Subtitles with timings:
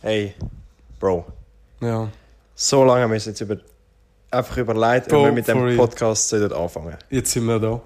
[0.00, 0.32] Hey,
[1.00, 1.26] Bro.
[1.80, 2.08] Ja.
[2.54, 3.56] So lange haben wir uns jetzt über,
[4.30, 5.76] einfach überlegt, Bro, ob wir mit dem.
[5.76, 7.80] Podcast sollten anfangen Jetzt sind wir da.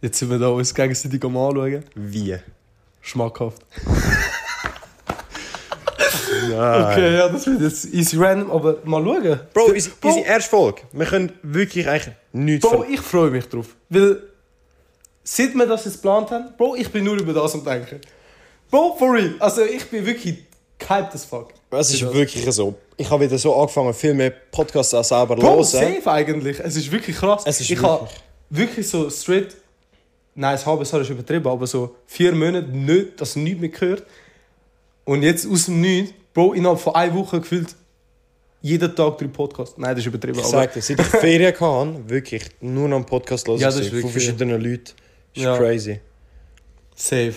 [0.00, 1.84] Jetzt sind wir da, uns gegenseitig am anschauen.
[1.94, 2.36] Wie?
[3.00, 3.62] Schmackhaft.
[6.50, 6.84] Nein.
[6.86, 9.40] Okay, ja, das wird jetzt easy random, aber mal schauen.
[9.52, 10.82] Bro, unsere, Bro, unsere erste Folge.
[10.90, 13.76] Wir können wirklich eigentlich nichts Bro, ich freue mich drauf.
[13.90, 14.24] Weil,
[15.22, 18.00] seit wir das jetzt geplant haben, Bro, ich bin nur über das am denken.
[18.72, 19.36] Bro, for real.
[19.38, 20.48] Also, ich bin wirklich
[20.82, 21.52] hyped as fuck.
[21.70, 22.12] Es ist das.
[22.14, 22.74] wirklich so.
[22.96, 25.64] Ich habe wieder so angefangen, viel mehr Podcasts auch selber zu hören.
[25.64, 26.60] safe eigentlich.
[26.60, 27.42] Es ist wirklich krass.
[27.46, 28.08] Es ist ich habe
[28.50, 29.56] wirklich so straight,
[30.34, 34.04] nein, ein halbes Jahr ist übertrieben, aber so vier Monate nicht, das nichts mehr gehört.
[35.04, 37.74] Und jetzt aus dem Nichts, Bro, innerhalb von einer Woche gefühlt
[38.62, 39.76] jeden Tag drei Podcasts.
[39.76, 40.38] Nein, das ist übertrieben.
[40.38, 43.76] Ich sag dir, seit ich Ferien hatte, wirklich nur noch einen Podcast hören Ja, das
[43.76, 44.84] ist von wirklich- verschiedenen Leuten.
[44.84, 44.94] Das
[45.36, 45.56] ist Ja.
[45.56, 46.00] crazy.
[46.94, 47.34] Safe.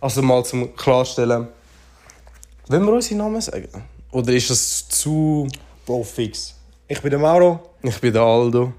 [0.00, 1.48] Also mal zum Klarstellen.
[2.68, 3.68] Wollen wir unsere Namen sagen?
[4.10, 5.46] Oder ist das zu...
[5.84, 6.54] Bro, fix.
[6.88, 7.60] Ich bin der Mauro.
[7.82, 8.72] Ich bin der Aldo.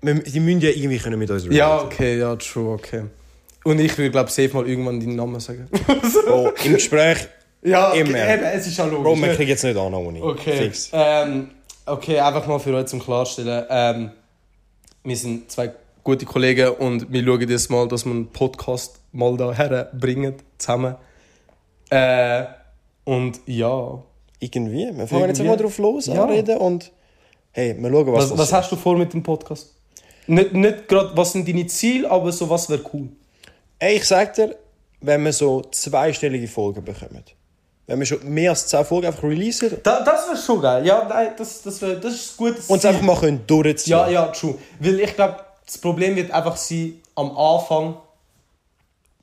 [0.00, 1.54] Wir, die müssen ja irgendwie können mit uns reden.
[1.54, 3.04] Ja, okay, ja, true, okay.
[3.64, 5.68] Und ich will, glaube safe mal irgendwann deinen Namen sagen.
[6.26, 7.28] Bro, im Gespräch.
[7.62, 8.32] ja, Immer.
[8.32, 9.02] eben, es ist ja logisch.
[9.02, 10.22] Bro, wir kriegen jetzt nicht an, ohne.
[10.22, 10.56] Okay.
[10.56, 10.90] Fix.
[10.92, 11.50] Ähm,
[11.84, 13.64] okay, einfach mal für euch zum Klarstellen.
[13.68, 14.10] Ähm,
[15.04, 15.72] wir sind zwei
[16.02, 20.94] gute Kollegen und wir schauen jetzt mal, dass wir einen Podcast mal da herbringen, zusammen.
[21.90, 22.44] Äh,
[23.08, 24.02] und ja.
[24.40, 24.90] Irgendwie.
[24.94, 25.42] Wir fangen jetzt Irgendwie.
[25.48, 26.22] mal drauf los, Ja.
[26.22, 26.92] anreden und
[27.52, 29.74] hey, wir schauen, was, Was, was hast du vor mit dem Podcast?
[30.26, 33.08] Nicht, nicht gerade, was sind deine Ziele, aber so was wäre cool.
[33.78, 34.54] Ey, ich sag dir,
[35.00, 37.24] wenn wir so zweistellige Folgen bekommen,
[37.86, 40.84] wenn wir schon mehr als 10 Folgen einfach releasen Da, das wäre schon geil.
[40.86, 43.92] Ja, nein, das, das, wär, das ist ein gutes und es einfach mal können durchziehen
[43.92, 44.54] Ja, ja, true.
[44.80, 47.96] Weil ich glaube, das Problem wird einfach sein, am Anfang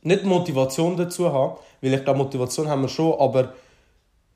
[0.02, 3.54] nicht Motivation dazu haben, weil ich glaube, Motivation haben wir schon, aber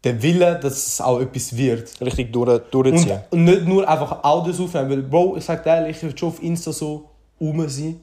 [0.03, 1.99] der Wille, dass es auch etwas wird.
[2.01, 3.21] Richtig durch, durchziehen.
[3.31, 6.29] Und, und nicht nur einfach Audios aufnehmen, weil, Bro, ich sag ehrlich, ich würde schon
[6.29, 7.09] auf Insta so
[7.39, 8.01] rum sein.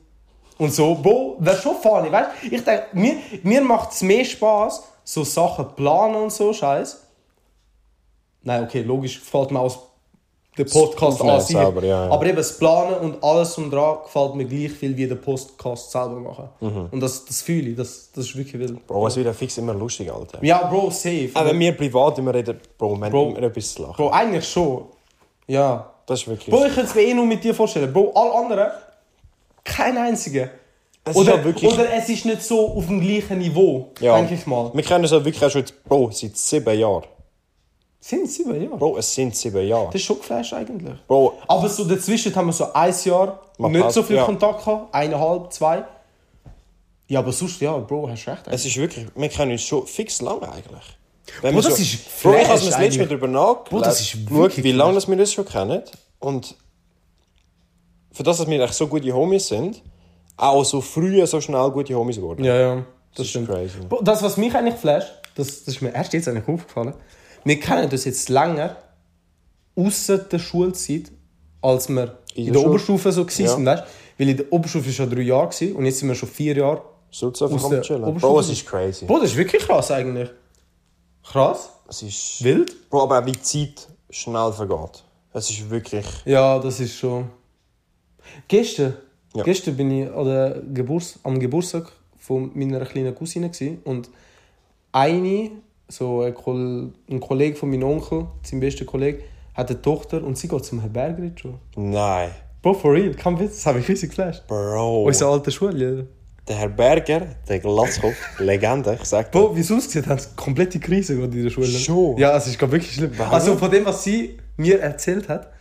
[0.58, 2.54] Und so, Bro, wäre schon funny, weißt du?
[2.54, 7.02] Ich denke, mir, mir macht es mehr Spaß, so Sachen planen und so, Scheiß.
[8.42, 9.78] Nein, okay, logisch, gefällt mir aus
[10.58, 11.56] der Podcast an sich.
[11.56, 12.10] selber, ja, ja.
[12.10, 15.90] Aber eben das Planen und alles und dran gefällt mir gleich viel wie der Podcast
[15.90, 16.48] selber machen.
[16.60, 16.88] Mhm.
[16.90, 18.86] Und das, das fühle ich, das, das ist wirklich wild.
[18.86, 20.38] Bro, es wird ja fix immer lustig, Alter.
[20.42, 21.30] Ja, Bro, safe.
[21.34, 23.28] Auch wenn wir privat immer reden, Bro, wir Bro.
[23.30, 23.96] immer etwas zu lachen.
[23.96, 24.84] Bro, eigentlich schon.
[25.46, 25.92] Ja.
[26.06, 26.48] Das ist wirklich...
[26.54, 27.92] Bro, ich könnte es mir eh nur mit dir vorstellen.
[27.92, 28.70] Bro, alle anderen,
[29.64, 30.48] kein einziger.
[31.04, 34.16] Es Oder, ja wirklich- oder es ist nicht so auf dem gleichen Niveau, Ja.
[34.16, 34.70] denke ich mal.
[34.74, 37.04] Wir kennen es ja wirklich auch schon, jetzt, Bro, seit sieben Jahren.
[38.08, 38.76] Sind sieben Jahre?
[38.76, 39.86] Bro, es sind sieben Jahre.
[39.86, 40.94] Das ist schon geflasht eigentlich.
[41.08, 44.24] Bro, Aber so dazwischen haben wir so ein Jahr Mal nicht Pause, so viel ja.
[44.24, 44.94] Kontakt gehabt.
[44.94, 45.84] Eineinhalb, zwei.
[47.08, 48.42] Ja, aber sonst, ja, Bro, hast recht.
[48.46, 49.06] es ist wirklich...
[49.12, 50.84] Wir kennen uns schon fix lang eigentlich.
[51.42, 53.08] Wenn Bro, das so, ist Bro, ich habe mir das letzte Mal eigentlich.
[53.08, 55.82] darüber nachgedacht, Bro, das ist wirklich wie lange wir das schon kennen.
[56.20, 56.54] Und
[58.12, 59.82] für das, dass wir echt so gute Homies sind,
[60.36, 62.44] auch so früh so schnell gute Homies geworden.
[62.44, 62.84] Ja, ja, das,
[63.16, 63.48] Das ist stimmt.
[63.48, 63.78] crazy.
[63.88, 66.94] Bro, Das, was mich eigentlich flasht, das, das ist mir erst jetzt eigentlich aufgefallen.
[67.46, 68.76] Wir kennen das jetzt länger
[69.76, 71.12] außer der Schulzeit,
[71.62, 72.70] als wir in, der der Schule?
[72.70, 73.54] Oberstufe so gewesen Ja.
[73.54, 73.84] sind, weißt?
[74.18, 76.56] Weil in der Oberstufe war schon drei Jahre gewesen, und jetzt sind wir schon vier
[76.56, 76.82] Jahre.
[77.10, 79.04] So zu der Bro, es ist crazy.
[79.04, 80.28] Bro, das ist wirklich krass eigentlich.
[81.22, 81.70] Krass?
[81.88, 82.42] Es ist...
[82.42, 82.90] Wild?
[82.90, 85.04] Bro, aber auch wie die Zeit schnell vergeht.
[85.32, 86.06] Es ist wirklich...
[86.24, 87.30] Ja, das ist schon.
[88.48, 88.94] Gestern,
[89.34, 89.44] Ja.
[89.44, 94.08] gestern bin ich an der Geburs am Geburtstag von meiner kleinen Cousine gewesen, und
[94.90, 95.50] eine,
[95.88, 99.22] so ein, Kol ein Kollege von meinem Onkel, sein bester Kollege,
[99.54, 101.54] hat eine Tochter und sie geht zum Herberger schon.
[101.76, 102.30] Nein.
[102.62, 104.46] Bro, for real, kein Witz, das habe ich riesig geflasht.
[104.46, 105.04] Bro.
[105.04, 106.08] Unsere alte Schule.
[106.48, 109.38] Der Herr Berger, der Glatzkopf, Legende, ich sag dir.
[109.38, 111.66] Bro, wie es aussieht, haben sie komplette Krise in der Schule.
[111.66, 112.16] Schon?
[112.18, 113.12] Ja, es ist gerade wirklich schlimm.
[113.16, 113.34] Warum?
[113.34, 115.52] Also von dem, was sie mir erzählt hat,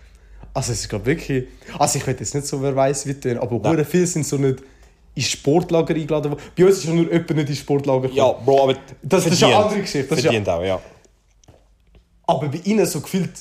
[0.53, 1.47] also es ist gerade wirklich...
[1.77, 3.85] Also ich weiß jetzt nicht so, wer weiß wie tun, aber Nein.
[3.85, 4.63] viele sind so nicht
[5.15, 6.43] ins Sportlager eingeladen worden.
[6.57, 8.45] Bei uns ist ja nur jemand nicht ins Sportlager Ja, gekommen.
[8.45, 10.79] Bro, aber Das- das ist eine andere Geschichte, das ist ja- verdient auch, ja.
[12.27, 13.31] Aber bei ihnen so gefühlt,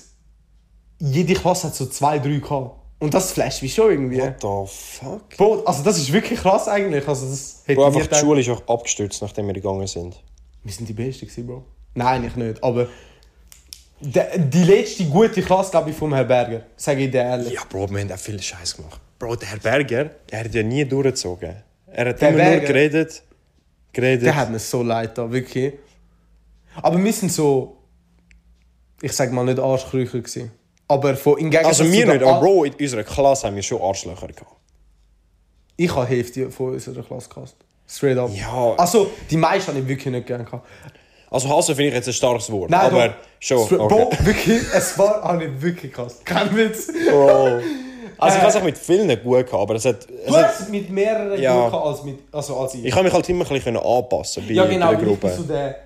[0.98, 2.80] jede Klasse hat so zwei, drei gehabt.
[3.00, 4.18] Und das flasht mich schon irgendwie.
[4.20, 5.28] What the fuck?
[5.36, 7.06] Bro, also das ist wirklich krass eigentlich.
[7.06, 10.22] Also das hätte Bro, ich einfach die Schule ist auch abgestürzt, nachdem wir gegangen sind.
[10.62, 11.64] Wir sind die Besten gewesen, Bro.
[11.94, 12.62] Nein, eigentlich nicht.
[12.64, 12.86] Aber
[14.00, 16.62] de, die letzte gute Klasse, glaube ich, vom Herrn Berger.
[16.76, 17.52] Sage ich dir ehrlich.
[17.52, 19.00] Ja, Bro, wir haben auch viel Scheiß gemacht.
[19.24, 21.56] Bro, der Herr Berger, der hat ja nie durchgezogen.
[21.86, 22.56] Er hat Der immer Berger?
[22.58, 23.22] nur geredet,
[23.92, 24.26] geredet.
[24.26, 25.72] Der hat mir so leid da, wirklich.
[26.82, 27.78] Aber wir sind so,
[29.00, 30.50] ich sag mal nicht Arschkrücher gewesen.
[30.88, 33.80] Aber von, im Gegensatz also wir nicht, aber Bro, in unserer Klasse haben wir schon
[33.80, 34.56] Arschlöcher gehabt.
[35.76, 37.56] Ich habe Hälfte von unserer Klasse gehasst.
[37.88, 38.30] Straight up.
[38.34, 38.74] Ja.
[38.76, 40.66] Also, die meisten habe ich wirklich nicht gerne gehabt.
[41.30, 42.70] Also hassen finde ich jetzt ein starkes Wort.
[42.70, 43.14] Nein, aber doch.
[43.40, 43.58] schon.
[43.62, 44.16] Es- Bro, Okay.
[44.26, 46.20] wirklich, es war auch nicht wirklich krass.
[46.24, 46.92] Kein Witz.
[47.10, 47.60] Bro.
[48.24, 48.46] Also ich Äh.
[48.46, 51.40] habe es mit vielen gut gehabt, aber es hat, es Du hast es mit mehreren
[51.40, 51.54] Ja.
[51.62, 52.84] gut gehabt als, mit, also als ich.
[52.84, 54.90] ich habe mich halt immer ein bisschen anpassen bei, ja, genau.
[54.94, 55.30] der Gruppe.
[55.30, 55.76] so der,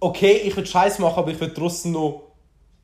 [0.00, 2.22] okay, ich will Scheiß machen, aber ich will trotzdem noch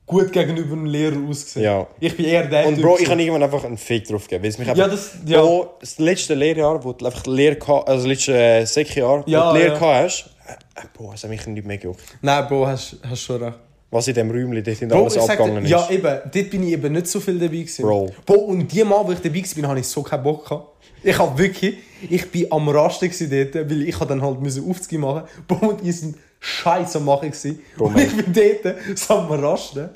[0.07, 1.65] gut gegenüber dem Lehrer aussehen.
[1.65, 1.87] Ja.
[1.99, 4.45] Ich bin eher der Und Typ Bro, ich habe irgendwann einfach einen Fick drauf gegeben.
[4.45, 5.41] weil es mich Ja, einfach, das- ja.
[5.41, 9.25] Bro, das letzte Lehrjahr, wo du einfach die Lehre gehabt, also das letzte äh, Sekjahr,
[9.27, 9.79] Ja, wo du die Lehre ja.
[9.81, 10.31] gehabt hast,
[10.77, 12.03] äh, Bro, es hat mich nicht mehr gejuckt.
[12.23, 13.59] Nein, Bro, hast, hast schon recht.
[13.91, 15.71] Was in dem Räumchen dort in Bro, alles abgegangen ist.
[15.71, 17.83] ja, eben, dort bin ich eben nicht so viel dabei gewesen.
[17.83, 18.11] Bro.
[18.25, 20.69] Bro, und die Mal, wo ich dabei war, habe ich so keinen Bock gehabt.
[21.03, 21.77] Ich hab wirklich,
[22.11, 25.23] ich bin am Rasten dort, weil ich dann halt müssen aufziehen machen.
[25.47, 27.61] Bro, und ich sind scheiße am machen gewesen.
[27.77, 29.91] Bro, und ich bin dort so am Rasten.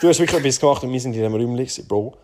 [0.00, 2.14] Du hast wirklich etwas gemacht und wir sind in dem Räumchen, gewesen, Bro.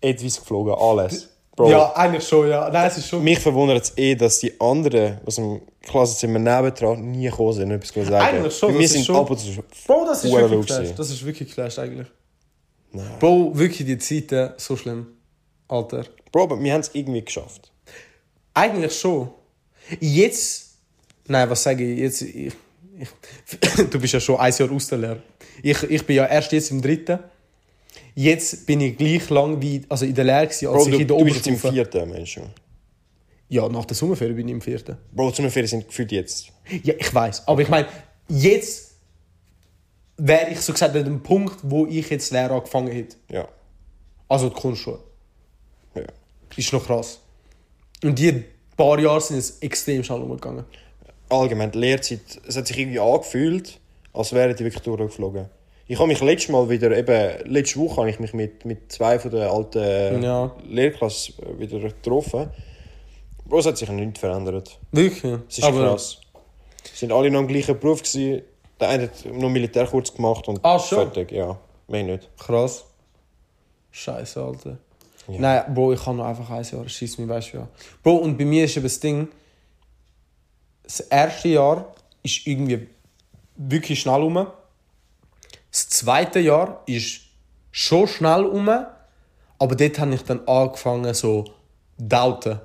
[0.00, 1.30] Etwas geflogen, alles.
[1.56, 2.68] Bro, Ja, eigentlich schon, ja.
[2.70, 3.22] Nein, es ist schon...
[3.22, 7.90] mich verwundert es eh, dass die anderen aus dem Klassenzimmer nebendran nie gekommen sind etwas
[7.90, 10.94] sagen Eigentlich schon, Wir sind schon- ab und zu Bro, das ist wirklich gewesen.
[10.96, 12.08] Das ist wirklich geflasht eigentlich.
[12.92, 13.06] Nein.
[13.20, 15.06] Bro, wirklich die Zeiten, so schlimm.
[15.68, 16.04] Alter.
[16.32, 17.72] Bro, aber wir haben es irgendwie geschafft.
[18.52, 19.30] Eigentlich schon.
[20.00, 20.76] Jetzt.
[21.26, 22.22] Nein, was sage ich jetzt?
[22.22, 22.52] Ich,
[23.90, 25.22] du bist ja schon ein Jahr aus der Lehre.
[25.62, 27.18] Ich, ich bin ja erst jetzt im dritten.
[28.14, 31.08] Jetzt bin ich gleich lang wie also in der Lehre als Bro, ich du, in
[31.08, 31.72] der du bist jetzt im Oberstufe.
[31.74, 32.40] vierten, Mensch.
[33.48, 34.96] Ja, nach der Sommerferien bin ich im vierten.
[35.12, 36.48] Bro, zu einer Ferien sind gefühlt jetzt.
[36.82, 37.46] Ja, ich weiß.
[37.48, 37.88] Aber ich meine,
[38.28, 38.92] jetzt
[40.16, 43.16] wäre ich so gesagt an dem Punkt, wo ich jetzt Lehre angefangen hätte.
[43.30, 43.48] Ja.
[44.28, 45.00] Also die Kunstschule.
[45.94, 46.02] ja.
[46.56, 47.20] Ist noch krass.
[48.02, 48.44] Und die
[48.76, 50.64] paar Jahre sind es extrem schnell umgegangen.
[51.28, 53.80] Allgemein, die Lehrzeit, es hat sich irgendwie angefühlt,
[54.12, 55.46] als wären die wirklich durchgeflogen.
[55.86, 59.18] Ich habe mich letztes Mal wieder, eben, letzte Woche habe ich mich mit, mit zwei
[59.18, 60.54] von den alten Ja.
[60.66, 62.48] Lehrklassen äh, wieder getroffen.
[63.44, 64.78] Bro, es hat sich nichts verändert.
[64.92, 65.38] Wirklich?
[65.48, 66.20] Es ist krass.
[66.90, 68.42] Sie sind alle noch im gleichen Beruf gewesen.
[68.80, 70.98] Der eine hat noch Militärkurs gemacht und Ah, schon?
[71.12, 71.58] fertig, ja.
[71.88, 72.30] Mehr nicht.
[72.38, 72.84] Krass.
[73.90, 74.78] Scheiße, Alter.
[75.28, 76.88] Nein, Bro, ich kann noch einfach ein Jahr.
[76.88, 77.68] Scheiß mich, weißt du ja.
[78.02, 79.28] Bro, und bei mir ist eben das Ding,
[80.82, 82.88] das erste Jahr ist irgendwie
[83.56, 84.46] wirklich schnell um.
[85.74, 87.22] Das zweite Jahr ist
[87.72, 91.46] schon schnell um, aber dort habe ich dann angefangen, so
[91.98, 92.60] doubten.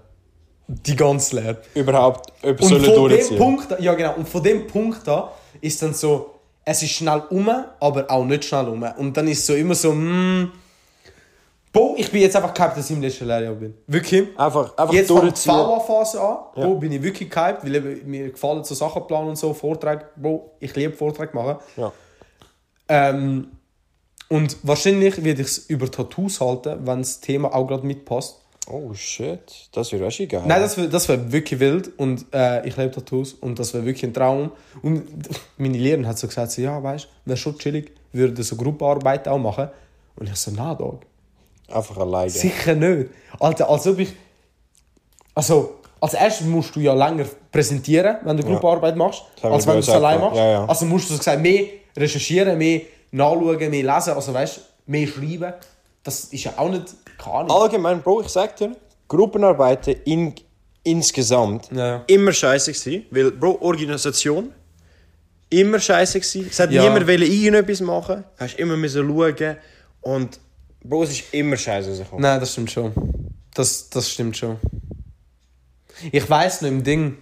[0.67, 1.61] Die ganze Lehre.
[1.73, 3.37] Überhaupt etwas Und von dem.
[3.37, 5.23] Punkt, ja genau, und von dem Punkt an
[5.59, 8.83] ist dann so, es ist schnell um, aber auch nicht schnell um.
[8.83, 10.51] Und dann ist so immer so, hm,
[11.73, 13.75] Bo, ich bin jetzt einfach gehypt, dass ich im letzten Lehrjahr bin.
[13.87, 14.37] Wirklich.
[14.37, 15.49] Einfach, einfach Jetzt fängt die.
[15.49, 16.37] VA-Phase an.
[16.53, 20.05] Bo, bin ich wirklich gehypt, weil eben, mir gefallen so Sachen planen und so, Vorträge.
[20.15, 21.57] Bo, ich liebe Vorträge machen.
[21.75, 21.91] Ja.
[22.89, 23.47] Ähm,
[24.27, 28.41] und wahrscheinlich werde ich es über Tattoos halten, wenn das Thema auch gerade mitpasst.
[28.67, 29.39] Oh shit,
[29.71, 30.43] das wäre schon geil.
[30.45, 33.85] Nein, das wäre das wär wirklich wild und äh, ich liebe Tattoos und das wäre
[33.85, 34.51] wirklich ein Traum.
[34.83, 35.07] Und
[35.57, 39.27] meine Lehrerin hat so gesagt, so, ja, weißt du, wäre schon chillig, würde so Gruppenarbeit
[39.27, 39.69] auch machen.
[40.15, 41.01] Und ich so, na, Dog,
[41.67, 42.29] Einfach alleine.
[42.29, 43.09] sicher nicht.
[43.39, 44.13] Alter, als ob ich...
[45.33, 49.79] Also, als erstes musst du ja länger präsentieren, wenn du Gruppenarbeit machst, als wenn du
[49.79, 50.25] es gesagt, allein ja.
[50.25, 50.37] machst.
[50.37, 50.65] Ja, ja.
[50.65, 51.65] Also musst du so gesagt mehr
[51.97, 52.81] recherchieren, mehr
[53.11, 55.53] nachschauen, mehr lesen, also weißt du, mehr schreiben.
[56.03, 56.85] Das ist ja auch nicht...
[57.17, 57.51] Keine Ahnung.
[57.51, 58.75] Allgemein, Bro, ich sag dir,
[59.07, 60.33] Gruppenarbeiten in,
[60.83, 62.03] insgesamt Ja.
[62.07, 63.05] immer scheiße gewesen.
[63.11, 64.53] Weil, Bro, Organisation
[65.49, 66.47] immer scheiße gewesen.
[66.49, 66.83] Es hat Ja.
[66.83, 68.23] niemand wollen irgendetwas machen.
[68.37, 69.57] Du hast immer müssen schauen.
[70.01, 70.39] Und,
[70.83, 72.21] Bro, es ist immer scheiße rausgekommen.
[72.21, 72.93] Nein, das stimmt schon.
[73.53, 74.57] Das, das stimmt schon.
[76.11, 77.17] Ich weiß noch im Ding,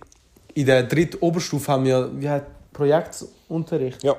[0.53, 4.03] in der dritten Oberstufe haben wir wie heißt, Projektunterricht.
[4.03, 4.15] Ja.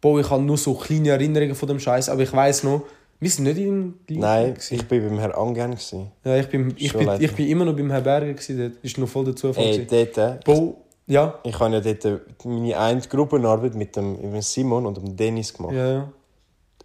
[0.00, 2.82] Boah, ich habe nur so kleine Erinnerungen von dem Scheiß, aber ich weiß noch,
[3.20, 4.74] wir sind nicht in gleich Nein, gewesen.
[4.74, 5.72] ich bin beim Herrn Angern.
[5.72, 6.12] gewesen.
[6.24, 8.84] ja, ich bin, ich bin, ich bin immer noch beim Herr Berger gewesen, dort.
[8.84, 9.64] Ist noch voll der Zufall.
[9.64, 10.08] Ey, gewesen.
[10.14, 10.74] dort, äh, Boah,
[11.06, 15.16] ja, ich habe ja dort meine eine Gruppenarbeit mit dem, mit dem Simon und dem
[15.16, 15.74] Dennis gemacht.
[15.74, 16.12] ja, ja.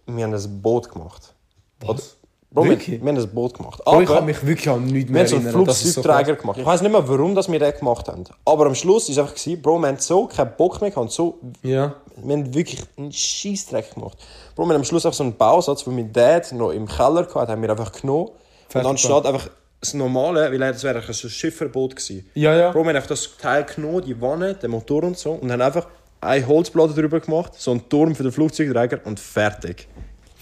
[0.06, 1.32] Wir haben ein Boot gemacht.
[1.80, 2.16] Was?
[2.54, 3.82] Bro, wir, wir haben ein Boot gemacht.
[3.84, 5.64] Boah, ich Aber- kann mich wirklich an nichts Wir mehr haben so einen erinnern.
[5.66, 6.04] Das ist so krass.
[6.14, 6.58] Flugzeugträger gemacht.
[6.60, 8.22] Ich weiß nicht mehr, warum das wir den gemacht haben.
[8.44, 11.10] Aber am Schluss war es einfach, Bro, wir haben so keinen Bock mehr gehabt.
[11.10, 11.96] So, Ja.
[12.16, 14.18] wir haben wirklich einen Scheissdreck gemacht.
[14.54, 17.26] Bro, wir haben am Schluss einfach so einen Bausatz, den mein Dad noch im Keller
[17.34, 18.28] hatte, haben wir einfach genommen.
[18.68, 19.48] Fertig und anstatt einfach
[19.80, 22.30] das Normale, weil das wäre ein Schifferboot gewesen.
[22.34, 22.70] Ja, ja.
[22.70, 25.60] Bro, wir haben einfach das Teil genommen, die Wanne, den Motor und so, und haben
[25.60, 25.88] einfach
[26.20, 29.88] eine Holzplatte drüber gemacht, so einen Turm für den Flugzeugträger und fertig.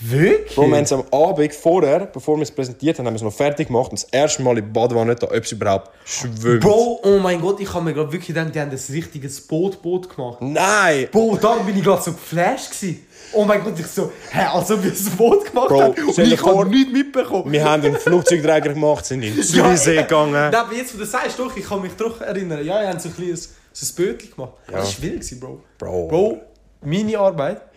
[0.05, 0.55] Wirklich?
[0.57, 3.23] Bro, wir haben es am Abend vorher, bevor wir es präsentiert haben, haben wir es
[3.23, 6.61] noch fertig gemacht und das erste Mal in Badewanne, da, ob es überhaupt schwimmt.
[6.61, 10.15] Bro, oh mein Gott, ich habe mir gerade wirklich gedacht, die haben ein richtiges Boot-Boot
[10.15, 10.39] gemacht.
[10.41, 11.09] Nein!
[11.13, 13.07] Bro, da bin ich gerade so geflasht gewesen.
[13.33, 16.19] Oh mein Gott, ich so, hä, als ob wir ein Boot gemacht Bro, haben und
[16.19, 17.53] ich habe nichts mitbekommen.
[17.53, 20.33] Wir haben einen Flugzeugträger gemacht, sind in den Zürichsee gegangen.
[20.33, 22.65] Nein, aber jetzt, wo du sagst, doch, ich kann mich doch erinnern.
[22.65, 24.53] Ja, wir haben so ein kleines so ein Bötchen gemacht.
[24.71, 24.79] Ja.
[24.79, 25.61] Das war wild, Bro.
[25.79, 26.09] Bro.
[26.09, 26.41] Bro,
[26.83, 27.72] meine Arbeit.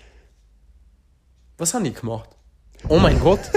[1.57, 2.29] Was habe ich gemacht?
[2.89, 3.39] Oh mein Gott.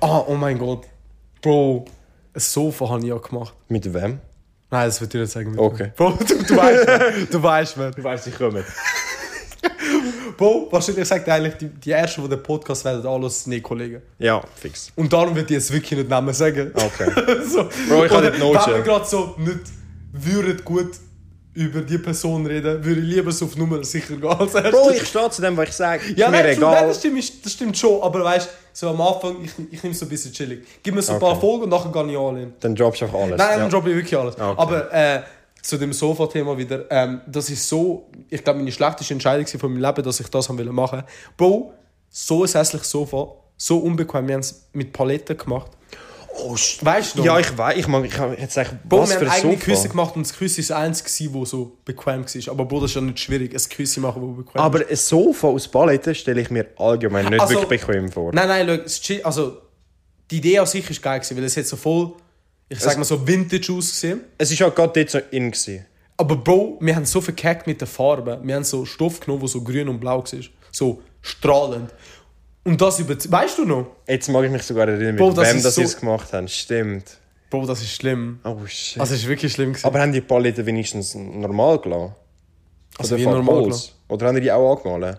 [0.00, 0.86] Ah, oh mein Gott.
[1.40, 1.84] Bro,
[2.34, 3.54] ein Sofa habe ich ja gemacht.
[3.68, 4.18] Mit wem?
[4.70, 5.56] Nein, das würde ich nicht sagen.
[5.56, 5.92] Okay.
[5.94, 7.90] Bro, du, du weißt, du weißt, wer.
[7.92, 8.64] Du weißt, ich komme.
[10.36, 14.02] Bro, wahrscheinlich sagt eigentlich die, die Ersten, die den Podcast werden, alles sind eh Kollegen.
[14.18, 14.90] Ja, fix.
[14.96, 16.72] Und darum würde ich jetzt wirklich nicht Namen sagen.
[16.74, 17.12] Okay.
[17.48, 17.68] so.
[17.88, 18.72] Bro, ich kann Oder nicht notchen.
[18.72, 19.60] Wenn wir gerade so nicht
[20.12, 20.90] würden gut
[21.58, 24.70] über die Person reden, würde ich lieber so auf Nummer sicher gehen als erstes.
[24.70, 26.02] Bro, ich stehe zu dem, was ich sage.
[26.14, 26.86] ja, mir nein, nein, egal.
[26.86, 29.98] das, stimmt, das stimmt schon, aber weißt du, so am Anfang, ich, ich nehme es
[29.98, 30.64] so ein bisschen chillig.
[30.84, 31.40] Gib mir so ein paar Okay.
[31.40, 32.52] Folgen und nachher gehe ich all in.
[32.60, 33.38] Dann droppst du einfach alles.
[33.38, 33.58] Nein, ja.
[33.58, 34.36] dann droppe ich wirklich alles.
[34.36, 34.54] Okay.
[34.56, 35.22] Aber äh,
[35.60, 39.82] zu dem Sofa-Thema wieder, ähm, das ist so, ich glaube, meine schlechteste Entscheidung von meinem
[39.82, 41.02] Leben, dass ich das haben wollte machen.
[41.36, 41.72] Bro,
[42.08, 45.72] so ein hässliches Sofa, so unbequem, wir haben es mit Paletten gemacht.
[46.40, 47.24] Oh, Weißt du noch?
[47.24, 47.76] Ja, ich weiß.
[47.78, 49.56] Ich mag, ich habe jetzt sagen, Bro, was wir für haben eigene.
[49.56, 52.52] Küsse gemacht und das Küsse ist das einzige, das so bequem war.
[52.52, 55.48] Aber Bro, das ist ja nicht schwierig, ein Küsse machen, das bequem Aber ein Sofa
[55.48, 58.32] aus Paletten stelle ich mir allgemein nicht Also- wirklich bequem vor.
[58.32, 59.58] Nein, nein, schau, ist- also
[60.30, 62.12] die Idee an sich ist geil weil es hat so voll,
[62.68, 64.20] ich sag mal so Vintage ausgesehen.
[64.36, 65.50] Es war halt gerade dort so in.
[65.50, 65.86] Gewesen.
[66.16, 68.40] Aber Bro, wir haben so verkackt mit der Farbe.
[68.42, 70.40] Wir haben so Stoff genommen, der so grün und blau war.
[70.72, 71.90] So strahlend.
[72.68, 73.14] Und das über...
[73.16, 73.86] Weißt du noch?
[74.06, 75.98] Jetzt mag ich mich sogar erinnern, mit Bro, das wem ist das so- sie es
[75.98, 76.48] gemacht haben.
[76.48, 77.04] Stimmt.
[77.50, 78.40] Bro, das ist schlimm.
[78.44, 79.00] Oh shit.
[79.00, 79.86] Also, es ist wirklich schlimm gewesen.
[79.86, 82.14] Aber haben die Paletten wenigstens normal gelassen?
[82.98, 83.92] Also, Oder wie normal Holz?
[84.08, 85.18] Oder haben die die auch angemalt?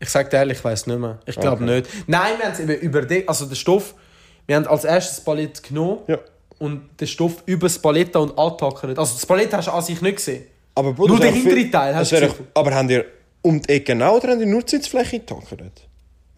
[0.00, 1.18] Ich sag dir ehrlich, ich weiß nicht mehr.
[1.26, 1.76] Ich glaube Okay.
[1.76, 1.88] nicht.
[2.08, 3.28] Nein, wir haben es eben über den...
[3.28, 3.94] Also, den Stoff...
[4.46, 6.18] Wir haben als erstes das Palett genommen Ja.
[6.58, 8.98] und den Stoff über das Palett und antackert.
[8.98, 10.44] Also, das Palett hast du an sich nicht gesehen.
[10.74, 12.46] Aber Bro, Nur das den wäre hinteren viel- Teil das hast du gesehen.
[12.54, 13.02] Aber haben die
[13.42, 15.86] um die Ecke genau oder haben die nur die Sitzfläche getackert?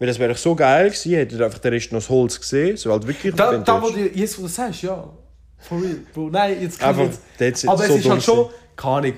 [0.01, 2.39] Weil das wäre doch so geil gewesen, hättet ihr einfach den Rest noch das Holz
[2.39, 2.75] gesehen.
[2.75, 5.07] So halt wirklich Da, da wo du jetzt wo du sagst, ja.
[5.59, 6.29] For real, Bro.
[6.31, 7.67] Nein, jetzt kann Einfach, ich jetzt...
[7.67, 8.49] Aber so es ist halt schon...
[8.75, 9.13] Keine Ahnung.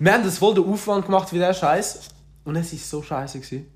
[0.00, 2.08] Wir haben das voll den Aufwand gemacht wie der Scheiß
[2.46, 3.66] und es ist so scheiße gewesen.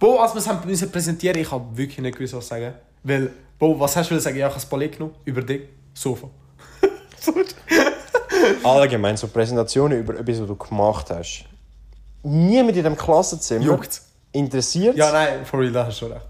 [0.00, 2.72] Bro, als wir es haben müssen präsentieren, ich habe wirklich nicht gewusst, was sagen.
[3.02, 4.38] Weil, Bro, was hast du sagen?
[4.38, 6.30] Ja, ich habe das Palett genommen, über dich, Sofa.
[7.20, 7.34] So.
[8.64, 11.44] Allgemein, so Präsentationen über etwas, was du gemacht hast.
[12.22, 14.07] Niemand in dem Klassenzimmer Juckt's.
[14.38, 16.26] Interessiert ja, nein, for real, da hast du schon recht.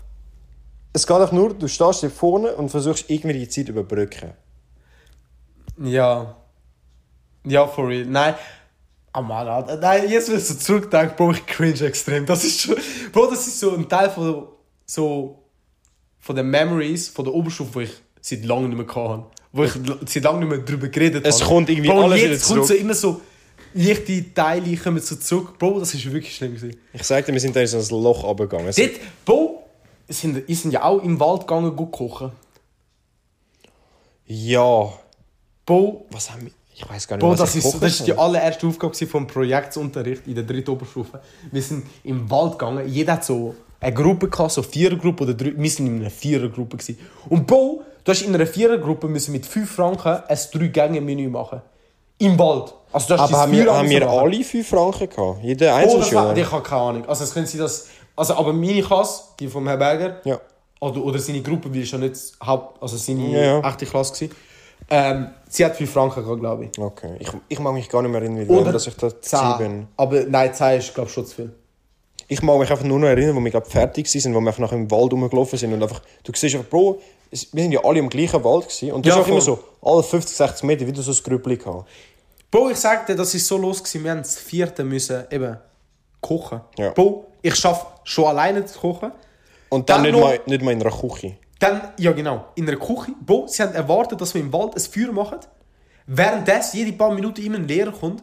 [0.92, 4.32] Es geht auch nur, du stehst hier vorne und versuchst irgendwie die Zeit zu überbrücken.
[5.82, 6.36] Ja.
[7.44, 8.06] Ja, for real.
[8.06, 8.34] Nein.
[9.12, 9.76] Ah, Mann, Alter.
[9.76, 12.26] Nein, jetzt, wenn ich so zurückdenke, Bro, ich cringe extrem.
[12.26, 12.76] Das ist schon...
[13.12, 14.48] Bro, das ist so ein Teil von
[14.86, 15.44] so...
[16.18, 19.24] von den Memories von der Oberstufe, wo ich seit langem nicht mehr hatte.
[19.52, 19.72] Wo ich
[20.06, 21.54] seit langem nicht mehr darüber geredet Es habe.
[21.54, 23.20] kommt irgendwie Bro, alles jetzt wieder kommt so immer so...
[23.74, 25.58] Leichte Teile kommen so zurück.
[25.58, 26.80] Bro, das ist wirklich schlimm gewesen.
[26.92, 28.72] Ich sagte, wir sind da in so ein Loch runtergegangen.
[28.76, 28.90] Dort,
[29.24, 29.64] Bro,
[30.06, 32.32] wir sind, wir sind ja auch im Wald gegangen, gut kochen.
[34.26, 34.92] Ja.
[35.64, 36.52] Bro, Was haben wir?
[36.74, 38.94] Ich weiß gar nicht, Bro, was das ich ist, kochen das ist die allererste Aufgabe
[38.94, 41.20] vom Projektunterricht in der dritten Oberstufe.
[41.50, 42.88] Wir sind im Wald gegangen.
[42.88, 45.54] Jeder hat so eine Gruppe gehabt, so Vierergruppe oder drei.
[45.56, 46.98] Wir sind in einer Vierergruppe gewesen.
[47.28, 51.28] Und Bro, du hast in einer Vierergruppe müssen mit 5 Franken ein drei Gänge Menü
[51.28, 51.62] machen.
[52.18, 52.74] Im Wald.
[52.92, 55.38] Also du hast Aber haben wir, haben wir alle alle 5 Franken gehabt?
[55.42, 56.36] Jeder Oh, das war, Einzelschüler?
[56.36, 57.04] ich habe keine Ahnung.
[57.08, 57.86] Also es könnte sein, dass...
[58.16, 60.40] Also, aber meine Klasse, die vom Herrn Berger, Ja.
[60.80, 63.68] oder, oder seine Gruppe, weil es ja nicht Haupt, also seine Ja, ja.
[63.68, 64.34] echte Klasse gewesen,
[64.90, 66.78] ähm, sie hat 5 Franken gehabt, glaube ich.
[66.78, 67.16] Okay.
[67.20, 69.88] Ich, ich mag mich gar nicht mehr erinnern, wie Oder dass ich da gewesen bin.
[69.96, 71.54] Aber nein, 10 ist, glaube ich, schon zu viel.
[72.26, 74.60] Ich mag mich einfach nur noch erinnern, wo wir glaub, fertig waren, wo wir einfach
[74.60, 77.98] nach im Wald rumgelaufen sind und einfach, du siehst einfach, Bro, wir sind ja alle
[78.00, 80.86] im gleichen Wald gewesen und du Ja, hast auch immer so alle 50, 60 Meter
[80.86, 81.88] wieder so ein Grüppli gehabt.
[82.50, 85.58] Bro, ich sag dir, das ist so los gewesen, wir haben das vierte müssen eben
[86.20, 86.60] kochen.
[86.78, 86.90] Ja.
[86.90, 89.12] Bro, ich schaffe schon alleine zu kochen.
[89.68, 91.36] Und dann, Dann nicht, noch- mal, nicht mal in einer Küche.
[91.58, 93.12] Dann, ja genau, in einer Küche.
[93.20, 95.40] Bro, sie haben erwartet, dass wir im Wald ein Feuer machen.
[96.06, 98.22] Währenddessen jede paar Minuten immer ein Lehrer kommt.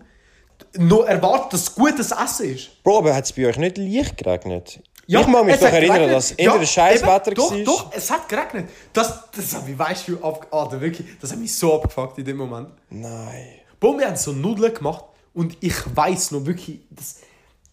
[0.77, 2.81] Noch erwartet, dass es gutes Essen ist.
[2.83, 4.81] Bro, aber hat es bei euch nicht Licht geregnet?
[5.07, 6.15] ich mag mich es doch erinnern, geregnet.
[6.15, 7.59] dass entweder Ja, scheiß Wetter Doch, war.
[7.59, 8.69] doch, es hat geregnet.
[8.91, 12.25] Das, das hat mich, weißt du, ab, Alter, wirklich, das hat mich so abgefuckt in
[12.25, 12.69] dem Moment.
[12.89, 13.59] Nein.
[13.81, 17.21] Wir haben so Nudeln gemacht und ich weiß noch wirklich, das,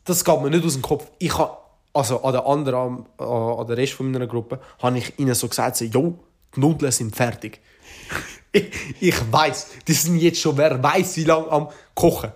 [0.04, 1.10] das geht mir nicht aus dem Kopf.
[1.18, 1.56] Ich habe,
[1.92, 5.76] also an der anderen, an, der Rest von meiner Gruppe, habe ich ihnen so gesagt,
[5.76, 6.18] so, jo,
[6.54, 7.60] die Nudeln sind fertig.
[8.52, 12.32] ich, ich weiß, die sind jetzt schon, wer weiß wie lange am Kochen.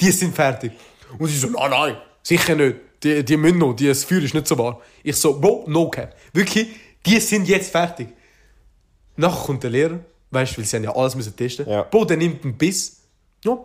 [0.00, 0.72] Die sind fertig.
[1.18, 2.76] Und sie so, nein, nein, sicher nicht.
[3.02, 4.76] Die, die müssen noch, die, das Feuer ist nicht so warm.
[5.02, 6.14] Ich so, Bro, no cap.
[6.32, 6.68] Wirklich,
[7.04, 8.08] die sind jetzt fertig.
[9.16, 11.68] Nachher kommt der Lehrer, weißt du, weil sie haben ja alles müssen testen.
[11.68, 11.82] Ja.
[11.82, 13.02] Bro, der nimmt einen Biss.
[13.44, 13.58] Ja,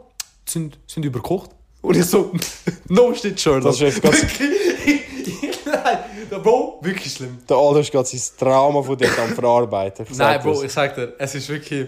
[0.47, 1.51] sind, sind überkocht.
[1.81, 2.31] Und ich so,
[2.89, 3.59] no shit, sure.
[3.61, 5.97] Das ist ganz- Wirklich, nein,
[6.29, 7.39] der Bro, wirklich schlimm.
[7.49, 10.05] Der Alter ist gerade sein Trauma von dir am Verarbeiten.
[10.17, 11.87] Nein, Bro, ich sag dir, es ist wirklich.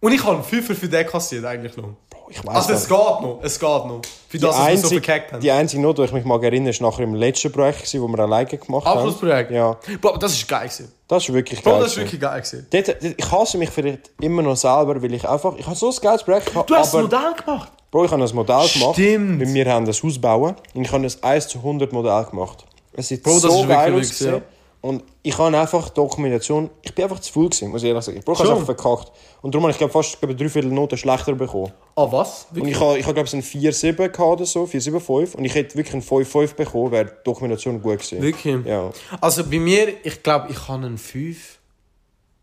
[0.00, 1.94] Und ich habe einen Fünfer für den kassiert, eigentlich noch.
[2.22, 4.00] Bro, ich weiß Also es geht noch, es geht noch.
[4.28, 5.40] Für das, dass wir so verkackt haben.
[5.40, 8.18] die einzige Not, die ich mich mag erinnern, ist nachher im letzten Projekt, wo wir
[8.20, 8.98] alleine gemacht haben.
[8.98, 9.50] Abschlussprojekt?
[9.50, 10.92] Ja, Bro, das ist geil gewesen.
[11.08, 11.80] das ist wirklich Bro, geil.
[11.80, 12.66] das ist wirklich geil gewesen.
[12.70, 15.54] Dort, ich hasse mich vielleicht immer noch selber, weil ich einfach...
[15.56, 17.72] Ich habe so ein geiles Projekt gehabt, Du hast ein Modell gemacht.
[17.90, 18.94] Bro, ich habe ein Modell gemacht.
[18.94, 19.40] Stimmt.
[19.40, 22.64] Weil wir haben das Haus bauen und ich habe ein 1 zu 100 Modell gemacht.
[22.94, 24.42] Es sieht Bro, das so geil wirklich ausgesehen.
[24.82, 26.68] Und ich habe einfach Dokumentation...
[26.82, 28.18] Ich bin einfach zu faul gewesen, muss ich ehrlich sagen.
[28.18, 28.50] Ich habe es Schon?
[28.50, 29.12] einfach verkackt.
[29.40, 31.72] Und darum habe ich glaub, fast glaub, drei Viertel Noten schlechter bekommen.
[31.94, 32.48] Ah, was?
[32.52, 35.36] Und ich habe, ich habe glaube ich, einen 4-7 gehabt oder so, 4-7-5.
[35.36, 38.20] Und ich hätte wirklich einen 5-5 bekommen, wäre die Dokumentation gut gewesen.
[38.20, 38.66] Wirklich?
[38.66, 38.90] Ja.
[39.20, 41.58] Also bei mir, ich glaube, ich habe einen 5.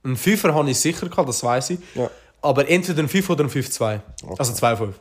[0.05, 1.79] Einen 5er habe ich sicher gehabt, das weiß ich.
[1.93, 2.10] Ja.
[2.41, 4.00] Aber entweder einen 5 oder einen 5-2.
[4.38, 4.93] Also 2-5.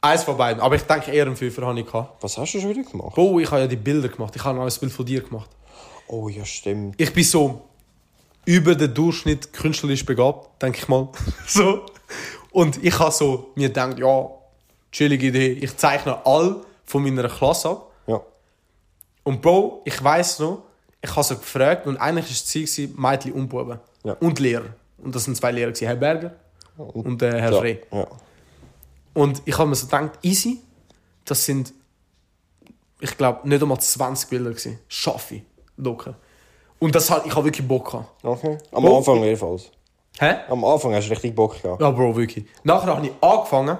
[0.00, 0.60] Eins von beiden.
[0.60, 2.20] Aber ich denke eher einen 5er habe ich gehabt.
[2.20, 3.14] Was hast du schon wieder gemacht?
[3.14, 4.34] Bro, ich habe ja die Bilder gemacht.
[4.34, 5.48] Ich habe ein Bild von dir gemacht.
[6.12, 7.00] Oh ja, stimmt.
[7.00, 7.62] Ich bin so
[8.44, 11.08] über den Durchschnitt künstlerisch begabt, denke ich mal.
[11.46, 11.86] so.
[12.50, 14.28] Und ich habe so mir gedacht, ja,
[14.92, 15.52] chillige Idee.
[15.52, 17.90] Ich zeichne all von meiner Klasse ab.
[18.06, 18.20] Ja.
[19.22, 20.64] Und Bro, ich weiß noch,
[21.00, 23.80] ich habe so gefragt und eigentlich war das Ziel Mädchen und Buben.
[24.04, 24.12] Ja.
[24.20, 24.74] Und Lehrer.
[24.98, 26.34] Und das sind zwei Lehrer, Herr Berger
[26.76, 27.58] und äh, Herr ja.
[27.58, 27.80] Frey.
[27.90, 28.06] ja.
[29.14, 30.60] Und ich habe mir so gedacht, easy,
[31.24, 31.72] das sind,
[33.00, 34.78] ich glaube, nicht einmal 20 Bilder gewesen.
[34.88, 35.42] Schaffe ich.
[35.76, 36.14] Locker.
[36.78, 38.24] Und das hat, ich habe wirklich Bock gehabt.
[38.24, 38.58] Okay.
[38.72, 39.70] Am Bro, Anfang jedenfalls.
[40.18, 40.34] Hä?
[40.48, 41.80] Am Anfang hast du richtig Bock gehabt.
[41.80, 42.44] Ja, Bro, wirklich.
[42.64, 43.78] Nachher habe ich angefangen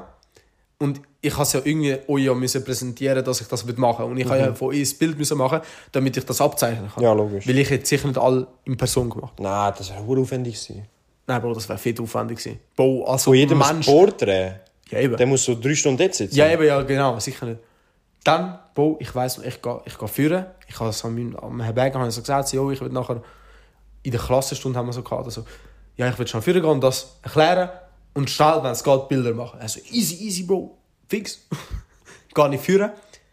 [0.78, 4.18] und ich habe es ja irgendwie euch ja müssen präsentieren, dass ich das machen Und
[4.18, 5.60] ich habe ja von euch ein Bild müssen machen,
[5.92, 7.00] damit ich das abzeichnen kann.
[7.00, 7.04] Mhm.
[7.04, 7.46] Ja, logisch.
[7.46, 9.38] Weil ich hätte sicher nicht alle in Person gemacht.
[9.38, 10.86] Nein, das wäre aufwendig gewesen.
[11.26, 12.58] Nein, Bro, das wäre viel aufwendig gewesen.
[12.76, 13.86] Bro, also Von jedem Mensch...
[13.86, 14.60] Porträt.
[14.90, 15.16] Ja, eben.
[15.16, 16.34] Der muss so drei Stunden dort sitzen.
[16.34, 17.60] Ja, eben, ja, genau, sicher nicht.
[18.24, 20.46] Dann, Bro, ich weiss noch, ich gehe ich geh führen.
[20.68, 22.88] Ich habe es an meinem am Herrn Berger habe ich so gesagt, so, ich will
[22.90, 23.22] nachher
[24.04, 25.44] in der Klassenstunde haben wir so gehabt, also,
[25.96, 27.70] ja, ich will schon führen gehen und das erklären
[28.14, 29.60] und schnell, wenn es geht, Bilder machen.
[29.60, 30.76] Also, easy, easy, Bro,
[31.08, 31.40] fix.
[32.34, 32.92] Gehe nicht führen,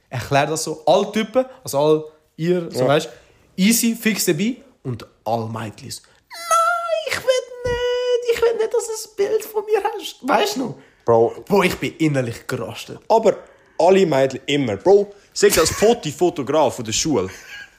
[0.09, 2.03] erkläre das so, alle Typen, also all
[2.35, 2.87] ihr, so Ja.
[2.87, 3.09] weißt
[3.55, 5.89] easy, fix dabei und all Mädchen.
[5.89, 7.23] Nein, ich will
[7.63, 10.17] nicht, ich will nicht, dass du ein Bild von mir hast.
[10.27, 10.75] Weißt du noch?
[11.05, 12.99] Bro, Bro, ich bin innerlich gerastet.
[13.07, 13.37] aber
[13.79, 14.75] alle Mädchen immer.
[14.77, 17.29] Bro, sag das Foto-Fotograf von der Schule.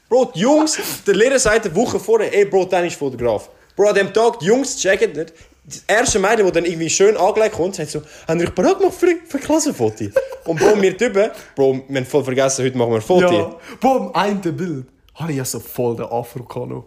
[0.08, 3.48] Bro, die Jungs, der Lehrer sagt eine Woche vorher, ey Bro, dann ist Fotograf.
[3.76, 5.32] Bro, an dem Tag, die Jungs checken nicht.
[5.64, 8.78] Das erste Mädchen, das dann irgendwie schön angelegt kommt, sagt so, haben ihr euch bereit
[8.78, 10.06] gemacht für, für Klassenfoto?
[10.46, 13.32] Und Bro, wir Typen, Bro, wir haben voll vergessen, heute machen wir ein Foto.
[13.32, 16.84] Ja, Bro, im einen Bild habe ich ja so voll den Afro gehabt noch.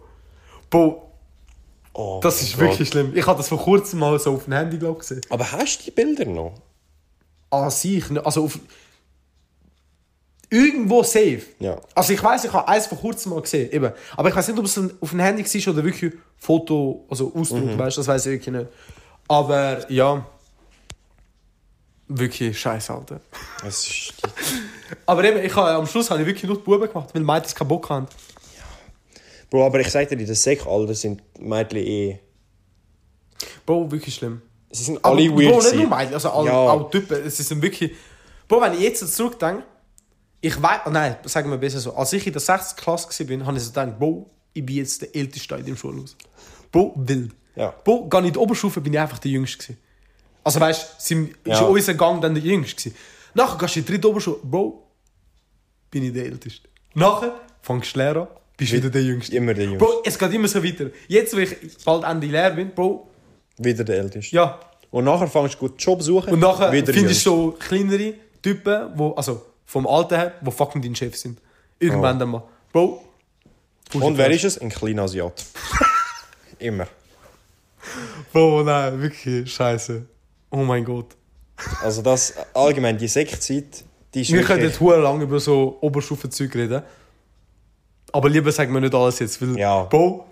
[0.68, 1.00] Bro,
[1.96, 2.62] Oh das ist Gott.
[2.70, 3.12] wirklich schlimm.
[3.14, 5.20] Ich habe das vor kurzem mal so auf dem Handy glaub, gesehen.
[5.30, 6.54] Aber hast du die Bilder noch?
[7.50, 8.58] An sich, ne- also auf...
[10.54, 11.42] Irgendwo safe.
[11.58, 11.80] Ja.
[11.96, 13.92] Also ich weiß, ich habe eins vor kurzem mal gesehen, eben.
[14.16, 17.64] Aber ich weiß nicht, ob es auf dem Handy war oder wirklich Foto, also Ausdruck,
[17.64, 17.78] Mhm.
[17.78, 18.66] weißt du, das weiß ich wirklich nicht.
[19.26, 20.24] Aber ja,
[22.08, 23.20] wirklich scheiße, Alter.
[23.66, 24.12] Es ist
[25.06, 27.54] Aber eben, ich habe, am Schluss habe ich wirklich nur die Buben gemacht, weil Mädchen
[27.56, 28.06] keinen Bock haben.
[29.50, 32.18] Bro, aber ich sag dir, in der Sek-Alter sind die Mädchen eh...
[33.66, 34.42] Bro, wirklich schlimm.
[34.70, 35.96] Sie sind Aber alle Bro, weird nicht nur.
[35.98, 36.54] Mädchen, also alle, Ja.
[36.54, 37.24] auch Typen.
[37.26, 37.92] Es sind wirklich...
[38.48, 39.64] Bro, wenn ich jetzt zurückdenke,
[40.46, 40.80] ich weiß...
[40.90, 41.94] Nein, sagen wir besser so.
[41.96, 42.76] Als ich in der 6.
[42.76, 46.16] Klasse war, habe ich so gedacht, Bro, ich bin jetzt der Älteste in dem Schulhaus.
[46.70, 47.32] Bro, wild.
[47.56, 47.72] Ja.
[47.84, 49.58] Bro, gar nicht in die Oberstufe bin ich einfach der Jüngste.
[49.58, 49.78] gewesen.
[50.42, 51.60] Also weißt du, ist Ja.
[51.60, 52.90] in unserem Gang dann der Jüngste.
[52.90, 52.96] gewesen.
[53.34, 54.86] Nachher gehst du in die dritte Oberstufe, Bro,
[55.90, 56.68] bin ich der Älteste.
[56.94, 59.34] Nachher fängst du Lehrer an, bist wieder der Jüngste.
[59.36, 59.84] Immer der Jüngste.
[59.84, 60.90] Bro, es geht immer so weiter.
[61.08, 63.08] Jetzt, wo ich bald Ende Lehrer bin, Bro,
[63.58, 64.34] Wieder der Älteste.
[64.36, 66.32] ja, Und nachher fängst du gut Job suchen.
[66.34, 70.94] Und nachher findest du so kleinere Typen, wo, also vom Alter her, die fucking dein
[70.94, 71.40] Chef sind.
[71.78, 72.18] Irgendwann Oh.
[72.20, 72.42] dann mal.
[72.72, 73.04] Bro.
[73.94, 74.58] Und wer ist es?
[74.58, 75.44] Ein kleiner Asiat.
[76.58, 76.86] Immer.
[78.32, 80.04] Bro, nein, wirklich scheiße.
[80.50, 81.08] Oh mein Gott.
[81.82, 84.72] Also das, allgemein, die Sektzeit, die ist Wir können wirklich...
[84.72, 86.82] jetzt hure lang über so Oberstufenzeug reden.
[88.12, 89.82] Aber lieber sagen wir nicht alles jetzt, weil, Ja.
[89.84, 90.26] Bro,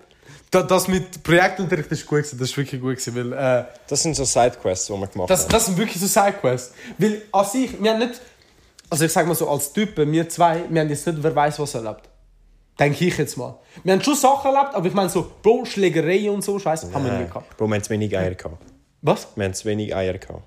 [0.51, 4.01] da, das mit Projektunterricht ist gut gewesen, das ist wirklich gut gewesen, weil, äh, Das
[4.03, 5.49] sind so Sidequests, die wir gemacht Das, haben.
[5.51, 6.73] das sind wirklich so Sidequests.
[6.97, 8.21] Weil an sich, wir haben nicht,
[8.93, 11.57] also ich sag mal so, als Typen, wir zwei, wir haben jetzt nicht, wer weiß
[11.57, 12.07] was erlebt.
[12.79, 13.57] Denke ich jetzt mal.
[13.83, 17.03] Wir haben schon Sachen erlebt, aber ich meine so, Bro, Schlägerei und so, Scheiße, haben
[17.03, 17.57] wir nie gehabt.
[17.57, 18.63] Bro, wir haben zu wenig Eier gehabt.
[19.01, 19.29] Was?
[19.35, 20.43] Wir haben zu wenig Eier gehabt.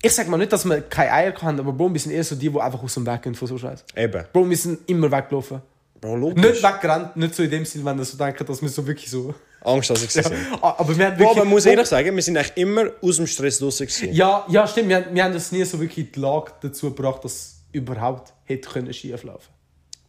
[0.00, 2.36] Ich sag mal nicht, dass wir keine Eier hatten, aber Bro, wir sind eher so
[2.36, 3.84] die, die einfach aus dem Weg gehen von so Scheiße.
[3.96, 4.24] Eben.
[4.32, 5.60] Bro, wir sind immer weggelaufen.
[6.00, 6.42] Bro, logisch.
[6.42, 9.10] Nicht weggerannt, nicht so in dem Sinn, wenn ihr so denkt, dass wir so wirklich
[9.10, 9.34] so...
[9.64, 10.26] Angst, dass ich.
[10.62, 11.28] Ah, Aber wir haben wirklich...
[11.30, 14.12] aber man muss ehrlich sagen, wir sind eigentlich immer aus dem Stress gewesen.
[14.12, 14.88] Ja, ja, stimmt.
[14.90, 18.32] Wir, haben- wir haben das nie so wirklich die Lage dazu gebracht, dass es überhaupt
[18.44, 19.48] hätte können schief laufen.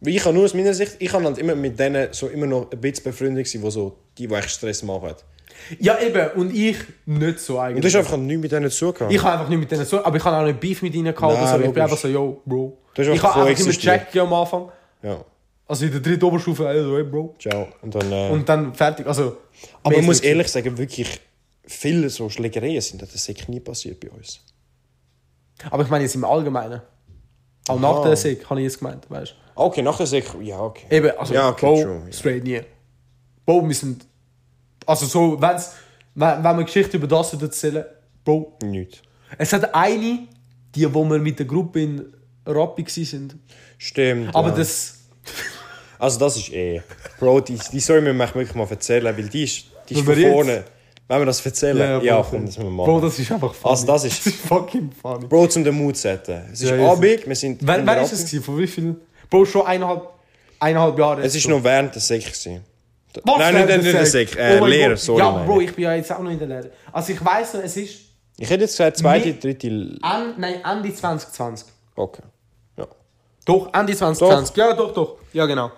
[0.00, 2.46] Weil Ich kann nur aus meiner Sicht, ich kann halt immer mit denen so immer
[2.46, 5.14] noch ein bisschen befreundet wo so, die, die echt Stress machen.
[5.78, 7.80] Ja, eben, und ich nicht so Und eigentlich.
[7.80, 9.08] du hast einfach nichts mit denen zu tun.
[9.10, 11.14] ich habe einfach nicht mit denen so, aber ich habe auch nicht Beef mit ihnen
[11.14, 11.64] gehabt Nein, so.
[11.64, 12.76] Ich bin einfach so, yo, Bro.
[12.94, 14.68] Ich habe einfach immer gecheckt am Anfang.
[15.02, 15.24] Ja,
[15.68, 17.34] Also in der dritten Oberstufe, also, hey, Bro.
[17.38, 17.68] ciao.
[17.82, 19.38] Und dann, äh, Und dann fertig, also...
[19.82, 21.20] aber ich muss ehrlich sagen, wirklich
[21.64, 24.40] viele so Schlägereien sind, das ist sicher nie passiert bei uns.
[25.70, 26.82] Aber ich meine jetzt im Allgemeinen.
[27.68, 29.60] Auch nach der Sek habe ich es gemeint, weißt du.
[29.60, 30.86] Okay, nachher sicher, ja, okay.
[30.88, 32.60] Eben, also, Ja, okay, Bro, true, straight nie.
[33.44, 34.06] Bro, wir sind...
[34.84, 35.72] Also so, wenn's,
[36.14, 37.84] wenn, wenn wir Geschichte über das erzählen,
[38.24, 39.02] Bro, Nicht.
[39.36, 40.28] es hat eine,
[40.76, 43.42] die, wo wir mit der Gruppe in Rappi waren.
[43.78, 44.34] Stimmt.
[44.36, 44.54] Aber ja.
[44.54, 44.92] das...
[45.98, 46.82] Also das ist eh.
[47.18, 50.14] Bro, die, die Story müssen wir wirklich mal erzählen, weil die ist, die ist von
[50.16, 50.64] vorne.
[51.08, 53.02] Wenn wir das erzählen, ja, Bro, komm, das müssen wir Bro, machen.
[53.02, 53.70] das ist einfach funny.
[53.70, 55.26] Also das ist- Das ist fucking funny.
[55.26, 56.42] Bro, zum den Mut setzen.
[56.52, 56.90] Es ist Ja, ja.
[56.90, 57.64] Abend, wir sind...
[57.64, 58.42] Wann, in ist es gewesen?
[58.42, 58.96] Von wie viel?
[59.30, 60.08] Bro, schon eineinhalb,
[60.58, 61.22] eineinhalb Jahre.
[61.22, 62.24] Es ist noch während der Sek.
[62.26, 64.36] Was Nein, nicht, nicht der Sek?
[64.36, 65.20] Äh, Oh Lehrer, sorry.
[65.20, 65.74] Ja, Bro, ich.
[65.74, 66.70] bin ja jetzt auch noch in der Lehre.
[66.92, 68.00] Also ich weiss noch, es ist...
[68.38, 69.96] Ich hätte jetzt gesagt, zweite, dritte...
[70.02, 71.68] An, nein, Ende 2020.
[71.94, 72.22] Okay.
[72.76, 72.86] Ja.
[73.44, 74.56] Doch, Ende 2020.
[74.56, 75.16] Ja, doch, doch.
[75.32, 75.70] Ja, genau.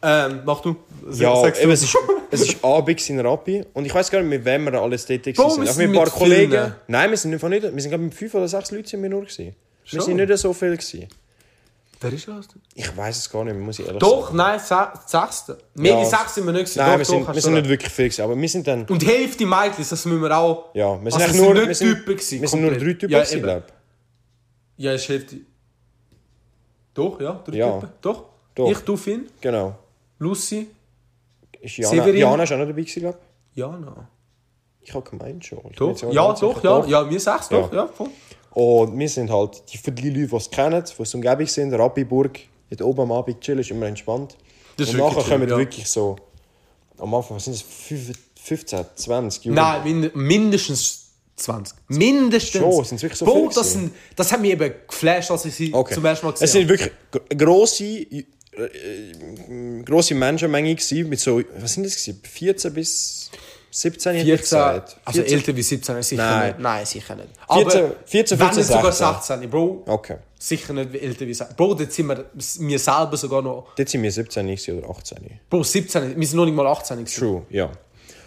[0.00, 0.76] Ähm, mach du.
[1.12, 1.64] Ja, Sagst du.
[1.64, 1.96] eben, es ist,
[2.30, 5.22] es ist Abend in Rappi und ich weiß gar nicht, mit wem wir alles dort
[5.22, 5.62] Bro, waren.
[5.62, 6.52] wir Auch sind mit ein paar Kollegen.
[6.52, 6.74] vielen.
[6.86, 7.62] Nein, wir sind einfach nicht...
[7.62, 9.56] Wir sind glaube mit fünf oder sechs Leuten sind wir nur gewesen.
[9.90, 11.08] Wir sind nicht so viel gewesen.
[12.00, 12.46] Wer ist das?
[12.74, 14.12] Ich weiß es gar nicht mehr, muss ich ehrlich sagen.
[14.20, 15.58] Doch, nein, se- sechste.
[15.74, 16.00] Mehr Ja.
[16.00, 16.78] wie sechs sind wir nicht gewesen.
[16.78, 18.84] Nein, doch, wir sind, doch, wir sind nicht wirklich viel gewesen, aber wir sind dann...
[18.84, 20.66] Und die Hälfte Mädchen, das müssen wir auch...
[20.74, 21.56] Ja, wir sind Also, nur...
[21.56, 22.78] sind wir sind, Typen gewesen, wir sind nur drei.
[22.78, 23.64] Typen Ja, gewesen, glaube
[24.76, 25.36] Ja, ist Hälfte...
[26.94, 27.72] Doch, ja, drei Ja.
[27.80, 27.92] Typen.
[28.00, 28.24] Doch.
[28.54, 28.70] Doch.
[28.70, 29.40] Ich, du, Finn, ich.
[29.40, 29.76] Genau.
[30.18, 30.68] Lucy,
[31.60, 32.16] Ist Jana, Severin?
[32.16, 33.18] Jana ist auch noch dabei gewesen, glaube
[33.54, 34.08] Jana.
[34.82, 34.88] ich.
[34.88, 35.60] Ich habe gemeint schon.
[35.70, 35.88] Ich Doch.
[35.90, 36.84] jetzt auch Ja, doch, ja.
[36.86, 37.78] Ja, wir sechs, doch, Ja.
[37.84, 38.08] ja, voll.
[38.52, 41.72] Und wir sind halt die für die Leute, die es kennen, die es umgebung sind,
[41.74, 42.38] Rappiburg,
[42.70, 44.36] dort oben am Abend chillen, ist immer entspannt.
[44.76, 45.56] Das und nachher kommen ja.
[45.58, 46.16] wirklich so,
[46.96, 47.62] am Anfang, sind das,
[48.42, 49.54] 15, 20 Jahre?
[49.84, 51.76] Nein, mind mindestens 20.
[51.88, 52.60] Mindestens.
[52.62, 55.74] Schon, sind's wirklich so viele das, sind, das hat mich eben geflasht, als ich sie
[55.74, 55.94] Okay.
[55.94, 57.84] zum ersten Mal gesehen Es sind wirklich gr- grosse,
[58.58, 62.20] äh, äh, grosse Menschenmenge gewesen, mit so, was sind das gewesen?
[62.22, 63.30] 14 bis
[63.70, 64.96] 17, hätte ich 14, gesagt.
[65.04, 65.38] also 14.
[65.38, 66.46] älter wie 17 sicher Nein.
[66.48, 66.58] nicht.
[66.60, 67.28] Nein, sicher nicht.
[67.52, 69.36] 14, 14, wenn 15, nicht sogar 16.
[69.38, 69.82] 16, Bro.
[69.86, 70.16] Okay.
[70.38, 71.56] Sicher nicht wie älter wie 16.
[71.56, 73.74] Bro, dort sind wir, wir selber sogar noch...
[73.76, 75.18] Dort sind wir 17 gewesen oder 18.
[75.50, 77.18] Bro, 17, wir sind noch nicht mal 18 gewesen.
[77.18, 77.70] True, ja.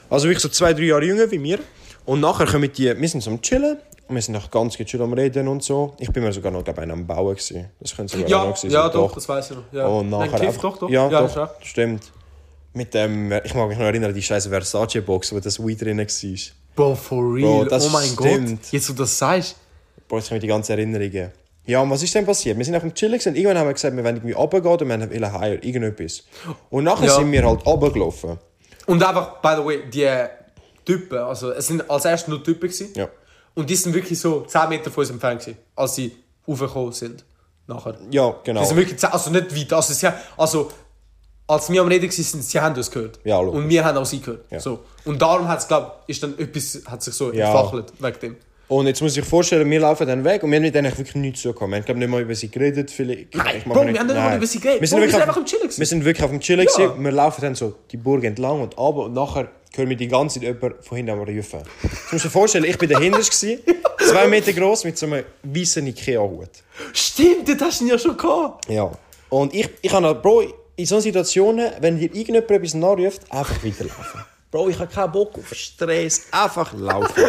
[0.09, 1.59] Also wirklich so zwei, drei Jahre jünger wie mir.
[2.05, 3.77] Und nachher kommen die, wir sind so am Chillen.
[4.12, 5.93] Und wir sind noch ganz chill am Reden und so.
[5.97, 7.69] Ich bin mir sogar noch, glaube ich, am Bauen gewesen.
[7.80, 9.63] Das könnte sogar auch Ja, noch gewesen ja sein, doch, das weiß ich noch.
[9.71, 9.88] Ja.
[9.88, 10.89] Und nachher Nein, einfach, doch, doch.
[10.89, 12.12] Ja, hast doch, stimmt.
[12.74, 16.06] Mit dem, ich mag mich noch erinnern, die scheiße Versace-Box, wo das Weed drin war.
[16.76, 17.60] Bro, for real.
[17.60, 18.62] Bro, das oh mein stimmt.
[18.63, 18.71] Gott.
[18.74, 19.56] Jetzt, wo du das sagst.
[20.10, 21.32] Boah, jetzt kommen die ganzen Erinnerungen.
[21.65, 22.58] Ja, und was ist denn passiert?
[22.58, 25.10] Wir sind auf dem Chillen und irgendwann haben wir gesagt, wir wollen irgendwie runtergehen und
[25.10, 26.24] wir wollen heim, irgendetwas.
[26.69, 27.15] Und nachher Ja.
[27.15, 28.39] sind wir halt runtergelaufen.
[28.88, 30.10] Und einfach, by the way, die
[30.84, 32.89] Typen, also es sind als erstes nur Typen gewesen.
[32.93, 33.08] Ja.
[33.53, 36.11] Und die sind wirklich so 10 Meter von uns entfernt gewesen, als sie
[36.47, 37.25] raufgekommen sind.
[37.67, 37.95] Nachher.
[38.09, 38.61] Ja, genau.
[38.61, 40.71] Die sind wirklich, 10 also nicht weit, also, sie, also
[41.47, 43.19] als wir am Reden waren, sind, sie haben uns gehört.
[43.23, 43.61] Ja, logisch.
[43.61, 44.45] Und wir haben auch sie gehört.
[44.49, 44.59] Ja.
[44.59, 44.79] So.
[45.05, 47.47] Und darum hat es, glaube ist dann etwas, hat sich so Ja.
[47.47, 48.35] entfachelt, wegen dem.
[48.69, 51.13] Und jetzt muss ich vorstellen, wir laufen dann weg und wir haben mit denen wirklich
[51.15, 51.69] nichts zu tun.
[51.69, 52.89] Wir haben glaub, nicht mal über sie geredet.
[52.89, 54.79] Vielleicht, Nein, Bro, wir haben nicht mal über sie geredet.
[54.81, 55.79] Wir sind, Bro, wir wirklich sind auf- einfach am Chillen gewesen.
[55.79, 56.67] Wir sind wirklich auf dem Chillen.
[56.77, 56.85] Ja.
[56.87, 57.03] gewesen.
[57.03, 60.39] Wir laufen dann so die Burg entlang und runter und nachher hören wir die ganze
[60.39, 61.62] Zeit jemanden von hinten am rufen.
[61.81, 66.49] Du musst dir vorstellen, ich bin dahinter, zwei Meter groß mit so einem weißen Ikea-Hut.
[66.93, 68.69] Stimmt, das hast du ja schon gehabt.
[68.69, 68.91] Ja.
[69.29, 70.43] Und ich, ich habe Bro,
[70.75, 74.21] in solchen Situationen, wenn dir irgendjemand etwas nachruft, einfach weiterlaufen.
[74.51, 77.23] Bro, ich habe keinen Bock auf Stress, einfach laufen.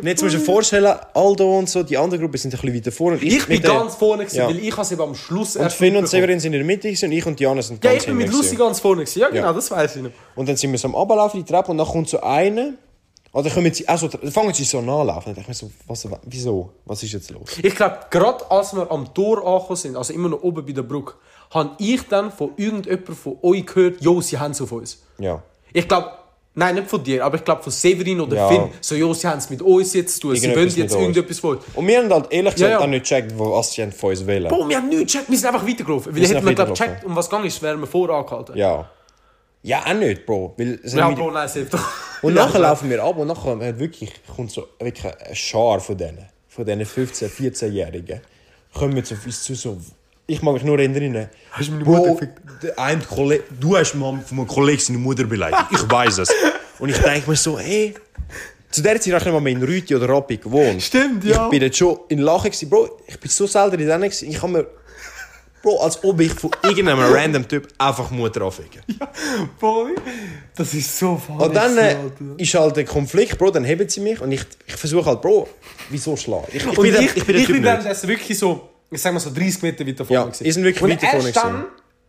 [0.00, 2.74] Und jetzt musst du dir vorstellen, Aldo und so, die andere Gruppe sind ein bisschen
[2.74, 3.16] weiter vorne.
[3.18, 4.48] und Ich bin der- ganz vorne, gewesen, Ja.
[4.48, 6.08] weil ich habe es eben am Schluss Und Finn und.
[6.08, 8.16] Severin sind in der Mitte gewesen und ich und Diana sind Ja, ganz ich bin
[8.16, 9.02] mit Lucy ganz vorne.
[9.02, 9.18] Gewesen.
[9.18, 9.52] Ja, genau, Ja.
[9.52, 10.10] das weiß ich noch.
[10.36, 12.78] Und dann sind wir so am Ablaufen, die Treppe, und dann kommt so eine,
[13.34, 15.36] oder kommen sie, also, dann fangen sie so nachlaufen.
[15.38, 16.70] Ich mir so, was, wieso?
[16.86, 17.58] Was ist jetzt los?
[17.62, 20.82] Ich glaube, gerade als wir am Tor angekommen sind, also immer noch oben bei der
[20.82, 21.12] Brücke,
[21.50, 25.02] habe ich dann von irgendjemandem von euch gehört, jo, sie haben es auf uns.
[25.18, 25.42] Ja.
[25.74, 26.10] Ich glaube,
[26.54, 28.48] nein, nicht von dir, aber ich glaube von Severin oder Ja.
[28.48, 31.38] Finn, so, jo, sie haben es mit uns jetzt zu tun, sie wollen jetzt irgendetwas
[31.38, 31.64] von uns.
[31.74, 32.84] Und wir haben halt ehrlich gesagt Ja, ja.
[32.84, 34.48] auch nicht gecheckt, was sie von uns wollen.
[34.48, 36.14] Bro, wir haben nichts gecheckt, wir sind einfach weitergelaufen.
[36.16, 38.56] Weil hätten wir, gecheckt, um was gegangen ist, wären wir vorher angehalten.
[38.56, 38.90] Ja.
[39.62, 40.54] Ja, auch nicht, Bro.
[40.58, 41.80] Weil Ja, Bro, nein, safe doch.
[42.22, 46.26] Und nachher laufen wir ab und nachher wirklich, kommt so wirklich eine Schar von denen,
[46.48, 48.20] von diesen 15-, 14-Jährigen,
[48.74, 49.78] kommen jetzt auf uns zu so.
[50.26, 51.28] Ich mag mich nur erinnern.
[51.50, 52.28] Hast du meine Bro, Mutter
[52.76, 55.66] eine Kollege, du hast mal von meinem Kollegen seine Mutter beleidigt.
[55.70, 56.32] Ich weiß es.
[56.78, 57.94] Und ich denke mir so, hey,
[58.70, 60.82] zu der Zeit habe ich nicht mal in Rüti oder Rappi gewohnt.
[60.82, 61.44] Stimmt, ja.
[61.44, 62.70] Ich bin dort schon in Lachen gewesen.
[62.70, 64.30] Bro, ich bin so selten in denen gewesen.
[64.30, 64.66] Ich habe mir
[65.62, 68.82] Bro, als ob ich von irgendeinem random Typ einfach Mutter anficken.
[69.60, 69.94] Boy,
[70.54, 71.42] das ist so funny.
[71.42, 71.96] Und dann äh,
[72.36, 75.48] ist halt der Konflikt, Bro, dann heben sie mich und ich, ich versuche halt, Bro,
[75.88, 76.48] wieso schlagen?
[76.52, 77.64] Ich, ich, bin, der, ich, ich bin der ich Typ bin nicht.
[77.64, 80.20] währenddessen wirklich so, ich sag mal so 30 Meter weiter vorne.
[80.20, 80.44] Ja, gewesen.
[80.52, 81.64] seid wirklich Und weiter erst vorne dann,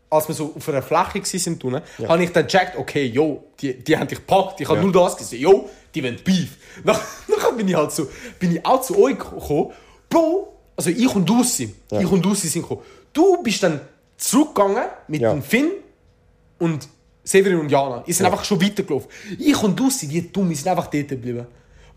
[0.10, 3.74] als wir so auf einer Fläche waren, tun, habe ich dann gecheckt, okay, yo, die,
[3.84, 4.62] die haben dich gepackt.
[4.62, 4.84] Ich habe Ja.
[4.84, 6.58] nur das gesehen, yo, die wollen Beef.
[6.84, 8.08] Nach, nachher bin ich halt so,
[8.40, 9.72] bin ich auch zu euch gekommen.
[10.10, 12.82] Bro, also ich und Dussi, ich und Dussi sind gekommen.
[13.12, 13.82] Du bist dann
[14.18, 15.32] zurückgegangen mit Ja.
[15.34, 15.72] dem Finn
[16.60, 16.88] und
[17.24, 18.04] Severin und Jana.
[18.06, 19.10] Ihr sind einfach schon weitergelaufen.
[19.40, 21.48] Ich und Dussi, wie dumm, wir sind einfach dort geblieben.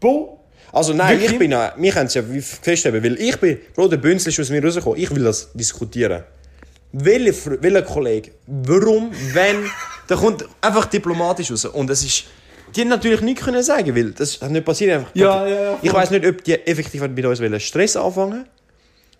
[0.01, 0.41] Bro,
[0.73, 1.33] Also nein, Wirklich?
[1.33, 2.23] ich bin, auch- wir können es ja
[2.63, 6.25] feststellen, weil ich bin, Bro, der Bünzli ist aus mir rausgekommen, ich will das diskutieren.
[6.93, 9.57] Welcher, welcher Kollege, warum, wenn,
[10.07, 12.25] da kommt einfach diplomatisch raus und es ist,
[12.75, 14.93] die haben natürlich nichts können sagen, weil das hat nicht passiert.
[14.93, 18.45] Einfach, Ja, ja, ja, Ich weiß nicht, ob die effektiv mit uns Stress anfangen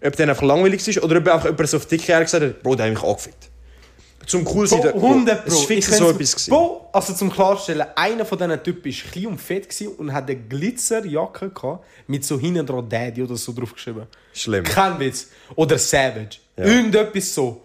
[0.05, 2.63] ob der einfach langweilig ist oder ob einfach jemand so auf die Dicke gesagt hat,
[2.63, 3.49] Bro, der hat mich angefickt.
[4.29, 5.55] Zum cool sein, Bro, da- 100 Pro.
[5.55, 6.47] Es Ich so etwas.
[6.49, 10.37] Bro, also zum Klarstellen, einer von diesen Typen war klein und fett und hat eine
[10.37, 14.05] Glitzerjacke gehabt, mit so hinten dran Daddy oder so draufgeschrieben.
[14.35, 14.65] Schlimm.
[14.65, 15.29] Kein Witz.
[15.57, 16.39] Oder Savage.
[16.57, 17.63] Irgendetwas so.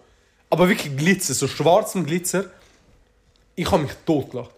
[0.48, 2.46] Aber wirklich Glitzer, so schwarzem Glitzer.
[3.56, 4.53] Ich habe mich totgelacht.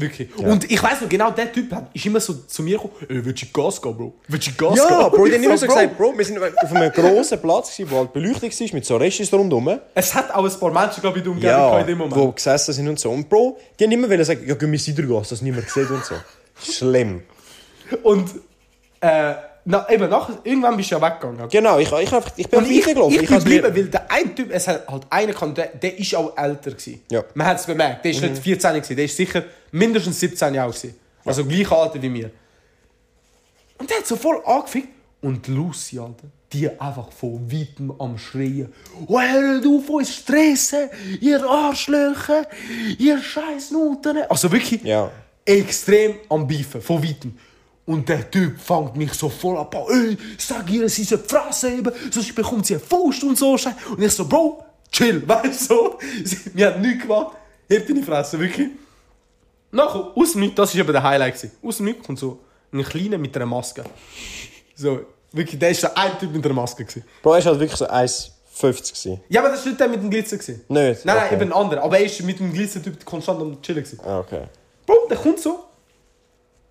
[0.00, 0.34] Wirklich.
[0.36, 3.24] Und ich weiß noch genau, der Typ hat, ist immer so zu mir gekommen, ey,
[3.24, 4.14] willst du Gas gehen, Bro?
[4.28, 4.86] Willst du Gas gehen?
[4.88, 7.96] Ja, Bro, die Ich immer so gesagt, Bro, wir sind auf einem grossen Platz, wo
[7.98, 9.78] halt beleuchtet war, mit so Restis rundherum.
[9.94, 11.98] Es hat auch ein paar Menschen, glaube ich, in der Umgebung Ja, gehabt in dem
[11.98, 12.16] Moment.
[12.16, 13.10] wo gesessen sind und so.
[13.10, 15.90] Und Bro, die haben immer wollen sagen, ja, gehen wir weitergehen, dass das niemand sieht
[15.90, 16.14] und so.
[16.60, 17.22] Schlimm.
[18.02, 18.30] Und,
[19.00, 19.34] äh,
[19.64, 21.48] na, eben, nachher, irgendwann bist du ja weggegangen.
[21.48, 23.14] Genau, ich, ich, ich, ich bin auf ich, weitergelaufen.
[23.16, 25.98] ich, Ich bin geblieben, weil der eine Typ, es hat halt einer kann, der, der
[25.98, 27.02] ist auch älter gewesen.
[27.10, 27.20] Ja.
[27.20, 27.26] Mhm.
[27.34, 30.70] Man hat es bemerkt, der ist nicht 14 gewesen, der ist sicher mindestens 17 Jahre
[30.70, 30.94] gewesen.
[31.24, 32.30] Also gleich Alter wie mir.
[33.78, 34.88] Und der hat so voll angefickt.
[35.22, 38.72] Und Lucy, Alter, die einfach von weitem am Schreien.
[39.06, 40.88] Oh, hört auf uns stressen,
[41.20, 42.46] ihr Arschlöcher,
[42.98, 43.72] ihr scheiß.
[44.28, 45.10] Also wirklich Ja.
[45.44, 47.38] extrem am Beefen, von weitem.
[47.90, 49.74] Und der Typ fängt mich so voll ab.
[49.90, 53.52] Ey, sag ihr, sie soll Fresse heben, sonst bekommt sie eine Faust und so.
[53.52, 55.74] Und ich so, Bro, chill, weißt du?
[55.74, 55.98] So.
[56.54, 57.36] Wir haben nichts gemacht.
[57.68, 58.68] Hebt deine Fresse, wirklich.
[59.72, 61.34] Nachher, aus dem Nichts, das war eben der Highlight.
[61.34, 61.52] gewesen.
[61.62, 62.38] Aus dem Nichts kommt so
[62.72, 63.82] ein Kleiner mit einer Maske.
[64.76, 65.00] So,
[65.32, 66.84] wirklich, der ist so ein Typ mit einer Maske.
[66.84, 67.04] Gewesen.
[67.22, 69.20] Bro, er war halt wirklich so 1,50 gewesen.
[69.28, 70.36] Ja, aber das war nicht der mit dem Glitzer.
[70.36, 70.64] Gewesen.
[70.68, 71.04] Nicht?
[71.04, 71.34] Nein, nein, Okay.
[71.34, 71.82] eben ein anderer.
[71.82, 73.82] Aber er ist mit dem Glitzer-Typ konstant am Chillen.
[73.82, 74.00] Gewesen.
[74.04, 74.42] Ah, okay.
[74.86, 75.64] Bro, der kommt so.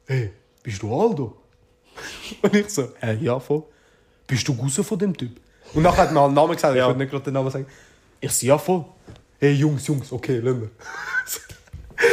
[0.05, 0.31] Hey,
[0.63, 1.37] bist du Aldo?
[2.41, 3.63] Und ich so, äh, ja, voll.
[4.27, 5.39] Bist du Cousin von dem Typ?
[5.73, 6.87] Und nachher hat mir einen Namen gesagt, ich Ja.
[6.87, 7.65] würde nicht gerade den Namen sagen.
[8.21, 8.85] Ich so, ja, voll.
[9.39, 10.69] Hey, Jungs, Jungs, okay, lass mir.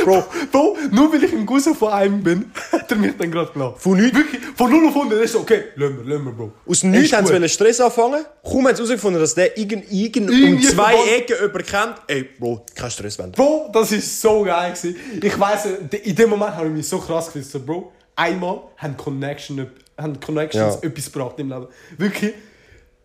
[0.05, 3.53] Bro, Bro, nur weil ich ein Cousin von einem bin, hat er mich dann gerade
[3.53, 3.75] gelassen.
[3.79, 4.19] Von nichts?
[4.19, 6.53] Wirklich, von 0 auf 100, ist so, okay, lass mir, lass mir, Bro.
[6.67, 8.25] Aus Nichts haben sie Stress anfangen.
[8.43, 11.95] Kaum haben sie herausgefunden, dass der irgend, irgend um zwei Ecken jemanden kennt.
[12.09, 13.33] Ey, Bro, kein Stress wenden.
[13.33, 14.97] Bro, das ist so geil gewesen.
[15.23, 15.67] Ich weiss,
[16.03, 17.47] in dem Moment habe ich mich so krass gefühlt.
[17.47, 20.89] So, Bro, einmal haben, Connection, haben Connections Ja.
[20.89, 21.69] etwas gebracht im Leben.
[21.97, 22.35] Wirklich.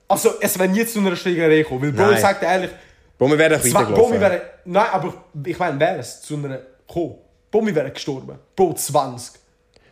[0.08, 1.82] Also, es wäre nie zu einer Schlägerei gekommen.
[1.84, 2.14] Weil, Bro, Nein.
[2.16, 2.72] ich sag dir ehrlich,
[3.18, 4.22] Bro, wir werden auch zwei, Bro, wir weitergelaufen.
[4.22, 5.14] wären, nein, aber
[5.46, 7.16] ich meine, wäre es zu einer gekommen.
[7.52, 8.40] Bro, wir wären gestorben.
[8.56, 9.40] Bro, 20.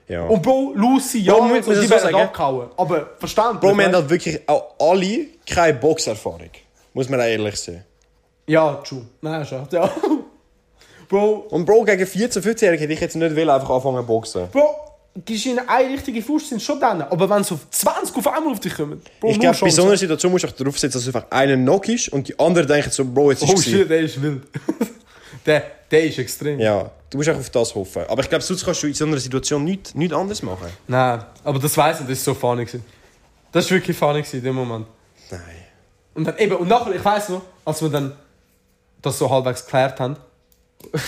[0.08, 0.24] Ja.
[0.26, 2.16] Und Bro, Lucy, ja, und die so sagen?
[2.16, 2.70] abgehauen.
[2.76, 3.60] Aber verstanden.
[3.60, 6.50] Bro, wir haben halt wirklich auch alle keine Boxerfahrung.
[6.94, 7.84] Muss man ehrlich sein.
[8.48, 9.06] Ja, true.
[9.22, 9.68] Nein, schon.
[9.72, 9.90] Ja.
[11.08, 14.48] Bro, Und Bro, gegen 14-, 15-Jährige hätte ich jetzt nicht will einfach anfangen zu boxen.
[14.52, 14.76] Bro,
[15.26, 17.02] gibst ihnen eine richtige Fuß, sind schon dann.
[17.02, 19.98] Aber wenn so 20 auf einmal auf dich kommen, Bro, Ich glaube, bei so einer
[19.98, 22.92] Situation musst du auch darauf setzen, dass einfach einer knock ist und die anderen denken
[22.92, 24.44] so, Bro, jetzt ist Oh shit, der ist wild.
[25.46, 26.60] der, der ist extrem.
[26.60, 28.04] Ja, du musst auch auf das hoffen.
[28.08, 30.68] Aber ich glaube, sonst kannst du in so einer Situation nichts, nichts anderes machen.
[30.88, 32.86] Nein, aber das weiß ich, das ist so funny gewesen.
[33.52, 34.86] Das war wirklich funny gewesen in dem Moment.
[35.32, 35.42] Nein.
[36.14, 38.14] Und dann eben, und nachher, ich weiß noch, als wir dann
[39.02, 40.18] das so halbwegs geklärt haben,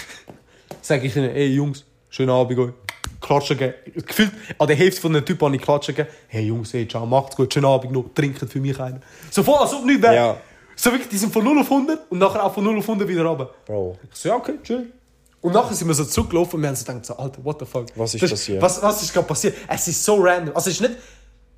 [0.81, 2.71] sage ich ihnen, ey Jungs, schönen Abend euch.
[3.21, 3.73] Klatschen geben.
[4.05, 6.13] Gefühlt, an der Hälfte von den Typen habe ich klatschen gegeben.
[6.27, 9.01] Hey Jungs, hey, ciao, macht's gut, schönen Abend noch, trinkt für mich einen.
[9.29, 10.15] So voll, als ob nichts wäre.
[10.15, 10.37] Ja.
[10.75, 13.07] So wirklich, die sind von 0 auf 100 und nachher auch von 0 auf 100
[13.07, 13.51] wieder runter.
[13.65, 13.97] Bro.
[14.11, 14.91] Ich so, ja, okay, chill.
[15.41, 17.65] Und nachher sind wir so zurückgelaufen und wir haben so gedacht, so, Alter, what the
[17.65, 17.85] fuck?
[17.95, 18.61] Was ist Das- passiert?
[18.61, 19.55] Was, was ist gerade passiert?
[19.67, 20.55] Es ist so random.
[20.55, 20.95] Also es ist nicht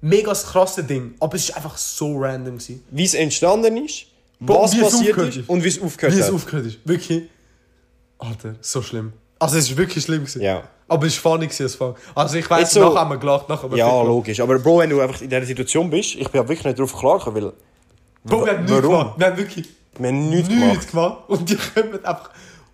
[0.01, 2.83] mega das krasse Ding, aber es ist einfach so random gewesen.
[2.91, 4.05] Wie es entstanden ist,
[4.39, 6.33] Bro, was passiert ist und wie es aufgehört Wie es hat.
[6.33, 6.77] aufgehört ist.
[6.85, 7.23] Wirklich.
[8.17, 9.13] Alter, so schlimm.
[9.39, 10.41] Also es ist wirklich schlimm gewesen.
[10.41, 10.63] Ja.
[10.93, 11.95] Aber es war funny als Fall.
[12.15, 14.39] Also ich weiß, so- nachher haben wir gelacht, nachher haben Ja, viel logisch.
[14.39, 17.43] Aber Bro, wenn du einfach in dieser Situation bist, ich bin wirklich nicht darauf klargekommen,
[17.43, 17.53] weil
[18.25, 19.13] Bro, wir haben nichts gemacht.
[19.17, 20.91] Wir haben wirklich wir haben nichts nichts gemacht.
[20.91, 21.17] gemacht.
[21.29, 22.29] Und die kommen einfach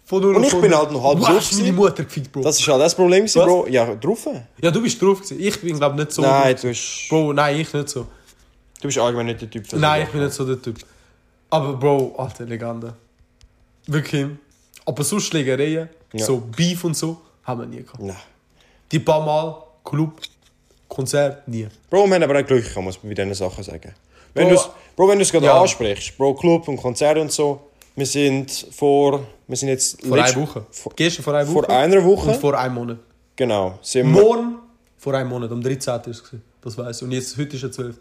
[0.05, 0.79] von 0 Und ich bin 100.
[0.79, 1.71] halt noch halb drauf meine.
[1.73, 2.41] Mutter gefickt, Bro.
[2.41, 3.43] Das ist halt das Problem, gewesen?
[3.43, 3.67] Bro.
[3.67, 4.27] Ja, drauf?
[4.61, 5.39] ja, du bist drauf gewesen.
[5.39, 6.61] Ich bin, glaube nicht so Nein, drauf.
[6.61, 8.01] du bist, Bro, nein, ich nicht so.
[8.81, 10.77] du bist allgemein nicht der Typ für Nein, ich bin nicht so der Typ.
[11.51, 12.93] Aber Bro, alte Legende.
[13.87, 14.27] Wirklich.
[14.85, 16.25] Aber so Schlägereien, Ja.
[16.25, 17.99] so Beef und so, haben wir nie gehabt.
[18.01, 18.15] Nein.
[18.91, 20.21] Die paar Mal, Club,
[20.87, 21.67] Konzert, nie.
[21.89, 23.93] Bro, wir haben aber auch Glück, gehabt, muss man bei diesen Sachen sagen.
[24.33, 25.61] Wenn Bro, du's, Bro, wenn du es gerade ja.
[25.61, 27.59] ansprichst, Bro, Club und Konzert und so,
[27.95, 30.65] wir sind vor, wir sind jetzt Vor einer Woche.
[30.71, 31.53] Vor, Gestern vor einer Woche.
[31.53, 32.97] vor einer Woche, Und vor einem Monat.
[33.35, 34.55] genau, sind Morgen
[34.97, 35.95] vor einem Monat, am 13.
[36.05, 36.39] ist es.
[36.61, 37.03] Das weiß ich.
[37.03, 37.95] Und jetzt, heute ist der 12.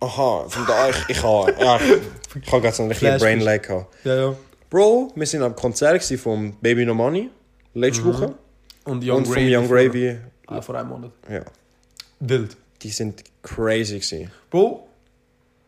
[0.00, 3.40] aha, von da, ich, ich habe, ja, ich, ich habe gerade so ein bisschen Brain
[3.40, 3.94] Lag gehabt.
[4.04, 4.34] Ja, ja.
[4.70, 7.28] Bro, wir sind am Konzert vom Baby No Money,
[7.74, 8.34] letzte Woche,
[8.84, 11.10] Und Young und vom Gravy Young vor- Gravy, Ah, vor einem Monat.
[11.28, 11.42] ja,
[12.20, 12.56] Wild.
[12.82, 14.30] die sind crazy gewesen.
[14.48, 14.86] Bro,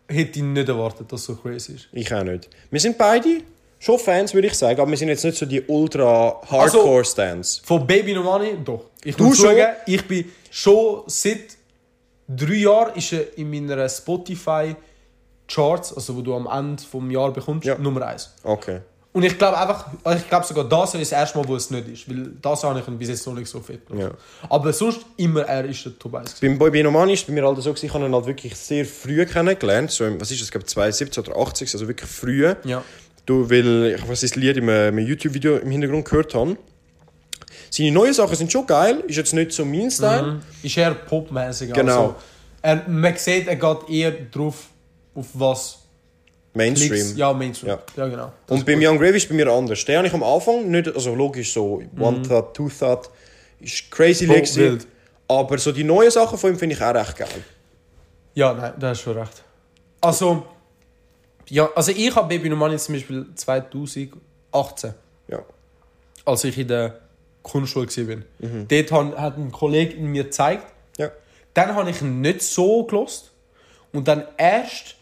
[0.09, 1.89] hätte ich nicht erwartet, dass es so crazy ist.
[1.93, 2.49] Ich auch nicht.
[2.71, 3.41] Wir sind beide
[3.81, 7.61] schon Fans, würde ich sagen, aber wir sind jetzt nicht so die ultra hardcore Stans.
[7.65, 8.85] Von Baby No Money, doch.
[9.05, 9.47] Ich Du muss schon?
[9.57, 11.57] sagen, ich bin schon seit
[12.29, 14.77] drei Jahren ist er in meiner Spotify
[15.49, 17.77] Charts, also wo du am Ende vom Jahr bekommst, Ja.
[17.77, 18.33] Nummer 1.
[18.45, 18.81] Okay.
[19.15, 21.71] Und ich glaube einfach, also ich glaube sogar das ist das erste Mal, wo es
[21.71, 24.13] nicht ist, weil das habe ich ihn bis jetzt noch nicht so fit gemacht.
[24.49, 26.35] Aber sonst immer er ist der Top 1.
[26.35, 26.41] gewesen.
[26.53, 29.27] Beim Boy Binomani ist bei mir halt so, ich habe ihn halt wirklich sehr früh
[29.27, 29.91] kennengelernt.
[29.91, 32.55] So, im- was ist das, ich glaube 2017 oder 80, also wirklich früh.
[32.65, 32.83] Ja.
[33.27, 36.57] Du, weil ich was das Lied im, im YouTube-Video im Hintergrund gehört habe.
[37.71, 40.41] Seine neuen Sachen sind schon geil, ist jetzt nicht so mein Style.
[40.63, 41.73] Ist eher popmäßig.
[41.73, 42.03] Genau.
[42.03, 42.15] Also,
[42.63, 44.69] er, man sieht, er geht eher drauf,
[45.15, 45.79] auf was
[46.55, 46.91] Mainstream.
[46.91, 47.17] Klicks.
[47.17, 47.71] Ja, Mainstream.
[47.71, 47.79] Ja.
[47.97, 48.33] Ja, genau.
[48.47, 48.89] Das Und beim gut.
[48.89, 49.85] Young Gravy ist bei mir anders.
[49.85, 53.09] Den habe ich am Anfang nicht, also logisch so, One Thought, Two Thought,
[53.61, 54.61] ist crazy Legacy.
[54.61, 54.87] wild.
[55.29, 57.29] Aber so die neuen Sachen von ihm finde ich auch recht geil.
[58.35, 59.43] Ja, nein, da hast du schon recht.
[60.01, 60.45] Also,
[61.49, 64.95] ja, also ich habe Baby No Money zum Beispiel 2018,
[65.29, 65.39] Ja.
[66.25, 66.99] als ich in der
[67.43, 68.17] Kunstschule war.
[68.39, 68.69] Mhm.
[68.69, 70.67] Dort hat ein Kollege in mir gezeigt.
[70.99, 71.11] Ja.
[71.55, 73.31] Dann habe ich ihn nicht so gelost.
[73.93, 74.97] Und dann erst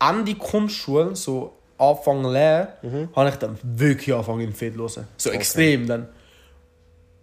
[0.00, 3.08] Ende Kunstschule, so Anfang Lehre, Mhm.
[3.14, 5.08] habe ich dann wirklich angefangen, ihn fit zu hören.
[5.16, 6.08] So extrem dann.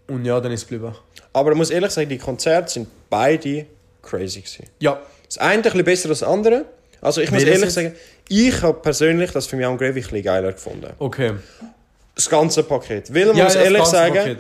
[0.07, 0.93] Und ja, dann ist es geblieben.
[1.33, 3.65] Aber ich muss ehrlich sagen, die Konzerte sind beide
[4.01, 4.65] crazy gewesen.
[4.79, 6.65] Ja, Das eine ein bisschen besser als das andere.
[7.01, 7.93] Also ich muss Welches ehrlich sagen,
[8.29, 10.91] ich habe persönlich das für mich Young Gravy ein bisschen geiler gefunden.
[10.99, 11.33] okay.
[12.13, 13.13] Das ganze Paket.
[13.13, 14.38] Weil man Ja, muss ja, ehrlich sagen, Paket.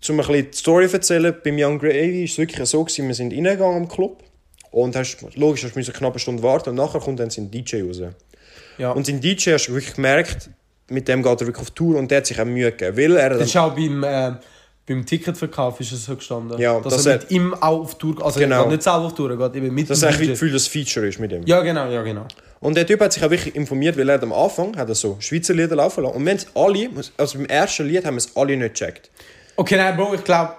[0.00, 3.14] zum ein bisschen die Story erzählen, beim Young Gravy ist es wirklich so gewesen, wir
[3.14, 4.22] sind reingegangen im Club
[4.70, 7.82] und hast, logisch hast du eine knappe Stunde warten und nachher kommt dann sein DJ
[7.82, 8.00] raus.
[8.78, 8.92] Ja.
[8.92, 10.50] Und sein DJ hast du wirklich gemerkt,
[10.88, 13.16] mit dem geht er wirklich auf Tour und der hat sich auch Mühe gegeben, weil
[13.16, 14.32] er Das ist auch beim, äh,
[14.86, 16.58] beim Ticketverkauf ist es so gestanden.
[16.58, 18.56] Ja, dass dass er er- mit ihm auch auf Tour also Genau.
[18.56, 20.30] er geht nicht selber auf Tour, er geht eben mit das eigentlich wie DJ.
[20.32, 21.42] Gefühl, das Feature ist mit ihm.
[21.44, 22.26] Ja, genau, ja, genau.
[22.60, 25.16] Und der Typ hat sich auch wirklich informiert, weil er am Anfang hat er so
[25.20, 26.16] Schweizer Lieder laufen lassen.
[26.16, 29.10] Und wir haben es alle, also beim ersten Lied haben wir es alle nicht gecheckt.
[29.56, 30.54] Okay, nein, Bro, ich glaube,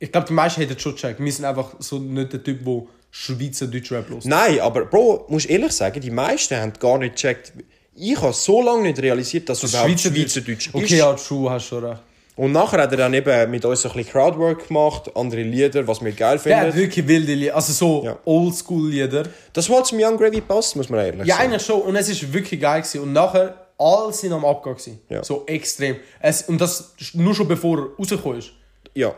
[0.00, 1.20] ich glaube, die meisten hätten es schon gecheckt.
[1.22, 4.24] Wir sind einfach so nicht der Typ, der Schweizer Deutschrap los.
[4.24, 7.52] Nein, aber Bro, muss ich ehrlich sagen, die meisten haben gar nicht gecheckt.
[7.94, 10.74] Ich habe so lange nicht realisiert, dass es überhaupt Schweizerdeutsch ist.
[10.74, 12.02] Okay, ja, True, hast schon recht.
[12.36, 16.00] Und nachher hat er dann eben mit uns ein bisschen Crowdwork gemacht, andere Lieder, was
[16.04, 16.72] wir geil finden.
[16.72, 18.16] wirklich wilde Lieder, also so Ja.
[18.24, 19.24] Oldschool-Lieder.
[19.52, 21.48] Das war zum Young Gravy passt, muss man ehrlich Ja, sagen.
[21.48, 21.82] eigentlich schon.
[21.82, 23.00] Und es ist wirklich geil gewesen.
[23.00, 25.00] Und nachher, alle sind am gewesen.
[25.08, 25.24] Ja.
[25.24, 25.96] So extrem.
[26.20, 28.52] Es, und das nur schon bevor er rausgekommen ist.
[28.94, 29.14] Ja.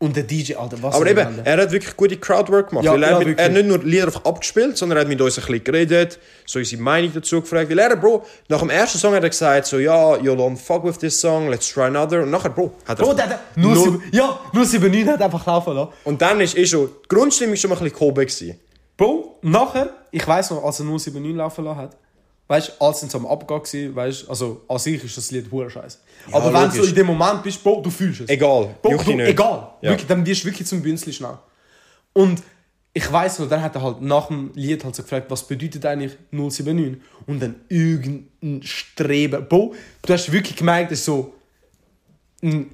[0.00, 1.42] Und der DJ, Alter, was Aber eben, Legende.
[1.44, 2.84] er hat wirklich gute Crowdwork gemacht.
[2.84, 5.08] Ja, weil er, ja, mit, er hat nicht nur Lieder einfach abgespielt, sondern er hat
[5.08, 7.68] mit uns ein bisschen geredet, so unsere Meinung dazu gefragt.
[7.68, 10.84] Weil er, Bro, nach dem ersten Song hat er gesagt, so, ja, you don't fuck
[10.84, 12.22] with this song, let's try another.
[12.22, 13.04] Und nachher, Bro, hat er...
[13.06, 15.90] Bro, der nur, Null- sieben- ja, nur 79 hat einfach laufen lassen.
[16.04, 18.60] Und dann ist eh schon, die Grundstimmung schon mal ein bisschen gehoben gewesen.
[18.96, 21.96] Bro, nachher, ich weiss noch, als er nur 79 laufen lassen hat,
[22.48, 25.30] weißt du, als sind so am Abgang gewesen, weißt du, also an sich ist das
[25.30, 25.98] Lied hure scheiße.
[26.32, 26.88] Aber wenn du so logisch.
[26.90, 28.28] in dem Moment bist, Bro, du fühlst es.
[28.28, 29.28] Egal, Bro, du, nicht.
[29.28, 29.68] egal.
[29.82, 29.90] Ja.
[29.90, 31.38] Wirklich, dann wirst du wirklich zum Bünzli schnell.
[32.14, 32.42] Und
[32.94, 35.84] ich weiss noch, dann hat er halt nach dem Lied halt so gefragt, was bedeutet
[35.86, 36.96] eigentlich 079?
[37.26, 39.46] Und dann irgendein Streben.
[39.48, 41.34] Bro, du hast wirklich gemerkt, ist so.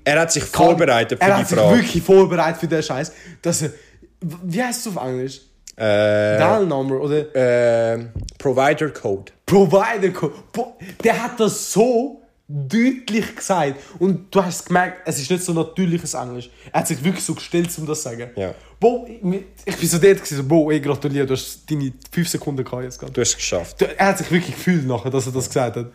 [0.04, 1.76] Er hat sich vorbereitet für er die hat sich Frage.
[1.76, 3.12] wirklich vorbereitet für den Scheiß.
[3.42, 3.72] Dass er,
[4.20, 5.40] wie heißt es auf Englisch?
[5.76, 7.34] Äh, Dial Number oder
[7.94, 8.06] äh,
[8.38, 9.32] Provider Code.
[9.46, 10.34] Provider Code.
[10.52, 13.76] Bo- Der hat das so deutlich gesagt.
[13.98, 16.50] Und du hast gemerkt, es ist nicht so natürliches Englisch.
[16.72, 18.30] Er hat sich wirklich so gestellt, um das zu sagen.
[18.36, 18.54] Ja.
[18.78, 19.20] Bo, ich,
[19.76, 23.12] bin so dort gewesen, Bo, ich gratuliere, du hast deine 5 Sekunden gehabt jetzt gerade.
[23.12, 23.80] Du hast es geschafft.
[23.82, 25.86] Er hat sich wirklich gefühlt nachher, dass er das gesagt hat.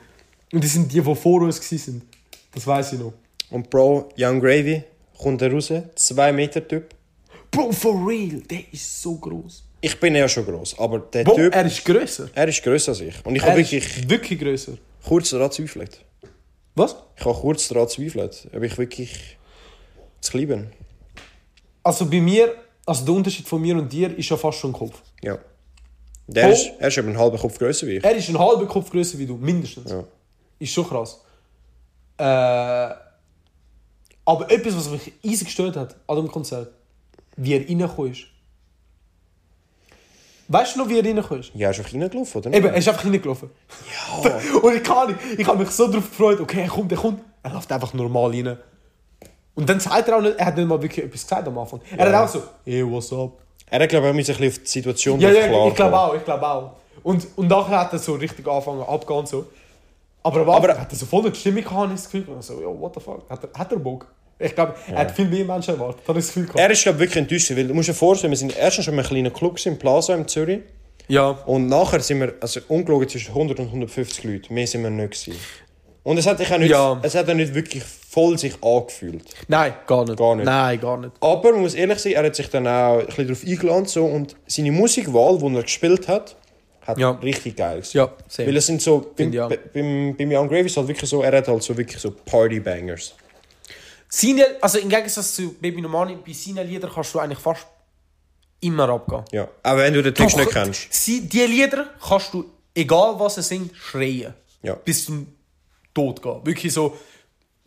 [0.51, 2.01] Und das sind die, die vor uns waren.
[2.53, 3.13] Das weiß ich noch.
[3.51, 4.83] Und Bro, Young Gravy,
[5.21, 6.89] kommt er raus, 2 Meter Typ.
[7.51, 9.63] Bro, for real, der ist so groß.
[9.81, 12.29] Ich bin ja schon groß, aber der Bro, Typ, er ist grösser.
[12.33, 13.25] er ist grösser als ich.
[13.25, 14.73] Und ich habe wirklich wirklich grösser.
[15.05, 16.03] kurz daran gezweifelt.
[16.75, 16.95] Was?
[17.15, 19.37] Ich habe kurz daran gezweifelt, ob ich wirklich
[20.21, 20.71] zu klein bin.
[21.83, 22.53] Also bei mir,
[22.85, 25.01] also der Unterschied von mir und dir ist ja fast schon Kopf.
[25.23, 25.37] Ja.
[26.27, 28.03] Der Bro, ist, er ist eben einen halben Kopf grösser wie ich.
[28.03, 29.91] er ist einen halben Kopf größer wie du, mindestens.
[29.91, 30.03] Ja.
[30.59, 31.21] Ist schon krass.
[32.17, 32.23] Äh,
[34.25, 36.71] aber etwas, was mich easy gestört hat an dem Konzert,
[37.37, 38.25] wie er reingekommen ist.
[40.51, 41.51] Weißt du noch, wie er reingekommen ist?
[41.53, 42.51] Ja, er ist einfach reingelaufen, oder?
[42.53, 43.49] Eben, er ist einfach reingelaufen.
[44.23, 44.39] Ja.
[44.61, 47.21] Und ich kann nicht, ich habe mich so darauf gefreut, okay, er kommt, er kommt.
[47.43, 48.57] Er läuft einfach normal rein.
[49.55, 51.79] Und dann sagt er auch nicht, er hat nicht mal wirklich etwas gesagt am Anfang.
[51.95, 52.17] Er Ja.
[52.17, 53.33] hat auch so, hey, what's up?
[53.69, 56.15] Er hat, glaube ich, auch ein bisschen auf die Situation Ja, ja, ich glaube auch,
[56.15, 56.71] ich glaube auch.
[57.03, 59.45] Und, und nachher hat er so richtig angefangen abgehen und so.
[60.23, 62.25] Aber am Anfang Aber- hat er so voll eine Stimme gehabt, ich das Gefühl.
[62.33, 64.07] Und so, yo, what the fuck, hat er, hat er Bock?
[64.41, 66.59] Ich glaube, er hat viel mehr Menschen erwartet, das Gefühl gehabt.
[66.59, 68.93] Er ist, glaube ich, wirklich enttäuscht, weil du musst dir vorstellen, wir sind erstens schon
[68.93, 70.61] in einem kleinen Club im Plaza in Zürich.
[71.09, 71.29] ja.
[71.45, 74.53] Und nachher sind wir, also ungelogen zwischen 100 und 150 Leute.
[74.53, 75.39] Mehr sind wir nicht gewesen.
[76.03, 76.97] Und es hat, sich auch nicht, Ja.
[77.03, 79.23] es hat auch nicht wirklich voll sich angefühlt.
[79.49, 80.17] Nein, gar nicht.
[80.17, 80.45] Gar nicht.
[80.45, 81.11] Nein, gar nicht.
[81.19, 84.05] Aber man muss ehrlich sein, er hat sich dann auch ein bisschen darauf eingeladen so,
[84.05, 86.37] und seine Musikwahl, die er gespielt hat,
[86.87, 87.11] hat Ja.
[87.11, 87.97] richtig geil gewesen.
[87.97, 88.47] Ja, same.
[88.47, 91.47] Weil es sind so, beim, beim, beim Young Gravy ist halt wirklich so, er hat
[91.49, 93.15] halt so wirklich so Party-Bangers.
[94.09, 97.67] Seine, also im Gegensatz zu Baby Normani, bei seinen Liedern kannst du eigentlich fast
[98.59, 99.23] immer abgehen.
[99.31, 99.47] Ja.
[99.63, 100.91] Auch wenn du den Text nicht kennst.
[100.91, 104.33] Sie, die Lieder kannst du, egal was er singt, schreien.
[104.63, 104.73] Ja.
[104.73, 105.27] Bis zum
[105.93, 106.45] Tod gehen.
[106.45, 106.97] Wirklich so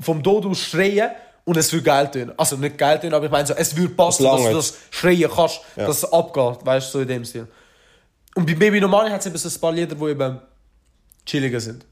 [0.00, 1.10] vom Tod aus schreien
[1.44, 2.32] und es würde geil tönen.
[2.36, 5.30] Also nicht geil tönen, aber ich meine so, es würde passen, dass du das schreien
[5.32, 5.86] kannst, Ja.
[5.86, 7.46] dass es abgeht, weißt du, so in dem Stil.
[8.34, 10.40] Und bei Baby Normani hat es eben so ein paar Lieder, die eben
[11.24, 11.84] chilliger sind.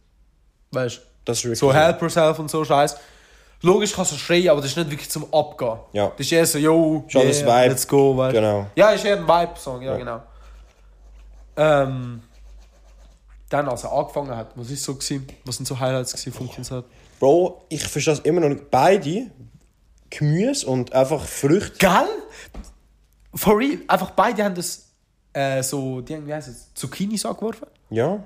[0.73, 1.55] Weißt du?
[1.55, 2.97] So Help Yourself und so Scheiß.
[3.63, 5.79] Logisch kannst du schreien, aber das ist nicht wirklich zum Abgehen.
[5.93, 6.09] Ja.
[6.17, 7.69] Das ist eher so, yo, Schon das Vibe.
[7.69, 8.35] let's go, weißt.
[8.35, 8.67] Genau.
[8.75, 9.99] Ja, ist eher ein Vibe-Song, ja, Ja.
[9.99, 10.23] genau.
[11.57, 12.23] Ähm,
[13.51, 15.27] dann, als er angefangen hat, was ist so gewesen?
[15.45, 16.85] Was sind so Highlights gewesen vom Konzert?
[17.19, 18.71] Bro, ich verstehe es immer noch nicht.
[18.71, 19.27] Beide,
[20.09, 21.77] Gemüse und einfach Früchte.
[21.79, 22.09] Geil?
[23.35, 23.79] For real?
[23.89, 24.87] Einfach beide haben das
[25.33, 27.67] äh, so, die wie heißt es, Zucchinis angeworfen.
[27.91, 28.23] Ja.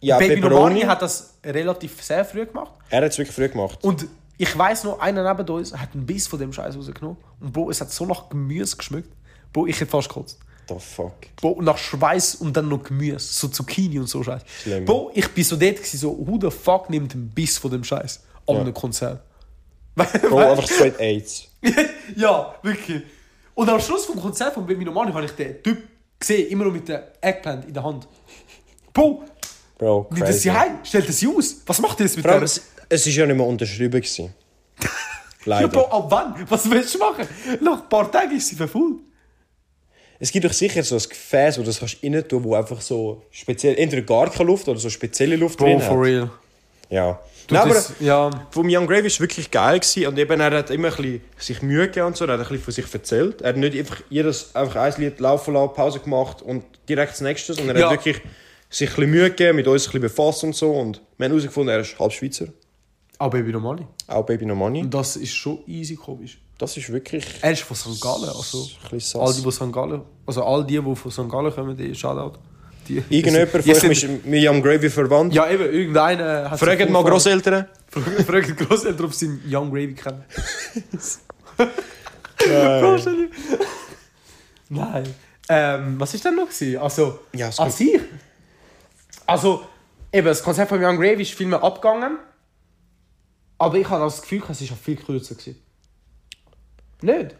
[0.00, 0.40] Ja, Baby.
[0.40, 2.72] Normani hat das relativ sehr früh gemacht.
[2.88, 3.78] Er hat es wirklich früh gemacht.
[3.82, 4.06] Und
[4.38, 7.18] ich weiß noch, einer neben uns hat einen Biss von dem Scheiß rausgenommen.
[7.40, 9.10] Und Bro, es hat so nach Gemüse geschmeckt.
[9.52, 10.38] Bro, ich hätte fast gekotzt.
[10.68, 11.12] The fuck.
[11.36, 13.18] Bro, nach Schweiß und dann noch Gemüse.
[13.18, 14.42] So Zucchini und so Scheiß.
[14.62, 14.84] Schlimm.
[14.86, 17.84] Bro, ich bin so dort gewesen, so, who the fuck nimmt einen Biss von dem
[17.84, 18.60] Scheiß an Ja.
[18.62, 19.20] einem Konzert?
[19.94, 21.48] Bro, einfach straight AIDS.
[22.16, 23.02] ja, wirklich.
[23.54, 25.82] Und am Schluss vom Konzert von Baby Normani habe ich den Typ
[26.18, 28.06] gesehen, immer noch mit der Eggplant in der Hand.
[28.94, 29.24] Bro,
[29.80, 30.40] Bro, nimmt das crazy.
[30.42, 30.78] sie heim?
[30.84, 31.56] Stellt das sie aus?
[31.66, 32.42] Was macht ihr jetzt mit der?
[32.42, 34.00] es, es ist ja nicht mehr unterschrieben.
[34.00, 34.32] Gewesen.
[35.46, 35.92] Ja, Bro, Leider.
[35.94, 36.34] ab wann?
[36.50, 37.26] Was willst du machen?
[37.62, 38.98] Nach ein paar Tagen ist sie verfüllt.
[40.18, 42.78] Es gibt doch sicher so ein Gefäß, wo du das kannst rein tun, wo einfach
[42.82, 45.90] so speziell, entweder gar keine Luft oder so spezielle Luft drin hat.
[45.96, 46.30] real.
[46.90, 47.18] Ja.
[47.46, 48.28] Du, Nein, aber das, ja.
[48.50, 50.06] vom Young Gravy war es wirklich geil gewesen.
[50.08, 52.46] und eben er hat immer ein bisschen sich Mühe gegeben und so, er hat ein
[52.46, 53.40] bisschen von sich erzählt.
[53.40, 57.22] Er hat nicht einfach jedes einfach ein Lied laufen lassen, Pause gemacht und direkt das
[57.22, 57.86] nächste, sondern er Ja.
[57.90, 58.20] hat wirklich
[58.70, 61.32] sich ein bisschen Mühe gegeben, mit uns ein bisschen befasst und so und wir haben
[61.32, 62.46] herausgefunden, er ist halb Schweizer,
[63.18, 63.86] Aber Baby Normani.
[64.06, 64.82] auch Baby No Money.
[64.82, 66.40] Und das ist schon easy komisch.
[66.56, 68.00] Das ist wirklich Er ist von St.
[68.00, 68.68] Gallen, also
[69.20, 69.72] all die, die St.
[69.72, 71.28] Gallen, also all die, die von St.
[71.28, 72.38] Gallen kommen, die Shoutout.
[72.88, 75.34] Die, Irgendjemand von euch ist mit Young Gravy verwandt?
[75.34, 77.66] Ja, eben, irgendeiner hat Fragt mal Grosseltern.
[78.26, 80.24] Fragt Grosseltern, ob sie einen Young Gravy kennen.
[81.58, 82.82] Nein.
[82.82, 83.30] Großeltern.
[84.70, 85.14] Nein.
[85.48, 86.48] Ähm, was ist denn noch?
[86.82, 88.00] Also, Ja, an sich.
[89.30, 89.62] Also,
[90.12, 92.18] eben, das Konzept von Young Gravy ist viel mehr abgegangen.
[93.58, 95.36] Aber ich habe das Gefühl, es war viel kürzer.
[95.36, 95.62] Gewesen.
[97.02, 97.36] Nicht?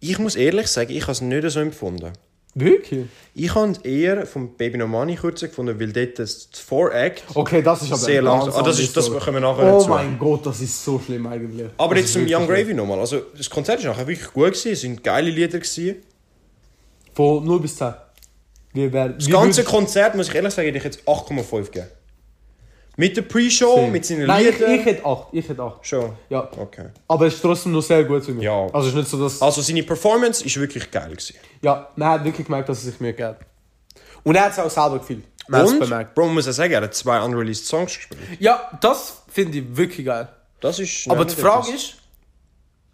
[0.00, 2.12] Ich muss ehrlich sagen, ich habe es nicht so empfunden.
[2.54, 3.06] Wirklich?
[3.34, 7.62] Ich habe es eher vom Baby No Money kürzer gefunden, weil dort das Four-Act Okay,
[7.62, 8.52] das ist aber sehr langsam.
[8.54, 11.70] Ah, das, ist, das kommen wir nachher Oh mein Gott, das ist so schlimm eigentlich.
[11.78, 12.46] Aber Das jetzt ist zum Young.
[12.46, 12.98] Gravy nochmal.
[12.98, 14.52] Also, das Konzert war nachher wirklich gut.
[14.52, 14.72] Gewesen.
[14.72, 15.58] Es waren geile Lieder.
[15.58, 15.96] Gewesen.
[17.14, 17.94] Von 0 bis 10.
[18.76, 21.86] Wie wär, Das ganze Konzert, muss ich ehrlich sagen, hätte ich jetzt 8,5 geben.
[22.98, 24.74] Mit der Pre-Show, mit seinen Nein, ich, Liedern.
[24.74, 25.28] ich hätte 8.
[25.32, 25.86] Ich hätte 8.
[25.86, 26.12] Schon.
[26.30, 26.50] Ja.
[26.56, 26.86] Okay.
[27.08, 28.44] Aber es ist trotzdem noch sehr gut für mich.
[28.44, 28.66] Ja.
[28.72, 29.40] Also ist nicht so, dass...
[29.42, 31.10] Also seine Performance ist wirklich geil.
[31.10, 31.36] Gewesen.
[31.60, 33.36] Ja, man hat wirklich gemerkt, dass er sich Mühe gegeben.
[34.24, 35.24] Und er hat es auch selber gefühlt.
[35.48, 36.14] Man Und, bemerkt.
[36.14, 38.20] Bro, man muss ja sagen, er hat zwei unreleased Songs gespielt.
[38.40, 40.28] Ja, das finde ich wirklich geil.
[40.60, 41.08] Das ist...
[41.10, 41.96] Aber die Frage ist...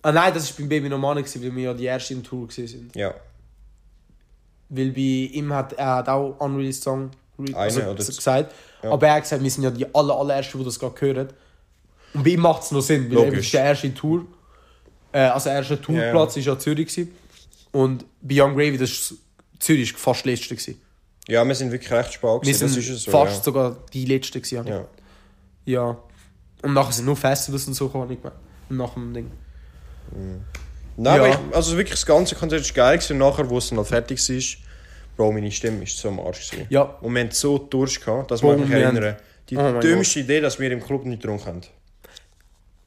[0.03, 2.95] Ah nein, das war beim Baby gewesen, weil wir ja die erste in Tour sind.
[2.97, 3.15] Ja.
[4.75, 7.11] Weil bei ihm hat er hat auch Unreleased Song
[7.55, 8.55] also, Eine gesagt.
[8.83, 11.29] Aber er hat gesagt, wir sind ja die aller, allerersten, die das gerade hören.
[12.15, 14.27] Und bei ihm macht es noch Sinn, weil er ist der erste Tour.
[15.13, 16.89] Äh, also der erste Tourplatz war ja Zürich.
[16.89, 17.13] Gewesen.
[17.73, 19.15] Und bei Young Gravy, das ist
[19.59, 20.55] Zürich fast letzte.
[20.55, 20.81] Gewesen.
[21.29, 23.43] Ja, wir sind wirklich recht spät Wir sind so, fast ja.
[23.43, 24.41] sogar die letzte.
[24.41, 24.85] Gewesen, Ja.
[25.65, 25.97] ja.
[26.63, 28.33] Und nachher sind nur Festivals und so gekommen, nicht mehr.
[28.69, 29.31] Nach dem Ding.
[30.97, 31.23] Nein, Ja.
[31.25, 33.19] aber ich, also wirklich das ganze Konzert war geil gewesen.
[33.19, 34.43] Nachher, wo es dann halt fertig war,
[35.17, 36.51] Bro, meine Stimme ist so am Arsch.
[36.51, 36.67] Gewesen.
[36.71, 36.83] Ja.
[36.83, 39.17] Und wir hatten so Durst, gehabt, dass wir mich wir haben- erinnern.
[39.51, 41.61] Die Oh dümmste Idee, dass wir im Club nicht getrunken haben.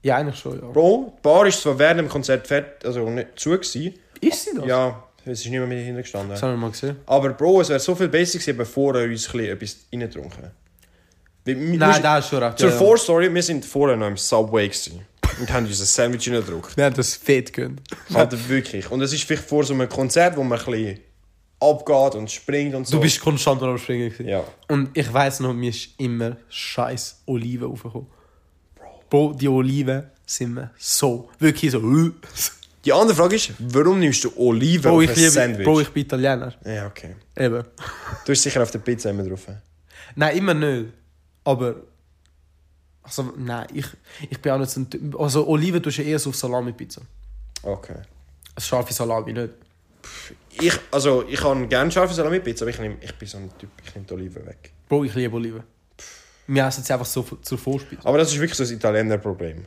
[0.02, 0.68] Ja, eigentlich schon, ja.
[0.68, 3.94] Bro, die Bar ist zwar während dem Konzert fertig, also nicht zu gewesen.
[4.22, 4.66] Ist sie das?
[4.66, 6.30] Ja, es ist nicht mehr mit dahinter gestanden.
[6.30, 6.98] Das haben wir mal gesehen.
[7.06, 10.52] Aber Bro, es wäre so viel besser gewesen, bevor er uns etwas reingetrunken
[11.48, 12.58] Nein, wir- da ist schon recht.
[12.58, 12.80] Zur ja, ja.
[12.82, 15.02] Vorstory, wir sind vorher noch im Subway gewesen
[15.40, 16.78] und haben uns ein Sandwich reingedruckt.
[16.78, 17.82] Wir haben das fett gönnt.
[18.14, 18.90] Alter, wirklich.
[18.90, 21.00] Und es ist vielleicht vor so einem Konzert, wo man ein bisschen
[21.60, 22.98] abgeht und springt und so.
[22.98, 24.10] Du bist konstant am Springen.
[24.10, 24.28] gewesen.
[24.28, 24.44] Ja.
[24.68, 28.08] Und ich weiss noch, mir ist immer scheiß Oliven aufgekommen.
[29.10, 31.80] Bro, die Oliven sind mir so, wirklich so.
[31.80, 32.12] äh.
[32.84, 35.66] Die andere Frage ist, warum nimmst du Oliven Bro, auf ich ein liebe, Sandwich?
[35.66, 36.54] Bro, ich bin Italiener.
[36.66, 37.16] Ja, okay.
[37.36, 37.64] Eben.
[38.26, 39.48] Du hast sicher auf der Pizza immer drauf.
[40.16, 40.94] Nein, immer nicht.
[41.44, 41.76] Aber.
[43.06, 43.86] Also, nein, ich,
[44.30, 45.20] ich bin auch nicht so ein Typ.
[45.20, 47.02] Also, Oliven tust du eher so auf Salami-Pizza.
[47.62, 47.98] Okay.
[48.56, 49.54] Also, scharfe Salami nicht.
[50.60, 53.70] Ich, also, ich kann gerne scharfe Salami-Pizza, aber ich, nehm, ich bin so ein Typ,
[53.84, 54.72] ich nehme die Oliven weg.
[54.90, 55.64] Bro, ich liebe Oliven.
[56.48, 58.02] Wir essen sie einfach so zur Vorspeise.
[58.04, 59.66] Aber das ist wirklich so ein Italiener-Problem.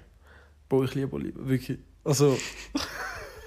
[0.68, 1.48] Bro, ich liebe Oliven.
[1.48, 1.78] Wirklich.
[2.02, 2.36] Also,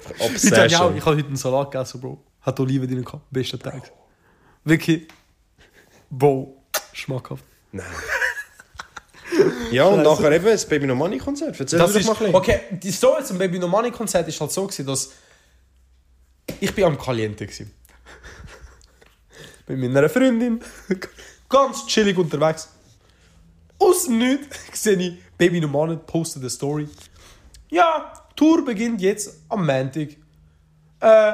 [0.05, 0.97] habe ich, auch, Obsession.
[0.97, 2.23] ich habe heute einen Salat gegessen, Bro.
[2.41, 3.23] Hat Oliven drin gehabt.
[3.29, 3.91] Bester Tag.
[4.63, 5.07] Wirklich.
[6.09, 6.63] Bro,
[6.93, 7.43] schmackhaft.
[7.73, 7.85] Nein.
[9.71, 11.59] ja, und nachher eben das Baby No Money Konzert.
[11.59, 12.35] Erzähl Das doch ist, mal ein bisschen.
[12.35, 15.11] okay, die Story zum Baby No Money Konzert ist halt so gewesen, dass
[16.59, 17.67] ich bin am Caliente gsi.
[19.67, 20.61] Mit meiner Freundin,
[21.49, 22.69] ganz chillig unterwegs.
[23.79, 26.87] Aus dem Nichts sehe ich Baby No Money postet eine Story.
[27.69, 30.09] Ja, Tour beginnt jetzt am Montag.
[30.99, 31.33] Äh,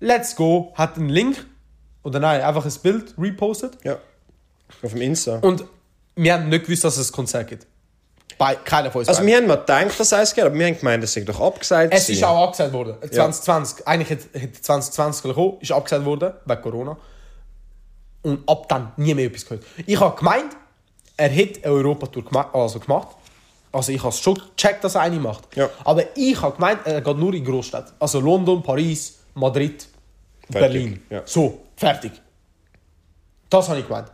[0.00, 0.72] let's go.
[0.74, 1.44] Hat einen Link
[2.02, 3.78] oder nein, einfach ein Bild repostet.
[3.84, 3.98] Ja.
[4.82, 5.38] Auf dem Insta.
[5.38, 5.64] Und
[6.22, 7.66] wir haben nicht gewusst, dass es ein Konzert gibt.
[8.36, 9.08] Bei keiner von uns.
[9.08, 9.28] Also beiden.
[9.28, 11.92] wir haben mal gedacht, dass es geht, aber wir haben gemeint, das sei doch abgesagt.
[11.92, 12.96] Es ist auch abgesagt worden.
[13.00, 13.86] 2020.
[13.86, 16.96] Eigentlich hätte hätte 2020 gekommen, ist abgesagt worden, wegen Corona.
[18.22, 19.64] Und ab dann nie mehr etwas gehört.
[19.86, 20.56] Ich habe gemeint,
[21.16, 23.08] er hätte eine Europatour gemacht, also gemacht.
[23.72, 25.56] Also ich habe schon gecheckt, dass er eine macht.
[25.56, 25.70] Ja.
[25.84, 27.92] Aber ich habe gemeint, er geht nur in Großstädte.
[27.98, 29.86] Also London, Paris, Madrid,
[30.48, 31.02] Berlin.
[31.08, 31.22] ja.
[31.24, 32.12] So, fertig.
[33.48, 34.10] Das habe ich gemeint.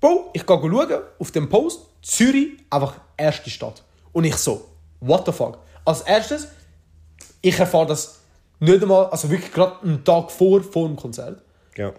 [0.00, 3.82] Bro, ich gehe schauen, auf dem Post, Zürich, einfach erste Stadt.
[4.12, 4.68] Und ich so,
[5.00, 5.58] what the fuck?
[5.84, 6.48] Als erstes,
[7.40, 8.20] ich erfahre das
[8.60, 11.42] nicht einmal, also wirklich gerade einen Tag vor, vor dem Konzert.
[11.76, 11.92] Ja.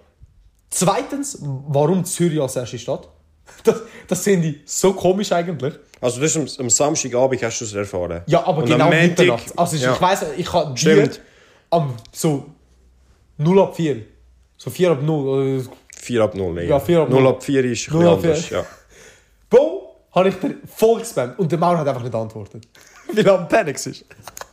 [0.69, 3.07] Zweitens, warum Zürich als erste Stadt?
[3.63, 5.73] Das, das finde ich so komisch eigentlich.
[5.99, 8.21] Also das ist am, am Samstagabend hast du es erfahren.
[8.27, 9.57] Ja, aber Und genau Mitternacht.
[9.57, 9.93] Also ich, ja.
[9.93, 11.19] ich weiss, ich habe Stimmt.
[11.71, 12.45] Am so
[13.37, 14.05] 0 ab 4.
[14.55, 15.67] So 4 ab 0.
[16.09, 17.29] äh, 4 ab 0, Ja, 4 ab 0 0.
[17.31, 18.29] ab 4 ist ein 0 bisschen ab 4.
[18.31, 18.49] anders.
[18.49, 18.65] Ja.
[19.49, 21.39] Bro, habe ich dir voll gespammt.
[21.39, 22.67] Und der Maul hat einfach nicht antwortet.
[23.13, 24.05] Weil er am Panic ist.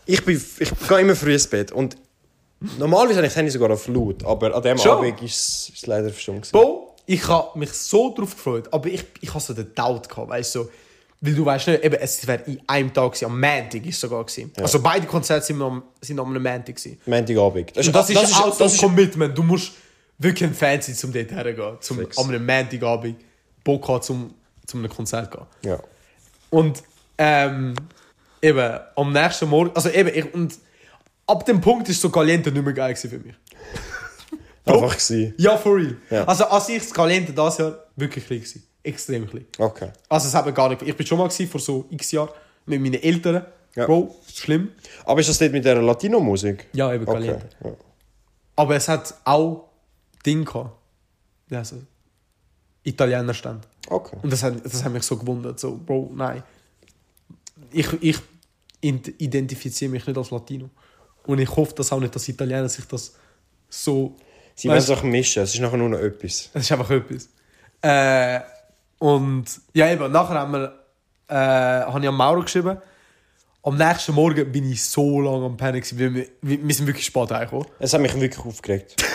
[0.07, 1.97] Ich, bin, ich gehe immer früh ins Bett und
[2.79, 4.93] normalerweise habe ich das Handy sogar auf laut, aber an dem Schon?
[4.99, 6.51] Abend ist es ist leider verstummt.
[6.53, 10.29] Bro, ich habe mich so drauf gefreut, aber ich, ich habe so den Doubt gehabt,
[10.31, 10.71] weißt du, so,
[11.21, 14.01] weil du weißt nicht, eben, es wäre in einem Tag gewesen, am Montag ist es
[14.01, 14.53] sogar gewesen.
[14.61, 17.01] Also beide Konzerte sind am, sind am Montag gewesen.
[17.07, 17.77] Montagabend.
[17.77, 19.37] Und das, ist auch das ist, Commitment.
[19.37, 19.73] Du musst
[20.19, 21.77] wirklich ein Fan sein, um dort herzugehen.
[21.81, 22.19] Zum Fix.
[22.19, 23.17] am Montagabend
[23.65, 24.35] Bock haben, zum,
[24.67, 25.47] zum einem Konzert zu gehen.
[25.65, 25.79] ja.
[26.51, 26.83] Und
[27.19, 27.75] ähm,
[28.41, 30.55] eben, am nächsten Morgen, also eben, ich, und
[31.27, 33.35] ab dem Punkt ist so Caliente nicht mehr geil für mich.
[34.65, 35.35] Einfach gewesen.
[35.39, 35.97] Ja, for real.
[36.11, 36.25] Ja.
[36.25, 38.63] Also als ich das Caliente das Jahr wirklich klein gewesen.
[38.83, 39.47] Extrem klein.
[39.59, 39.91] Okay.
[40.09, 40.83] Also es hat mir gar nicht...
[40.83, 42.31] Ich bin schon mal gewesen, vor so x Jahren
[42.67, 43.45] mit meinen Eltern.
[43.75, 43.87] Ja.
[43.87, 44.71] Bro, schlimm.
[45.05, 46.67] Aber ist das nicht mit der Latino-Musik?
[46.73, 47.13] Ja, eben Okay.
[47.15, 47.49] Caliente.
[47.65, 47.73] Ja.
[48.57, 49.69] Aber es hat auch
[50.27, 50.71] Ding gehabt.
[51.49, 51.77] Ja, so
[52.83, 53.67] Italiener stand.
[53.89, 54.17] okay.
[54.23, 55.59] Und das hat, das hat mich so gewundert.
[55.59, 56.43] So, Bro, nein.
[57.73, 58.19] Ich, ich
[58.81, 60.71] identifiziere mich nicht als Latino.
[61.25, 63.15] Und ich hoffe, dass auch nicht, dass Italiener sich das
[63.69, 64.17] so...
[64.55, 66.51] Sie Weißt- es auch mischen, es ist nachher nur noch etwas.
[66.55, 67.29] Es ist einfach etwas.
[67.83, 68.41] Äh,
[68.99, 70.79] und ja, eben, nachher haben wir,
[71.29, 72.79] äh, habe ich an Mauro geschrieben.
[73.63, 75.83] Am nächsten Morgen bin ich so lange am weil
[76.15, 77.67] wir, wir, wir sind wirklich spät heimgekommen.
[77.81, 78.95] Es hat mich wirklich aufgeregt.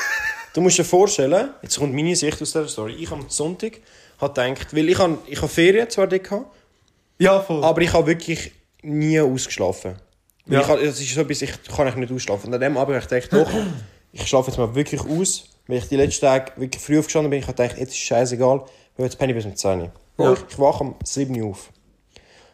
[0.53, 2.93] du musst dir vorstellen, jetzt kommt meine Sicht aus dieser Story.
[2.95, 3.73] Ich am Sonntag
[4.19, 6.45] habe gedacht, weil ich habe, ich habe Ferien zwar dort gehabt,
[7.19, 7.63] Ja, voll.
[7.63, 8.51] aber ich habe wirklich
[8.83, 9.95] nie ausgeschlafen.
[10.47, 10.61] Ja.
[10.61, 12.47] Ich, habe- es ist so etwas, ich kann eigentlich nicht ausschlafen.
[12.47, 13.51] Und an dem Abend habe ich gedacht, doch,
[14.11, 15.45] ich schlafe jetzt mal wirklich aus.
[15.67, 18.65] Weil ich die letzten Tage wirklich früh aufgestanden bin, ich habe gedacht, jetzt ist scheißegal,
[18.97, 19.91] weil jetzt penne ich bis um 10 Uhr.
[20.17, 20.33] Ja.
[20.33, 21.69] Ich, ich wache um 7 Uhr auf.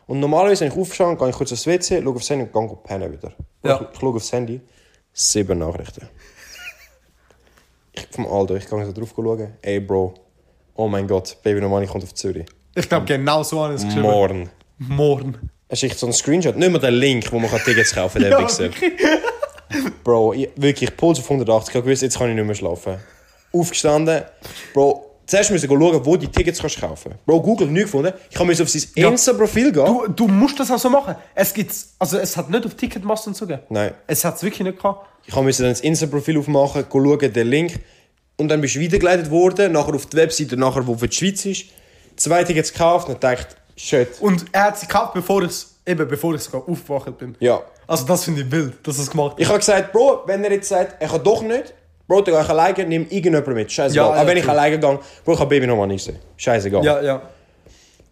[0.05, 2.77] Und normalerweise, wenn ich aufstehe, gehe ich kurz aufs WC, schaue aufs Handy und gehe
[2.83, 3.33] pennen wieder.
[3.63, 3.81] Ja.
[3.81, 4.61] Ich, ich schaue aufs Handy,
[5.13, 6.07] sieben Nachrichten.
[8.11, 9.53] Vom Aldo, ich gehe so drauf schauen.
[9.61, 10.13] Ey Bro,
[10.75, 12.45] oh mein Gott, Baby No Money kommt auf Zürich.
[12.75, 14.01] ich glaube, genau so ich es geschrieben.
[14.03, 14.49] Morgen.
[14.77, 15.49] Morgen.
[15.69, 18.21] Es ist echt so ein Screenshot, nicht mehr der Link, wo man kann Tickets kaufen
[18.21, 18.69] kann, der Wichser.
[20.03, 22.97] Bro, ich, wirklich, Puls auf 180, ich habe gewusst, jetzt kann ich nicht mehr schlafen.
[23.51, 24.23] aufgestanden.
[24.73, 28.13] Bro, zuerst müssen wir schauen, wo die Tickets kannst kaufen Bro, Google nicht gefunden.
[28.30, 29.09] Ich habe auf sein Ja.
[29.09, 29.86] Insta-Profil gehen.
[29.86, 31.15] Du, du musst das auch so machen.
[31.36, 33.65] Es gibt's, also es hat nicht auf Ticketmaster so gegeben.
[33.69, 33.93] Nein.
[34.07, 35.07] Es hat es wirklich nicht gehabt.
[35.25, 37.80] Ich musste dann das Insta-Profil aufmachen, schauen, den Link.
[38.38, 41.45] Und dann bist du weitergeleitet worden, nachher auf die Webseite, nachher, wo für die Schweiz
[41.45, 41.65] ist.
[42.15, 44.09] Zwei Tickets gekauft und dachte, shit.
[44.19, 45.51] Und er hat sie gekauft, bevor ich
[45.88, 47.36] eben bevor ich sogar aufgewacht bin.
[47.39, 47.61] Ja.
[47.88, 49.39] Also das finde ich wild, dass er es gemacht hat.
[49.39, 51.73] Ich habe gesagt, Bro, wenn er jetzt sagt, er kann doch nicht,
[52.07, 53.71] Bro, gehe ich alleine, nimm irgendjemand mit.
[53.71, 54.05] Scheißegal.
[54.09, 54.51] Ja, ja, Aber wenn ich true.
[54.53, 56.17] alleine gehe, Bro, ich kann Baby nochmal nicht sehen.
[56.37, 56.83] Scheißegal.
[56.83, 57.21] Ja, ja.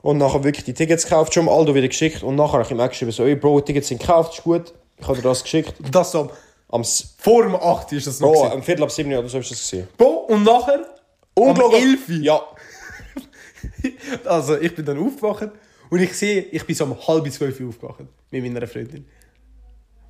[0.01, 2.21] Und nachher wirklich die Tickets gekauft, schon Aldo wieder geschickt.
[2.21, 4.73] Und nachher habe ich ihm auch geschrieben, so, ey, Bro, Tickets sind gekauft, ist gut.
[4.97, 5.73] Ich habe dir das geschickt.
[5.91, 6.29] Das so.
[6.69, 8.31] Am, S- Vor dem 8 ist das noch.
[8.33, 9.87] Bro, am Viertel ab sieben oder so du das gesehen.
[9.97, 10.85] Bro, und nachher
[11.33, 11.77] Ungelogen.
[11.77, 12.41] um 11 Ja.
[14.25, 15.49] Also ich bin dann aufgewacht
[15.89, 19.05] und ich sehe, ich bin so um halb zwölf aufgewacht mit meiner Freundin.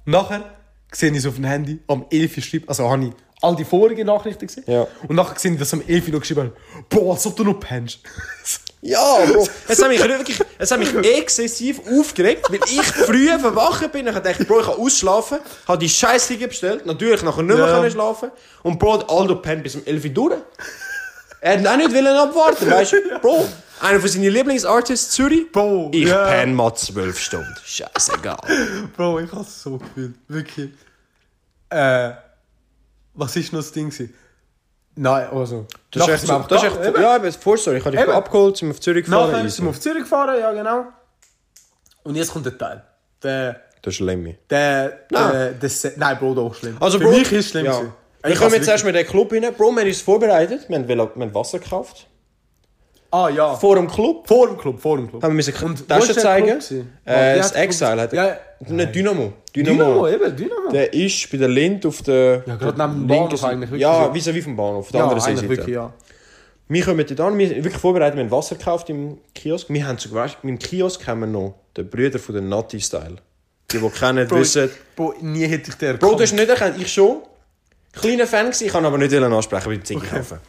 [0.06, 0.44] Nachher
[0.92, 3.12] sehe ich es auf dem Handy, am 11 Uhr schreibt, also habe ich
[3.46, 4.64] all die vorigen Nachrichten gesehen.
[4.68, 4.88] Ja.
[5.08, 7.44] Und nachher sehe ich, dass am 11 Uhr noch geschrieben hat, boah, als ob du
[7.44, 8.00] noch pennst.
[8.82, 9.48] Ja, Bro.
[9.68, 14.06] Es hat mich wirklich, es hat mich exzessiv aufgeregt, weil ich früh verwachen bin.
[14.06, 15.40] Ich dachte, Bro, ich kann ausschlafen.
[15.68, 16.86] Habe die Scheiße bestellt.
[16.86, 17.80] Natürlich nachher nicht mehr Ja.
[17.80, 18.30] können schlafen.
[18.62, 20.36] Und Bro, Aldo pennt bis um 11 Uhr durch.
[21.42, 23.20] Er hat auch nicht wollen abwarten, weißt du?
[23.22, 23.48] Bro,
[23.82, 25.52] einer von seinen Lieblingsartists, Zürich.
[25.52, 26.24] Bro, Ich ja.
[26.28, 27.56] penne mal 12 Stunden.
[27.66, 28.38] Scheißegal.
[28.96, 30.14] Bro, ich habe es so gefühlt.
[30.28, 30.70] Wirklich.
[31.72, 32.12] Äh,
[33.16, 33.90] was ist noch das Ding?
[33.90, 34.14] gewesen?
[34.98, 35.66] Nein, also.
[35.92, 37.02] Das ist echt so, das ist echt, eben.
[37.02, 37.78] ja, aber Vorstory.
[37.78, 38.14] Ich habe dich Eben.
[38.16, 39.32] abgeholt, sind wir auf Zürich gefahren.
[39.32, 40.86] Nachher sind wir auf Zürich gefahren, ja genau.
[42.04, 42.84] Und jetzt kommt der Teil.
[43.24, 44.38] Der, Das ist Lemmy.
[44.50, 45.32] der, Nein.
[45.34, 46.78] der, der, Se- nein, Bro, doch schlimm.
[46.80, 47.66] Also, Für Bro, mich ist es schlimm.
[47.66, 47.82] Ja.
[48.28, 49.42] Ich kommen hab's jetzt erst mit den Club rein.
[49.56, 50.68] Bro, wir haben uns vorbereitet.
[50.70, 52.08] Wir haben, wir haben Wasser gekauft.
[53.12, 53.56] Ah ja.
[53.56, 54.28] Vor dem Club.
[54.28, 55.24] Vor dem Club, vor dem Club.
[55.24, 56.50] Haben wir müssen Und Tasche der zeigen.
[57.06, 58.38] Äh, Wie das Exile hat Ja,
[58.68, 59.34] Nicht Dynamo.
[59.56, 59.84] Dynamo.
[59.84, 60.72] Dynamo, eben, Dynamo.
[60.72, 62.44] Der ist bei der Lind auf der.
[62.46, 65.00] Ja, gerade neben dem Bahnhof eigentlich, wirklich Ja, wie so wie vom Bahnhof, auf der
[65.00, 65.50] ja, anderen Seite.
[65.50, 65.94] wirklich, ja.
[66.68, 69.70] Wir kommen dort an, wir sind wirklich vorbereitet, wir haben Wasser gekauft im Kiosk.
[69.70, 73.18] Wir haben sogar, weißt, im Kiosk haben wir noch den Brüder von der Nati Style.
[73.72, 74.70] Die, die kennen, Bro, wissen.
[74.96, 77.22] Bro, nie hätte ich den Bro, du hast nicht erkannt, ich schon.
[77.94, 80.40] Kleiner Fan ich kann aber nicht ansprechen beim Ziege kaufen.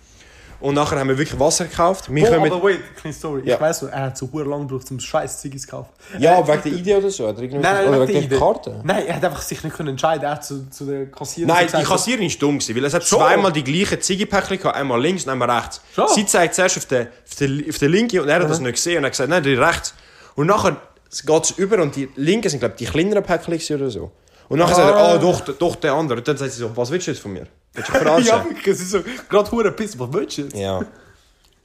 [0.59, 2.13] Und nachher haben wir wirklich Wasser gekauft.
[2.13, 3.43] Wir kommen aber wait, kleine Story.
[3.45, 3.55] Ja.
[3.57, 5.91] Ich weiss so, er hat so lang gebraucht, um scheiß Ziggis zu kaufen.
[6.19, 7.29] ja, wegen der Idee oder so.
[7.29, 8.39] Oder, Nein, nein, oder wegen der.
[8.39, 8.81] Karte.
[8.83, 10.25] Nein, er hat einfach sich nicht können entscheiden.
[10.25, 12.95] Er hat zu, zu der Kassiererin Nein, gesagt, die Kassiererin war dumm, gewesen, weil es
[12.95, 13.19] hat Schon?
[13.19, 15.81] zweimal die gleichen Ziggy-Päckchen gehabt, einmal links und einmal rechts.
[15.95, 16.09] Schon?
[16.09, 18.73] Sie zeigt zuerst auf den, auf den, auf den linken und er hat das nicht
[18.75, 19.95] gesehen und er hat gesagt, nein, die rechts.
[20.37, 20.77] Und nachher
[21.25, 24.11] geht es über und die linken sind, glaube ich, die kleineren Päckchen oder so.
[24.49, 25.13] Und nachher sagt er, Ah.
[25.15, 26.19] ah, doch, doch, der andere.
[26.19, 27.47] Und dann sagt sie so, was willst du jetzt von mir?
[27.77, 28.27] Willst du verarschen?
[28.27, 28.99] ja, es ist so,
[29.29, 30.57] gerade hure Piss, was willst du jetzt?
[30.57, 30.81] Ja.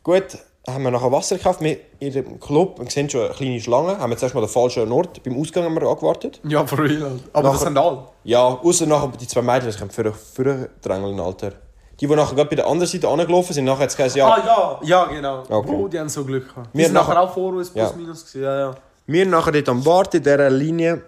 [0.03, 0.23] Gut,
[0.67, 1.61] haben wir nachher Wasser gekauft.
[1.61, 4.49] Wir in dem Club, wir sehen schon eine kleine Schlange, haben wir zuerst mal den
[4.49, 5.23] falschen Ort.
[5.23, 6.39] Beim Ausgang haben wir angewartet.
[6.43, 7.19] Ja, for real.
[7.33, 8.03] Aber das Nachher- sind alle.
[8.23, 11.53] Ja, außer nachher die zwei Mädchen, die sich für für drängeln, Alter.
[11.99, 14.43] Die, die nachher gerade bei der anderen Seite angelaufen sind, nachher es gesagt, ja, Ah
[14.45, 15.43] ja, ja genau.
[15.47, 15.71] Okay.
[15.71, 16.69] Bro, die haben so Glück gehabt.
[16.73, 17.95] Wir Wir sind nachher nachher- auch vor uns, plus Ja.
[17.95, 18.43] minus gewesen.
[18.43, 18.75] Ja, ja.
[19.05, 21.01] Wir nachher dort am Warten in dieser Linie.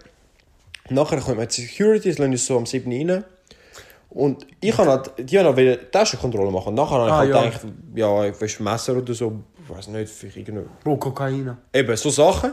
[0.90, 2.92] Nachher kommen die Security, die lassen uns so am 7.
[3.10, 3.24] rein.
[4.14, 6.68] Und ich habe halt, die haben halt Taschenkontrolle machen.
[6.68, 7.42] Und nachher habe ich Ah, halt ja.
[7.42, 7.60] gedacht,
[7.96, 10.66] ja, ich weiß Messer oder so, ich weiß nicht, vielleicht irgendwie.
[10.84, 11.56] Bro, Kokain.
[11.72, 12.52] Eben, so Sachen.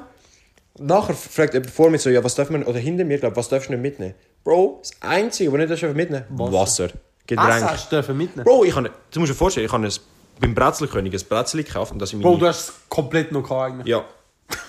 [0.79, 3.47] Nachher fragt jemand vor mir so, ja, was darf man, oder hinter mir, glaub, was
[3.49, 4.15] darfst du nicht mitnehmen?
[4.43, 6.53] Bro, das Einzige, was nicht darfst du mitnehmen Wasser.
[6.53, 6.87] Wasser.
[7.27, 7.49] Getränk.
[7.49, 8.43] Was hast du mitnehmen?
[8.43, 9.93] Bro, ich habe, du musst dir vorstellen, ich habe ein,
[10.39, 12.39] beim Brezelkönig ein Brezel gekauft und das in Bro, meine...
[12.39, 13.87] du hast es komplett noch gehabt eigentlich.
[13.87, 14.03] Ja.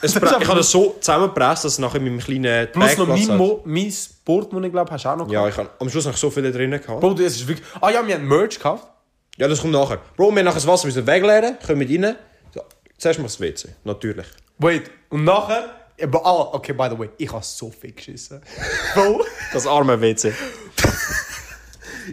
[0.00, 3.36] Es ich habe das so zusammengepresst, dass es nachher in meinem kleinen Plus noch mein.
[3.36, 3.92] Mo mein
[4.24, 5.52] Portemonnaie, glaube ich, hast du auch noch Ja, gehabt.
[5.52, 7.00] ich habe am Schluss noch so viele drin gehabt.
[7.00, 7.66] Bro, das ist wirklich...
[7.80, 8.86] Ah ja, wir haben Merch gekauft.
[9.36, 9.98] Ja, das kommt nachher.
[10.16, 12.16] Bro, wir haben nachher das Wasser müssen wegleeren, kommen mit rein.
[12.54, 12.60] So,
[12.98, 14.26] zuerst mal das WC, natürlich.
[14.58, 15.70] Wait, und nachher...
[16.02, 18.40] Aber, ah, okay, by the way, ich habe so viel geschissen.
[18.94, 19.22] Bro,
[19.52, 20.32] Das arme WC.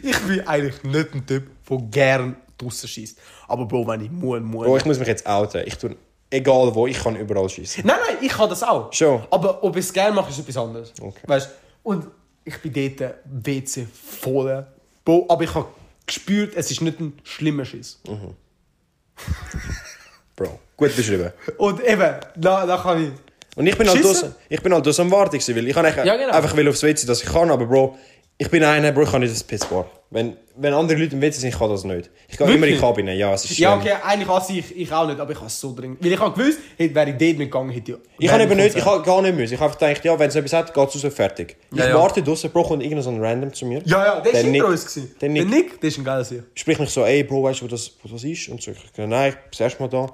[0.04, 3.18] ich bin eigentlich nicht ein Typ, der gern draussen schießt.
[3.48, 4.66] Aber Bro, wenn ich muss, muss.
[4.66, 5.64] Bro, ich muss mich jetzt outen.
[5.66, 5.96] Ich tue,
[6.30, 7.86] egal wo, ich kann überall schießen.
[7.86, 8.92] Nein, nein, ich kann das auch.
[8.94, 9.24] Schon?
[9.30, 10.94] Aber ob ich es gerne mache, ist etwas anderes.
[11.02, 11.22] Okay.
[11.26, 11.50] Weißt
[11.84, 12.08] Und
[12.44, 13.88] ich bin dort WC
[14.22, 14.66] voll.
[15.06, 15.66] Aber ich habe
[16.06, 18.00] gespürt, es ist nicht ein schlimmer Schiss.
[20.36, 21.32] Bro, gut beschrieben.
[21.58, 23.12] Und eben, da, da kann ich.
[23.56, 26.16] Und ich bin halt draussen, ich bin halt draussen am Warten weil ich kann Ja,
[26.16, 26.34] genau.
[26.34, 27.98] einfach will aufs WC, dass ich kann, aber Bro,
[28.42, 29.86] ich bin einer, Bro, ich kann nicht ins Pissbar.
[30.12, 32.10] Wenn, wenn andere Leute im WC sind, ich kann das nicht.
[32.30, 32.80] Ich gehe immer in die?
[32.80, 33.64] Kabine, ja, es ist schlimm.
[33.64, 36.04] Ja, okay, eigentlich hasse ich, ich auch nicht, aber ich habe es so dringend.
[36.04, 37.98] Weil ich habe gewusst, hätte, wäre ich dort nicht gegangen, hätte ich.
[38.26, 39.54] Ich habe eben nicht, ich habe gar nicht müssen.
[39.54, 41.58] Ich habe gedacht, ja, wenn es etwas hat, geht es raus, fertig.
[41.72, 41.96] Ich Ja, ja.
[42.00, 43.84] warte draussen, Bro, kommt irgendein so ein Random zu mir.
[43.86, 44.86] Ja, ja, der, Nick- hinter uns.
[44.86, 45.12] gewesen.
[45.22, 45.50] der Der Nick.
[45.50, 46.44] Nick, der ist ein geiler Sieg.
[46.56, 48.50] Sprich mich so, ey, Bro, weißt du, wo das, wo das ist?
[48.50, 50.10] Und so, ich nein, ich bin das erste Mal da.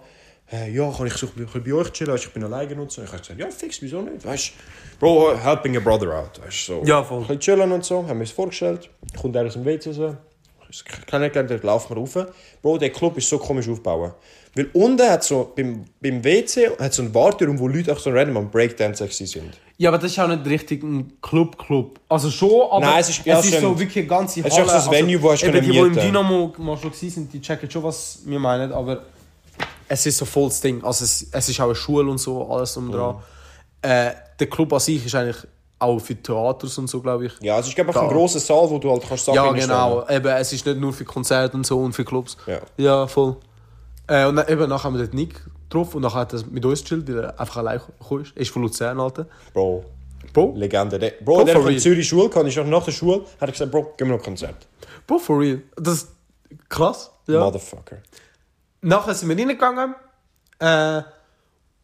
[0.51, 2.15] Äh, ja, kann ich so bei euch chillen?
[2.15, 3.01] Ich bin alleine und so.
[3.01, 4.23] Ich habe gesagt, ja, fix, wieso nicht?
[4.25, 4.51] Weißt
[4.99, 6.39] Bro, helping a brother out.
[6.45, 6.83] Weißt so.
[6.85, 7.25] Ja, voll.
[7.27, 7.97] Ein chillen und so.
[7.97, 8.89] Haben wir uns vorgestellt.
[9.19, 10.15] Kommt er aus dem WC so.
[11.07, 12.17] kennengelernt, da laufen wir rauf.
[12.61, 14.13] Bro, der Club ist so komisch aufgebaut.
[14.55, 18.09] Weil unten hat so, beim, beim WC hat so einen Warteraum, wo Leute auch so
[18.09, 19.59] random am Breakdancer gewesen sind.
[19.77, 21.99] Ja, aber das ist auch nicht richtig ein Club-Club.
[22.07, 24.59] Also schon, aber Nein, es ist- ja, es ist so wirklich eine ganze Es ist
[24.59, 25.93] auch so ein Venue, wo eben die, die im.
[25.93, 29.03] Dynamo mal schon sind, die checken schon, was wir meinen, aber
[29.87, 30.83] es ist so voll das Ding.
[30.83, 33.17] Also es, es ist auch eine Schule und so, alles um dran.
[33.81, 35.37] Äh, der Club an sich ist eigentlich
[35.77, 37.33] auch für Theaters und so, glaube ich.
[37.41, 40.07] Ja, es ist ich ein grosser Saal, wo du halt kannst Sachen Ja, genau.
[40.09, 42.37] Eben, es ist nicht nur für Konzerte und so und für Clubs.
[42.47, 42.59] Ja.
[42.77, 43.37] Ja, voll.
[44.07, 46.63] Äh, und dann, eben, nachher haben wir den Nick getroffen und nachher hat er mit
[46.65, 48.33] uns gechillt, weil er einfach allein gekommen ist.
[48.35, 49.27] Er ist von Luzern, Alter.
[49.53, 49.83] Bro,
[50.33, 50.97] Bro, Legende.
[50.97, 51.79] Der, Bro, Bro, der in real.
[51.79, 54.23] Zürich Schule ist auch nach der Schule, hat er gesagt, Bro, gehen wir noch ein
[54.23, 54.67] Konzert.
[55.07, 55.61] Bro, for real.
[55.75, 56.07] Das ist
[56.69, 57.11] krass.
[57.27, 57.39] Ja.
[57.39, 57.97] Motherfucker.
[58.81, 59.95] Nachher sind wir reingegangen
[60.59, 61.01] äh,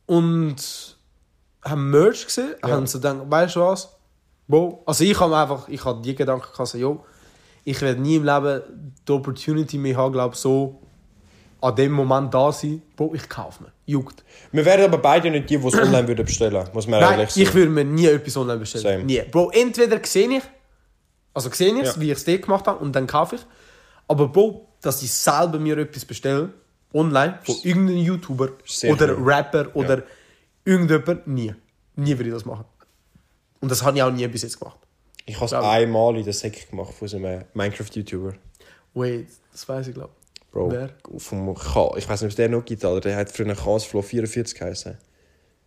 [0.06, 0.98] und
[1.64, 2.56] haben Merch gesehen.
[2.64, 3.90] Haben so gedacht, weißt du was?
[4.48, 7.06] Bro, also ich habe einfach, ich habe die Gedanken gehabt, so, yo,
[7.64, 8.62] ich werde nie im Leben
[9.08, 10.82] die Opportunity mehr haben, glaube so
[11.62, 12.82] an dem Moment da sein.
[12.96, 13.72] Bro, ich kaufe mir.
[13.86, 14.24] Juckt.
[14.52, 17.30] Wir werden aber beide nicht die, die es online würden bestellen, muss man Nein, ehrlich
[17.30, 17.42] sagen.
[17.48, 18.84] ich würde mir nie etwas online bestellen.
[18.84, 19.04] Same.
[19.04, 19.22] Nie.
[19.30, 20.44] Bro, entweder sehe ich,
[21.34, 22.02] also sehe ich es, Ja.
[22.02, 23.42] wie ich es gemacht habe, und dann kaufe ich.
[24.08, 26.50] Aber Bro, dass ich selber mir etwas bestelle,
[26.94, 29.32] online, von irgendeinem YouTuber Sehr oder cool.
[29.32, 30.04] Rapper oder
[30.66, 31.54] irgendjemand, nie.
[31.96, 32.66] Nie würde ich das machen.
[33.60, 34.78] Und das habe ich auch nie bis jetzt gemacht.
[35.26, 35.58] Ich habe es ich.
[35.58, 38.34] einmal in der Säcke gemacht von so einem Minecraft-YouTuber.
[38.94, 40.12] Wait, das weiß ich, glaube
[40.52, 40.90] Bro, Wer?
[41.18, 43.10] vom Ka ich weiß nicht, ob es der noch gibt, Alter.
[43.10, 44.98] Der hat früher Kasflow 44 geheißen.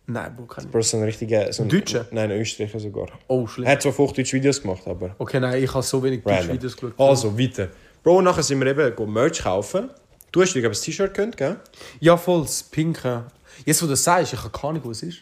[0.07, 1.51] Nein, Bro, kann ich Bro, so ein richtiger...
[1.51, 2.05] So ein, Deutscher?
[2.11, 3.07] Nein, ein Österreicher sogar.
[3.27, 3.65] Oh, schlimm.
[3.65, 5.15] Er hat zwar auf Hochdeutsch Videos gemacht, aber...
[5.17, 6.53] Okay, nein, ich habe so wenig deutsche.
[6.53, 6.93] Videos geschaut.
[6.99, 7.69] Also, weiter.
[8.03, 9.89] Bro, nachher sind wir eben Merch kaufen.
[10.35, 11.55] Du hast dir, ein T-Shirt gekönnt, gell?
[12.01, 13.23] Ja, voll, das Pinke.
[13.65, 15.17] Jetzt, wo du das sagst, ich habe keine Ahnung, was es ist.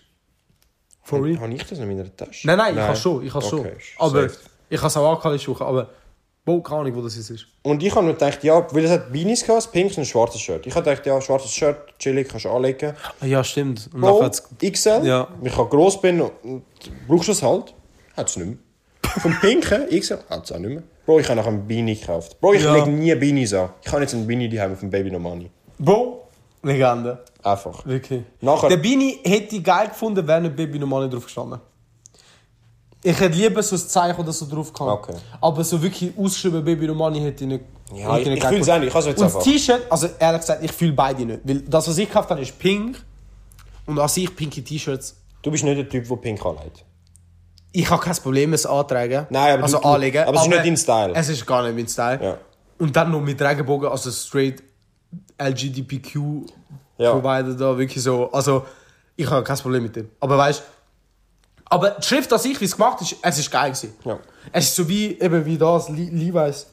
[1.04, 1.40] For real?
[1.40, 2.48] Habe ich das noch in meiner Tasche?
[2.48, 3.60] Nein, nein, ich habe schon, ich habe schon.
[3.60, 4.40] Okay, Aber safe.
[4.72, 5.90] ich habe es auch angehört letzte Woche, aber
[6.44, 7.46] Bo, keine Ahnung, wo das jetzt ist.
[7.62, 10.06] Und ich habe mir gedacht, ja, weil es hat Beanies gehabt, ein pinkes und ein
[10.08, 10.66] schwarzes Shirt.
[10.66, 12.96] Ich habe gedacht, ja, schwarzes Shirt, chillig, kannst du anlegen.
[13.20, 13.92] Ah, ja, stimmt.
[13.94, 14.32] Und Bro,
[14.68, 15.28] XL, Ja.
[15.44, 16.64] ich kann gross bin und und
[17.08, 17.76] brauchst du es halt,
[18.18, 18.58] hat es nicht mehr.
[19.20, 20.84] Vom pinken XL hat es auch nicht mehr.
[21.06, 22.40] Bro, ich habe nach einem Beanie gekauft.
[22.40, 22.74] Bro, ich Ja.
[22.74, 23.70] lege nie Beanies an.
[23.84, 25.50] Ich habe jetzt einen Beanie daheim vom Baby No Money.
[25.78, 26.28] Bro,
[26.64, 27.24] Legende.
[27.44, 27.86] Einfach.
[27.86, 28.24] Wirklich.
[28.40, 31.60] Nachher- Der Bini hätte ich geil gefunden, wäre nicht Baby normal nicht drauf gestanden.
[33.06, 35.10] Ich hätte lieber so ein Zeichen oder so drauf gehabt.
[35.10, 35.18] Okay.
[35.42, 37.64] Aber so wirklich ausgeschrieben Baby Romani hätte ich nicht.
[37.94, 38.72] Ja, hätte ich- ich geil fühl's gefunden.
[38.72, 38.88] auch nicht.
[38.88, 39.44] Ich hab's jetzt Und das.
[39.44, 41.40] T-Shirt, also ehrlich gesagt, ich fühle beide nicht.
[41.44, 43.04] Weil das, was ich gekauft habe, ist pink.
[43.86, 45.18] Und an sich pinke T-Shirts.
[45.42, 46.86] Du bist nicht der Typ, der pink anlegt.
[47.76, 49.26] Ich habe kein Problem, es antragen.
[49.30, 50.24] Nein, aber also du- anlegen.
[50.26, 51.14] aber es ist nicht dein Style.
[51.16, 52.24] Es ist gar nicht mein Style.
[52.24, 52.38] Ja.
[52.78, 54.64] Und dann noch mit Regenbogen, also straight
[55.38, 56.46] LGBTQ
[56.98, 57.12] Ja.
[57.14, 58.32] Provider da, wirklich so.
[58.32, 58.66] Also,
[59.16, 60.10] ich habe kein Problem mit dem.
[60.20, 60.64] Aber weißt
[61.66, 63.94] aber die Schrift an sich, wie es gemacht ist, es ist geil gewesen.
[64.06, 64.20] Ja.
[64.52, 66.68] Es ist so wie, eben wie das Le Levi's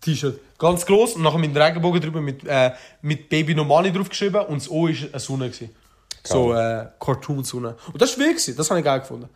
[0.00, 0.38] T-Shirt.
[0.58, 2.70] Ganz groß und nachher mit Regenbogen drüber mit, äh,
[3.02, 5.46] mit Baby Normani draufgeschrieben und das O ist eine Sonne.
[5.50, 5.74] Gewesen.
[6.22, 7.74] So äh, Cartoon-Sonne.
[7.92, 9.28] Und das war wirklich, das habe ich geil gefunden.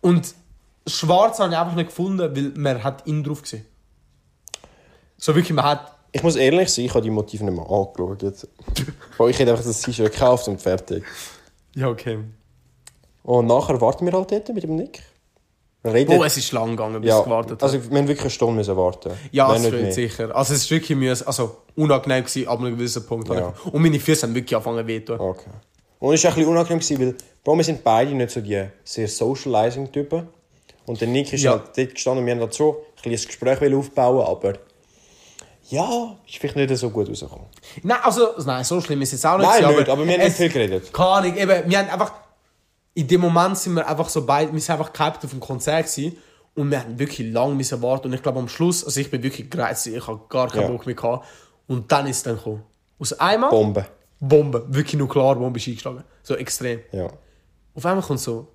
[0.00, 0.34] Und
[0.86, 3.64] schwarz habe ich einfach nicht gefunden, weil man hat ihn drauf gesehen.
[5.16, 5.94] So wirklich, man hat.
[6.12, 8.48] Ich muss ehrlich sein, ich habe die Motive nicht mehr angeschaut.
[9.16, 11.04] Bro, ich hätte einfach das T-Shirt gekauft und fertig.
[11.74, 12.18] Ja, okay.
[13.22, 15.02] Und nachher warten wir halt dort mit dem Nick.
[15.82, 16.18] Wir reden.
[16.18, 17.62] Oh, es ist lang gegangen, bis ja, es gewartet hat.
[17.62, 19.12] also wir haben wirklich eine Stunde müssen warten.
[19.30, 19.92] Ja, Nein, mehr.
[19.92, 20.34] sicher.
[20.34, 23.28] Also es ist wirklich mühs also unangenehm gewesen, ab einem gewissen Punkt.
[23.28, 23.54] Ja.
[23.70, 25.20] Und meine Füße haben wirklich angefangen weh zu tun.
[25.20, 25.50] Okay.
[26.00, 28.64] Und es war ein bisschen unangenehm, gewesen, weil Bro, wir sind beide nicht so die
[28.84, 30.28] sehr socializing-Typen.
[30.86, 31.52] Und der Nick ist Ja.
[31.52, 34.54] halt dort gestanden und wir haben halt so ein ein Gespräch aufbauen aber
[35.70, 37.44] ja, ist vielleicht nicht so gut rausgekommen.
[37.82, 39.46] Nein, also, nein, so schlimm ist es jetzt auch nicht.
[39.46, 40.92] Nein, gewesen, nicht, aber wir haben nicht viel geredet.
[40.92, 42.12] Keine Ahnung, eben, wir haben einfach,
[42.94, 45.86] in dem Moment sind wir einfach so beide, wir sind einfach gehypt auf dem Konzert
[45.86, 46.16] gewesen
[46.54, 49.22] und wir haben wirklich lange müssen warten und ich glaube am Schluss, also ich bin
[49.22, 50.68] wirklich gereizt, ich habe gar keinen Ja.
[50.68, 51.26] Bock mehr gehabt
[51.66, 52.62] und dann ist es dann gekommen.
[52.98, 53.84] Aus einmal, Bombe.
[54.20, 56.04] Bombe, wirklich nur klar, Bombe ist eingeschlagen.
[56.22, 56.80] So extrem.
[56.92, 57.10] Ja.
[57.74, 58.48] Auf einmal kommt so,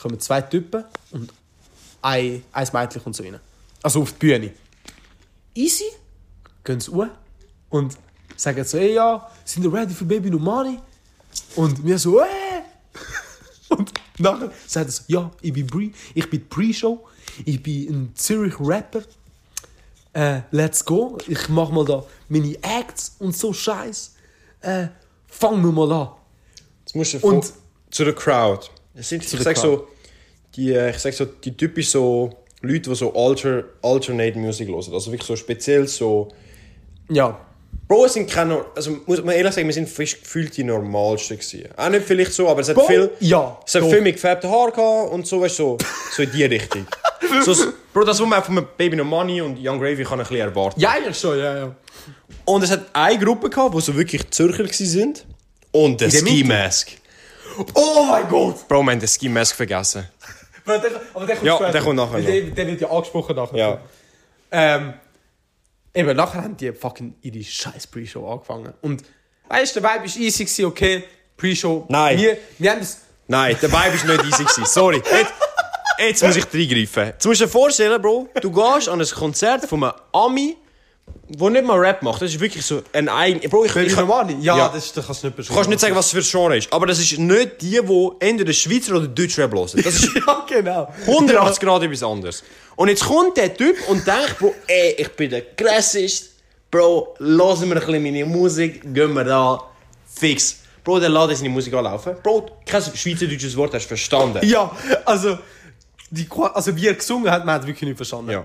[0.00, 1.32] kommen zwei Typen und
[2.02, 3.38] ein, ein Mädchen kommt so rein.
[3.82, 4.52] Also auf die Bühne.
[5.54, 5.84] Easy,
[6.64, 7.06] gehen sie hoch
[7.68, 7.96] und
[8.36, 10.78] sagen so, hey ja, sind ihr ready für Baby Numani?
[11.56, 12.24] Und wir so, äh.
[13.68, 17.06] Und nachher sagt er so, ja, ich bin Bree, ich bin die Pre-Show,
[17.44, 19.02] ich bin ein Zürich Rapper.
[20.12, 24.16] Äh, let's go, ich mach mal da meine Acts und so Scheiß.
[24.62, 24.88] Äh,
[25.26, 26.08] fangen wir mal an.
[26.80, 27.52] Jetzt musst du Und-
[27.90, 28.66] zu der Crowd.
[28.94, 29.60] Es sind, ich sag Crowd.
[29.60, 29.88] so,
[30.54, 32.30] die, äh, ich sag so, die typisch so
[32.62, 34.76] Leute, die so Alter, Alternate Music hören.
[34.92, 36.28] Also wirklich so speziell so.
[37.08, 37.40] Ja,
[37.88, 41.36] Bro, es sind keine, also muss man ehrlich sagen, wir sind fast gefühlt die normalsten
[41.38, 41.68] gewesen.
[41.76, 43.90] Auch nicht vielleicht so, aber es hat Bro, viel, ja, es hat doch.
[43.90, 45.78] viel mit gefärbten Haaren gehabt und so, weißt du, so,
[46.12, 46.86] so in die Richtung.
[47.44, 47.52] so,
[47.92, 50.78] Bro, das, was man von Baby No Money und Young Gravy kann ein bisschen erwarten.
[50.80, 51.74] Ja, ja, schon, ja, ja.
[52.44, 55.14] Und es hat eine Gruppe gehabt, die so wirklich Zürcher waren.
[55.72, 56.44] Und der Ski?
[56.44, 56.90] Mask.
[57.74, 58.66] Oh mein Gott!
[58.68, 60.08] Bro, wir haben den Ski Mask vergessen.
[60.64, 61.72] Aber der, aber der kommt Ja, später.
[61.72, 62.20] der kommt nachher.
[62.20, 63.58] Der, der wird ja angesprochen nachher.
[63.58, 63.78] Ja.
[64.52, 64.94] Ähm,
[65.94, 68.72] eben, nachher haben die fucking ihre scheiß Pre-Show angefangen.
[68.82, 69.02] Und
[69.48, 71.04] weißt du, der Vibe ist easy, okay.
[71.36, 71.86] Pre-Show.
[71.88, 72.18] Nein.
[72.18, 73.00] Wir, wir haben das.
[73.26, 74.64] Nein, der Vibe war nicht easy.
[74.64, 74.96] Sorry.
[75.12, 75.32] Jetzt,
[76.08, 77.06] jetzt muss ich reingreifen.
[77.06, 80.56] Jetzt musst du dir vorstellen, Bro, du gehst an ein Konzert von einem Ami,
[81.28, 82.22] der nicht mal Rap macht.
[82.22, 83.48] Das ist wirklich so ein eigen...
[83.48, 84.36] Bro, ich, ich, Ich kann, Romani?
[84.40, 84.68] Ja, Ja.
[84.68, 86.72] Das, das kannst du nicht du kannst nicht sagen, was es für ein Genre ist.
[86.72, 89.70] Aber das ist nicht die, die entweder Schweizer oder Deutschrap hören.
[89.74, 90.92] Das ist ja, genau.
[91.06, 92.42] 180 Grad etwas anderes.
[92.76, 96.30] Und jetzt kommt der Typ und denkt, Bro, ey, ich bin der krasseste.
[96.70, 99.60] Bro, hören wir ein bisschen meine Musik, gehen wir da
[100.06, 100.60] fix.
[100.84, 102.14] Bro, der lässt seine Musik anlaufen.
[102.22, 104.40] Bro, kein schweizerdeutsches Wort hast du verstanden.
[104.46, 104.70] Ja,
[105.04, 105.38] also,
[106.10, 108.30] die, also wie er gesungen hat, man hat wirklich nicht verstanden.
[108.30, 108.44] Ja.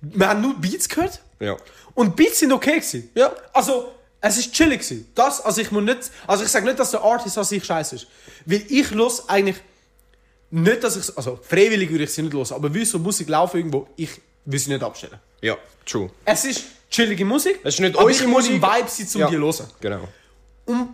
[0.00, 1.56] Wir haben nur Beats gehört Ja.
[1.94, 3.10] und Beats sind okay gewesen.
[3.14, 3.32] Ja.
[3.52, 5.10] Also, es ist chillig gewesen.
[5.14, 7.96] Das, also ich muss nicht, also ich sage nicht, dass der Artist an sich scheiße
[7.96, 8.06] ist.
[8.46, 9.56] Weil ich los eigentlich
[10.50, 13.58] nicht, dass ich, also freiwillig würde ich sie nicht los, aber wie so Musik laufen
[13.58, 14.10] irgendwo, ich
[14.44, 15.18] will sie nicht abstellen.
[15.40, 15.56] Ja,
[15.86, 16.10] true.
[16.24, 17.60] Es ist chillige Musik.
[17.62, 18.78] Es ist nicht aber unsere ich muss im Musik.
[18.78, 19.26] Vibe sein, um Ja.
[19.30, 19.70] die zu hören.
[19.80, 20.08] Genau.
[20.66, 20.88] Und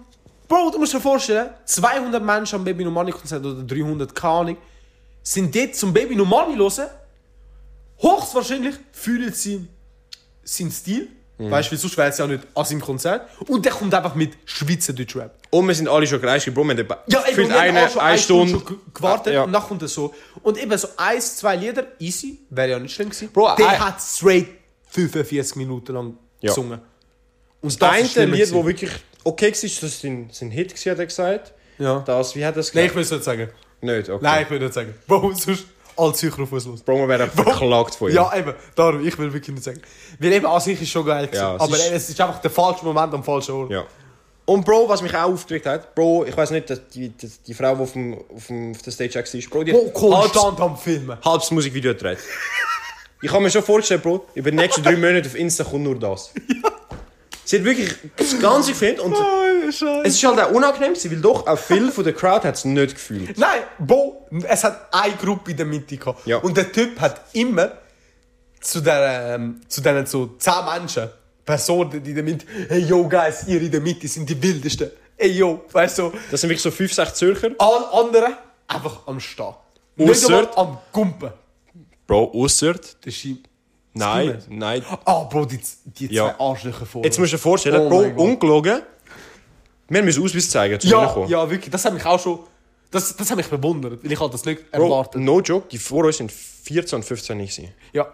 [0.49, 4.33] Bro, du musst dir vorstellen, 200 Menschen am Baby No Money Konzert oder 300, keine
[4.35, 4.57] Ahnung,
[5.29, 6.89] sind dort zum Baby No Money hören.
[7.99, 9.67] Höchstwahrscheinlich fühlen sie
[10.45, 11.09] seinen Stil.
[11.39, 13.29] Weißt du, sonst wäre es ja nicht an seinem Konzert.
[13.49, 15.35] Und der kommt einfach mit Schweizer Deutschrap.
[15.51, 18.01] Und wir sind alle schon gereist, Bro, wir haben Ja, eben, wir haben eine, schon
[18.01, 18.53] eine Stunde.
[18.53, 19.43] schon ge- gewartet Ja.
[19.43, 20.15] und dann kommt er so.
[20.43, 23.31] Und eben so eins, zwei Lieder, easy, wäre ja nicht schlimm gewesen.
[23.33, 24.49] Bro, der ein- hat straight
[24.89, 26.49] 45 Minuten lang Ja.
[26.51, 26.81] gesungen.
[27.61, 28.93] Und Das ist eine Lied, das wirklich
[29.25, 31.53] okay war, das war sein, sein Hit, gewesen, hat er gesagt.
[31.79, 31.99] Ja.
[32.01, 32.97] Das, wie hat er es Nein, ich gesagt?
[32.97, 33.51] will es nicht sagen.
[33.81, 34.19] Nicht, okay.
[34.23, 34.95] Nein, ich will nicht sagen.
[35.07, 35.67] Bro, sonst
[35.97, 36.83] alle los.
[36.83, 38.15] Bro, wir werden verklagt von ihm.
[38.17, 39.81] Ja, eben, darum, ich will wirklich nicht sagen.
[40.19, 41.43] Weil eben an sich ist schon geil gewesen.
[41.43, 43.71] Ja, es aber ist- es ist einfach der falsche Moment am falschen Ort.
[43.71, 43.85] Ja.
[44.45, 47.55] Und Bro, was mich auch aufgeregt hat, Bro, ich weiß nicht, dass die, die, die
[47.55, 50.33] Frau, die auf, dem, auf, dem, auf der Stage war, Bro, die Bro, hat halbs,
[50.33, 51.19] konstant am Filmen.
[51.25, 52.19] halbs Musikvideo gedreht.
[53.23, 55.99] ich habe mir schon vorgestellt, Bro, über die nächsten drei Monate auf Insta kommt nur
[55.99, 56.33] das.
[57.45, 59.23] Sie hat wirklich das Ganze gefilmt und Oh,
[59.73, 60.03] Scheiße.
[60.05, 62.65] es ist halt auch unangenehm, gewesen, weil doch auch viel von der Crowd hat es
[62.65, 63.37] nicht gefühlt.
[63.39, 66.27] Nein, Bro, es hat eine Gruppe in der Mitte gehabt.
[66.27, 66.39] Ja.
[66.39, 67.73] Und der Typ hat immer
[68.61, 71.09] zu der, ähm, zu diesen so 10 Menschen,
[71.45, 74.91] Personen die in der Mitte, hey yo guys, ihr in der Mitte sind die wildesten.
[75.17, 77.51] Hey yo, weißt du, Das sind wirklich so fünf, sechs Zürcher.
[77.59, 78.35] alle anderen
[78.67, 79.55] einfach am Stehen.
[79.99, 81.31] Ausser- am Gumpen.
[82.07, 82.75] Bro, ausser.
[82.75, 83.27] Das ist
[83.95, 84.85] Nein, nein.
[85.07, 86.39] Ah, Bro, die, die zwei Ja.
[86.39, 87.03] Arschlöcher vor.
[87.03, 88.83] Jetzt musst du dir vorstellen, Oh Bro, ungelogen.
[89.89, 91.29] Wir müssen Ausweis zeigen, zu Ja, reinkommen.
[91.29, 91.71] ja, wirklich.
[91.71, 92.41] Das hat mich auch schon.
[92.91, 95.21] Das, das hat mich bewundert, weil ich halt das nicht Bro, erwartet.
[95.21, 97.73] no joke, die vor uns sind 14 und 15 nicht gewesen.
[97.93, 98.07] Ja.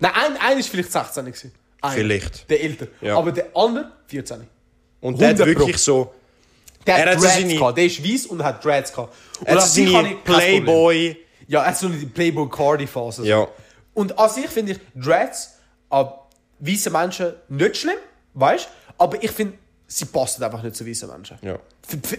[0.00, 1.52] Nein, ein, ein ist vielleicht 16 gewesen.
[1.92, 2.48] Vielleicht.
[2.48, 2.86] Der älter.
[3.00, 3.16] Ja.
[3.18, 4.46] Aber der andere 14.
[5.00, 5.60] Und der hat 100 Pro.
[5.66, 6.14] wirklich so...
[6.86, 7.76] Der Er hat Dreads seine- gehabt.
[7.78, 9.14] Der ist weiß und hat Dreads gehabt.
[9.40, 10.16] Und Er hat seine.
[10.24, 11.16] Playboy...
[11.48, 13.26] Ja, er hat so eine Playboy Cardi Phase.
[13.26, 13.46] Ja.
[13.94, 15.54] Und an sich finde ich Dreads
[15.90, 16.08] an
[16.60, 17.98] weißen Menschen nicht schlimm,
[18.34, 18.68] weißt?
[18.98, 19.58] Aber ich finde,
[19.96, 21.38] sie passen einfach nicht zu weißen Menschen.
[21.42, 21.58] Ja.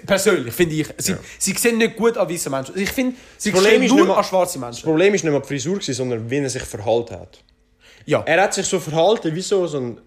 [0.06, 0.88] Persönlich finde ich.
[0.98, 1.18] Sie, Ja.
[1.40, 2.78] sie sehen nicht gut an weißen Menschen.
[2.78, 4.84] Ich finde, sie Das Problem sehen nur nicht mal- an schwarze Das Menschen.
[4.84, 7.40] Problem ist nicht mal die Frisur, gewesen, sondern wie er sich verhalten hat.
[8.06, 8.22] Ja.
[8.26, 9.98] Er hat sich so verhalten wie so, so ein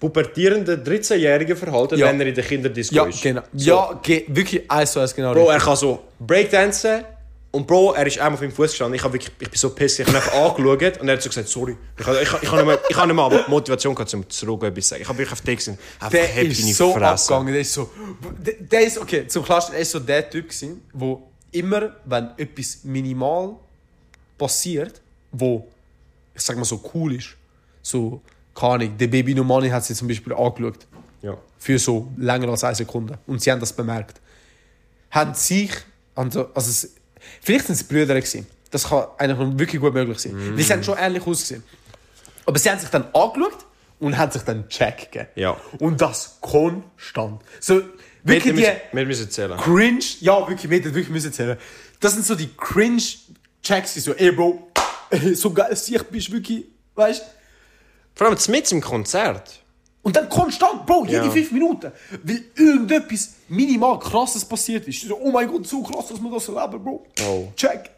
[0.00, 2.06] pubertierender 13-jähriger verhalten, Ja.
[2.08, 3.22] wenn er in der Kinderdisco Ja, ist.
[3.22, 3.42] genau.
[3.54, 3.70] So.
[3.70, 5.32] Ja, ge wirklich eins zu eins genau.
[5.32, 5.60] Bro, richtig.
[5.60, 7.04] er kann so Breakdancen
[7.50, 8.94] und Bro, er ist einmal auf meinem Fuß gestanden.
[8.94, 10.06] Ich, hab wirklich, ich bin so pissig.
[10.06, 11.76] Ich habe ihn einfach angeschaut und er hat so gesagt, sorry.
[11.98, 14.64] Ich habe ich, ich, hab nicht mehr- ich hab nicht mal Motivation gehabt, um zurück
[14.64, 15.02] etwas zu sagen.
[15.02, 15.78] Ich habe wirklich auf den gesehen.
[15.98, 17.06] Einfach der ist so Fresse.
[17.34, 17.52] abgegangen.
[17.54, 17.90] Der ist so.
[18.38, 22.30] Der, der ist, okay, zum Klarstellen, er ist so der Typ gewesen, wo immer, wenn
[22.36, 23.56] etwas minimal
[24.36, 25.00] passiert,
[25.32, 25.66] wo,
[26.34, 27.28] ich sag mal so cool ist,
[27.82, 28.20] so,
[28.54, 30.86] keine Ahnung, der Baby No Money hat sie zum Beispiel angeschaut.
[31.22, 31.36] Ja.
[31.58, 33.18] Für so länger als eine Sekunde.
[33.26, 34.20] Und sie haben das bemerkt.
[35.10, 35.70] Haben sich,
[36.14, 36.88] also, also
[37.42, 38.46] vielleicht sind es Brüder gewesen.
[38.70, 40.34] Das kann eigentlich wirklich gut möglich sein.
[40.56, 41.62] Weil sie haben schon ähnlich ausgesehen.
[42.44, 43.66] Aber sie haben sich dann angeschaut
[43.98, 45.28] und haben sich dann Check gegeben.
[45.34, 45.56] Ja.
[45.78, 47.42] Und das konstant.
[47.60, 47.84] So, Wir
[48.24, 49.58] wirklich die müssen, wir müssen zählen.
[49.58, 51.56] cringe, ja, wirklich, wir wirklich müssen zählen.
[52.00, 53.02] Das sind so die cringe
[53.62, 54.70] Checks, die so, ey Bro,
[55.34, 57.22] so geil Sicht bist du wirklich, weißt
[58.14, 59.60] Vor allem mit im Konzert.
[60.02, 61.30] Und dann konstant, Bro, jede Ja.
[61.30, 61.92] fünf Minuten,
[62.22, 65.02] weil irgendetwas minimal krasses passiert ist.
[65.02, 67.04] So, oh mein Gott, so krass, dass wir das erleben, Bro.
[67.28, 67.48] Oh.
[67.56, 67.90] Check.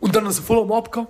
[0.00, 1.06] Und dann ist er voll am Abgehen.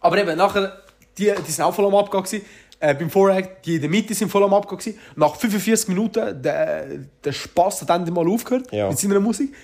[0.00, 0.82] Aber eben, nachher,
[1.16, 2.44] die, die sind auch voll am gewesen.
[2.78, 4.98] Äh, beim Voract, die in der Mitte sind voll am gewesen.
[5.16, 6.86] Nach 45 Minuten, der,
[7.22, 8.88] der Spaß hat endlich mal aufgehört Ja.
[8.88, 9.54] mit seiner Musik.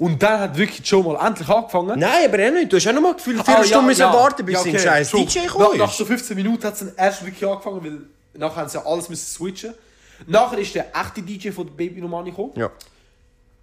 [0.00, 1.98] Und dann hat wirklich schon mal endlich angefangen.
[2.00, 2.72] Nein, aber auch nicht.
[2.72, 4.12] Du hast auch noch mal gefühlt, vier Ah, Stunden müssen ja.
[4.12, 4.78] warten, bis Ja, ein okay.
[4.78, 5.24] scheiß True.
[5.26, 5.98] DJ nach, gekommen nach ist.
[5.98, 9.08] so 15 Minuten hat es dann erst wirklich angefangen, weil nachher haben sie ja alles
[9.10, 9.74] müssen switchen.
[10.26, 12.52] Nachher ist der echte DJ von Baby Normani gekommen.
[12.56, 12.70] Ja.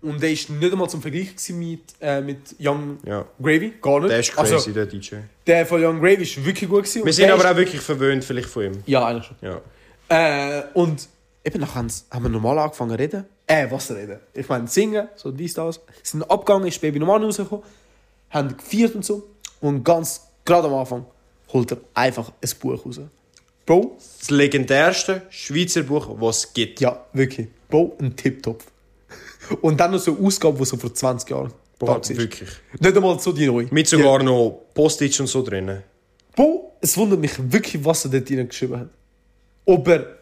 [0.04, 3.26] Und der ist nicht einmal zum Vergleich mit, äh, mit Young Ja.
[3.42, 3.74] Gravy.
[3.82, 4.12] Gar nicht.
[4.12, 5.16] Der ist crazy, Also, der DJ.
[5.48, 7.04] der von Young Gravy ist wirklich gut gewesen.
[7.04, 8.84] Wir sind aber auch wirklich verwöhnt vielleicht von ihm.
[8.86, 9.38] Ja, eigentlich schon.
[9.42, 10.60] Ja.
[10.60, 11.08] Äh, und
[11.44, 13.26] eben nachher haben wir normal angefangen zu reden.
[13.48, 14.20] Äh, was reden?
[14.34, 15.80] Ich meine, singen, so dies, das.
[16.04, 17.64] Sind abgegangen, ist Baby Normani rausgekommen,
[18.30, 19.24] haben gefeiert und so.
[19.62, 21.06] Und ganz gerade am Anfang
[21.54, 23.00] holt er einfach ein Buch raus.
[23.66, 26.80] Bro, Das legendärste Schweizer Buch, was es gibt.
[26.82, 27.48] ja, wirklich.
[27.70, 28.66] Bro, ein Tipptopf.
[29.62, 32.10] Und dann noch so eine Ausgabe, die so vor 20 Jahren da Boah, war.
[32.18, 32.50] wirklich.
[32.80, 33.68] Nicht einmal so die neue.
[33.72, 35.84] Mit sogar noch Postage und so drin.
[36.36, 38.89] Bro, es wundert mich wirklich, was er dort geschrieben hat.
[39.66, 40.18] Ob er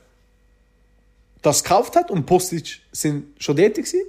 [1.46, 4.02] das gekauft hat und Postage sind schon dort gewesen,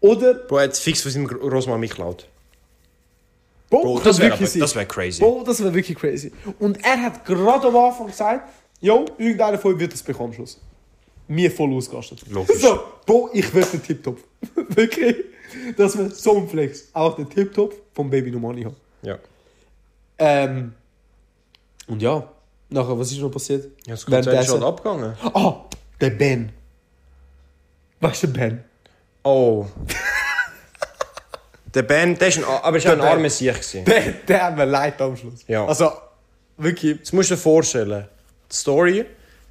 [0.00, 2.28] oder Bro, er hat fix von seinem Großmann mitgeklaut.
[3.70, 5.20] Bro, Bro, das wäre wär crazy.
[5.20, 6.32] Bro, das wäre wirklich crazy.
[6.58, 8.48] Und er hat gerade am Anfang gesagt,
[8.80, 10.60] jo, irgendeiner von euch wird das bekommen Schluss.
[11.26, 12.22] Mir voll ausgerastet.
[12.30, 12.56] Logisch.
[12.60, 14.18] So, Bro, ich will den Tiptop.
[14.68, 15.16] wirklich.
[15.76, 18.76] Dass wir so ein Flex auch den Tiptop vom Baby Normani haben.
[19.02, 19.18] Ja.
[20.18, 20.72] Ähm,
[21.86, 22.28] und ja,
[22.68, 23.64] nachher, was ist noch passiert?
[23.86, 25.14] Ja, das Konzert ist halt abgegangen.
[25.22, 25.64] Ah,
[26.00, 26.52] der Ben.
[28.00, 28.64] Weißt du, der Ben?
[29.24, 29.66] Oh.
[31.74, 33.06] der Ben, der ist ein, aber ist auch ein Ben.
[33.08, 33.52] armer Sieg.
[33.54, 33.84] gewesen.
[33.84, 35.44] Der, der hat mir leid am Schluss.
[35.46, 35.66] Ja.
[35.66, 35.92] Also,
[36.56, 36.96] wirklich.
[36.98, 38.04] Jetzt musst du dir vorstellen,
[38.50, 39.04] die Story,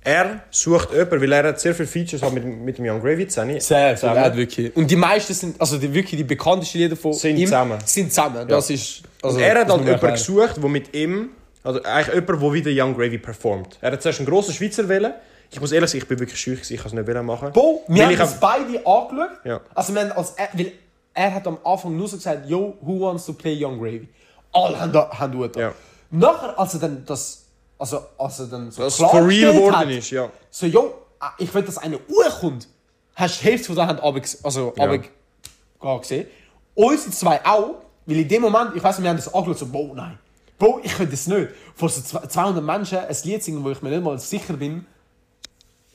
[0.03, 3.27] er sucht jemanden, weil er hat sehr viele Features hat mit, mit dem Young Gravy
[3.27, 3.59] zusammen.
[3.59, 4.17] Sehr, zusammen.
[4.17, 4.75] er hat wirklich.
[4.75, 7.77] Und die meisten sind, also die, wirklich die bekanntesten Lieder von Sind ihm zusammen.
[7.85, 8.47] sind zusammen.
[8.47, 10.13] Das ist, also, er hat das halt muss man jemanden erklären.
[10.13, 11.29] gesucht, der mit ihm,
[11.63, 13.77] also eigentlich jemand, der wieder Young Gravy performt.
[13.81, 15.13] Er hat zuerst einen grossen Schweizer wählen.
[15.49, 17.51] Ich muss ehrlich sagen, ich bin wirklich schüch, ich kann es nicht machen.
[17.53, 19.29] Bo, wir Weil haben das hab- beide angeschaut.
[19.45, 19.61] Ja.
[19.73, 20.71] Also, wir haben als er, weil
[21.13, 24.07] er hat am Anfang nur so gesagt, yo, who wants to play Young Gravy?
[24.51, 25.59] Alle haben da, haben da.
[25.59, 25.73] Ja.
[26.11, 27.45] Nachher, als er dann das,
[27.79, 30.29] also, als er dann so Dass es for real geworden ist, ja.
[30.49, 32.67] so, yo, ah, ich will, dass eine Uhr kommt.
[33.15, 34.85] Hast du die Hälfte von Hand runter, also, Ja.
[34.85, 36.27] runter gesehen.
[36.75, 37.75] Uns zwei auch,
[38.05, 40.19] weil in dem Moment, ich weiß nicht, wir haben das angeschaut, so, boah, nein.
[40.59, 41.49] Bro, ich könnte das nicht.
[41.75, 44.85] Vor so zwei- 200 Menschen ein Lied singen, wo ich mir nicht mal sicher bin.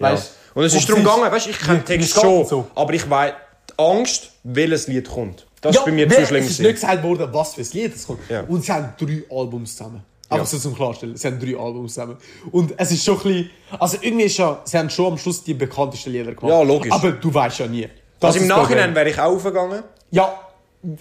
[0.02, 0.12] Ja.
[0.12, 2.66] Weißt, Und es ist darum gegangen, weißt ich kenne den Text schon, so.
[2.74, 3.32] aber ich weiß
[3.70, 5.46] die Angst, welches Lied kommt.
[5.60, 6.44] Das ist bei mir zu schlimm.
[6.44, 8.18] Es ist nicht gesagt worden, was für ein Lied es kommt.
[8.28, 8.40] Ja.
[8.42, 10.02] Und sie haben drei Albums zusammen.
[10.28, 10.50] Einfach Ja.
[10.50, 11.16] so zum Klarstellen.
[11.16, 12.16] Sie haben drei Albums zusammen.
[12.50, 13.50] Und es ist schon ein bisschen...
[13.78, 14.60] Also irgendwie ist ja...
[14.64, 16.48] Sie haben schon am Schluss die bekanntesten Lieder gemacht.
[16.48, 16.90] Ja, logisch.
[16.92, 17.88] Aber du weißt ja nie.
[18.18, 20.34] Das Also im Nachhinein wäre ich auch aufgegangen, Ja,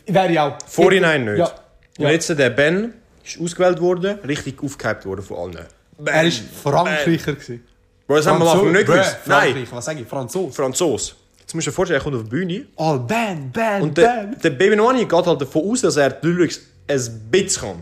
[0.05, 0.57] wäre ich auch.
[0.67, 1.37] vorhinein nicht.
[1.39, 1.51] Ja.
[1.97, 2.93] Und jetzt der Ben
[3.25, 5.65] ist ausgewählt worden, richtig aufgehypt worden von allen.
[5.97, 6.31] Ben, Er war
[6.61, 7.33] Frankreicher.
[7.33, 7.65] gewesen.
[8.07, 9.17] Bro, das haben wir am Anfang nicht gewusst.
[9.25, 10.07] Nein, was sage ich?
[10.07, 10.51] Franzose.
[10.53, 11.15] Franzos.
[11.39, 14.07] Jetzt musst du dir vorstellen, er kommt auf die Bühne Oh, Ben, Ben, und der,
[14.27, 14.37] Ben.
[14.41, 17.81] der Baby Noani geht halt davon aus, dass er die Lyrics ein bisschen kann.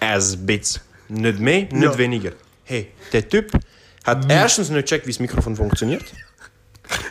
[0.00, 0.82] Ein bisschen.
[1.08, 1.98] Nicht mehr, nicht Ja.
[1.98, 2.32] weniger.
[2.64, 3.52] Hey, der Typ
[4.04, 6.04] hat erstens nicht gecheckt, wie das Mikrofon funktioniert.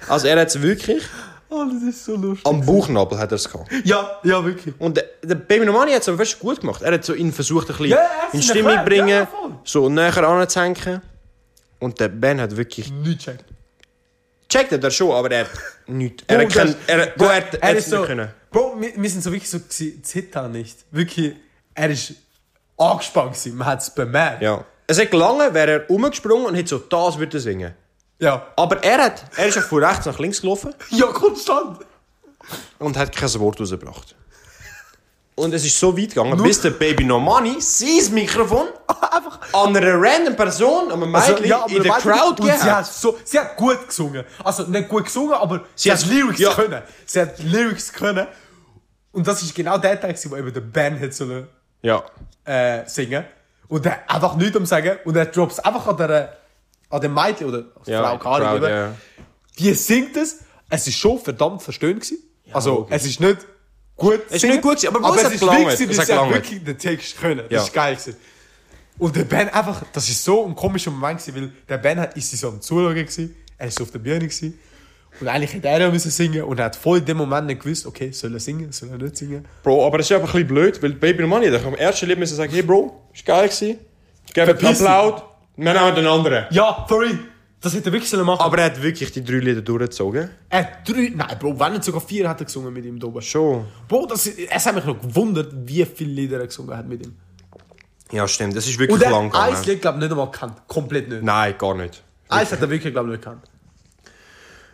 [0.07, 1.03] Also er hat es wirklich
[1.49, 2.45] Oh, das ist so lustig.
[2.45, 3.71] am Bauchnabel hat er es gehabt.
[3.85, 4.73] Ja, ja, wirklich.
[4.79, 6.81] Und der, der Baby Normani hat es aber fast gut gemacht.
[6.81, 7.99] Er hat so ihn versucht, ein bisschen Ja,
[8.33, 9.27] in Stimmung erklärt, bringen, ja,
[9.63, 11.01] so näher anzuhängen.
[11.85, 12.91] Und der Ben hat wirklich...
[12.91, 13.45] Nicht checkt.
[14.49, 15.51] Checkt er schon, aber er hat
[15.85, 16.23] nichts.
[16.25, 18.29] Er hat kein, das- er, Bro, er, er, er ist so, können.
[18.49, 20.79] Bro, wir, wir sind so wirklich so Zittern nicht.
[20.89, 21.35] Wirklich,
[21.75, 22.13] er ist
[22.75, 24.41] angespannt gewesen, man hat es bemerkt.
[24.41, 24.65] Ja.
[24.87, 27.75] Es hat gelangen, wäre er umgesprungen und hätte so das würde singen.
[28.17, 28.47] Ja.
[28.55, 31.85] Aber er, hat, er ist auch von rechts nach links gelaufen Ja, konstant.
[32.79, 34.15] und hat kein Wort rausgebracht.
[35.37, 39.39] Und es ist so weit gegangen, bis der Baby Normani sein Mikrofon Einfach.
[39.51, 42.85] an einer random Person, einem Also, Mädchen aber in der Crowd und sie gegeben hat,
[42.87, 44.23] so, sie hat gut gesungen.
[44.43, 46.53] Also nicht gut gesungen, aber sie, hat- hat Lyrics ja.
[46.53, 46.81] können.
[47.05, 48.27] Sie hat Lyrics können.
[49.11, 51.47] Und das ist genau der Teil, wo eben der Ben hat sollen,
[51.81, 52.01] Ja.
[52.45, 53.25] äh, singen.
[53.67, 54.99] Und der einfach nichts am sagen.
[55.03, 56.37] Und er droppt einfach an der,
[56.89, 58.93] an dem Mädchen oder Ja, Frau, Ahnung, Crowd, ja.
[59.59, 60.39] Die singt es.
[60.69, 62.19] Es ist schon verdammt verstöhnt gewesen.
[62.53, 62.95] also, logisch.
[62.95, 63.37] es ist nicht
[63.97, 66.07] gut ist singen, nicht gut gewesen, aber aber es es ist gelangt, wichtig, es hat
[66.07, 67.41] sie wirklich den Text können.
[67.49, 67.57] Ja.
[67.57, 68.15] Das ist geil gewesen.
[68.97, 72.15] Und der Ben einfach, das ist so ein komischer Moment gewesen, weil der Ben hat,
[72.15, 74.57] ist so am Zuschauen gewesen, er ist auf der Bühne gewesen.
[75.19, 77.61] Und eigentlich hätte er ja müssen singen und er hat voll in dem Moment nicht
[77.61, 79.45] gewusst, okay, soll er singen, soll er nicht singen.
[79.63, 82.19] Bro, aber es ist einfach ein bisschen blöd, weil Baby Normani hat am ersten Lied
[82.19, 83.79] müssen sagen, hey Bro, ist geil gewesen.
[84.35, 84.43] Dich.
[84.43, 84.81] Applaus.
[85.57, 86.45] Wir nehmen den anderen.
[86.51, 87.17] Ja, sorry.
[87.65, 88.41] Das hätte er wirklich sollen machen.
[88.41, 90.29] Aber er hat wirklich die drei Lieder durchgezogen.
[90.49, 93.07] er hat drei, nein, Bro, wenn nicht sogar vier hat er gesungen mit ihm da
[93.07, 93.23] oben.
[93.23, 93.65] Schon.
[93.87, 97.15] Bro, das, es hat mich noch gewundert, wie viele Lieder er gesungen hat mit ihm.
[98.11, 98.55] Ja, stimmt.
[98.55, 99.63] Das ist wirklich Und er lang gegangen.
[99.65, 100.61] Lied, glaube ich, nicht einmal gekannt.
[100.67, 101.23] Komplett nicht.
[101.23, 102.03] Nein, gar nicht.
[102.29, 103.49] Eins hat er wirklich, glaube ich, nicht gekannt.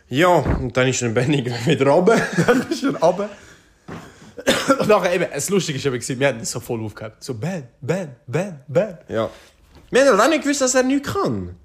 [0.08, 2.20] Ja, und dann ist der Benny wieder runter.
[2.46, 3.30] Dann ist er runter.
[4.80, 7.24] Und nachher eben, das Lustige ist eben, wir hatten das so voll aufgehabt.
[7.24, 8.98] So, bam, bam, bam, bam.
[9.08, 9.30] Ja.
[9.90, 11.56] Wir haben ja auch nicht gewusst, dass er nichts kann.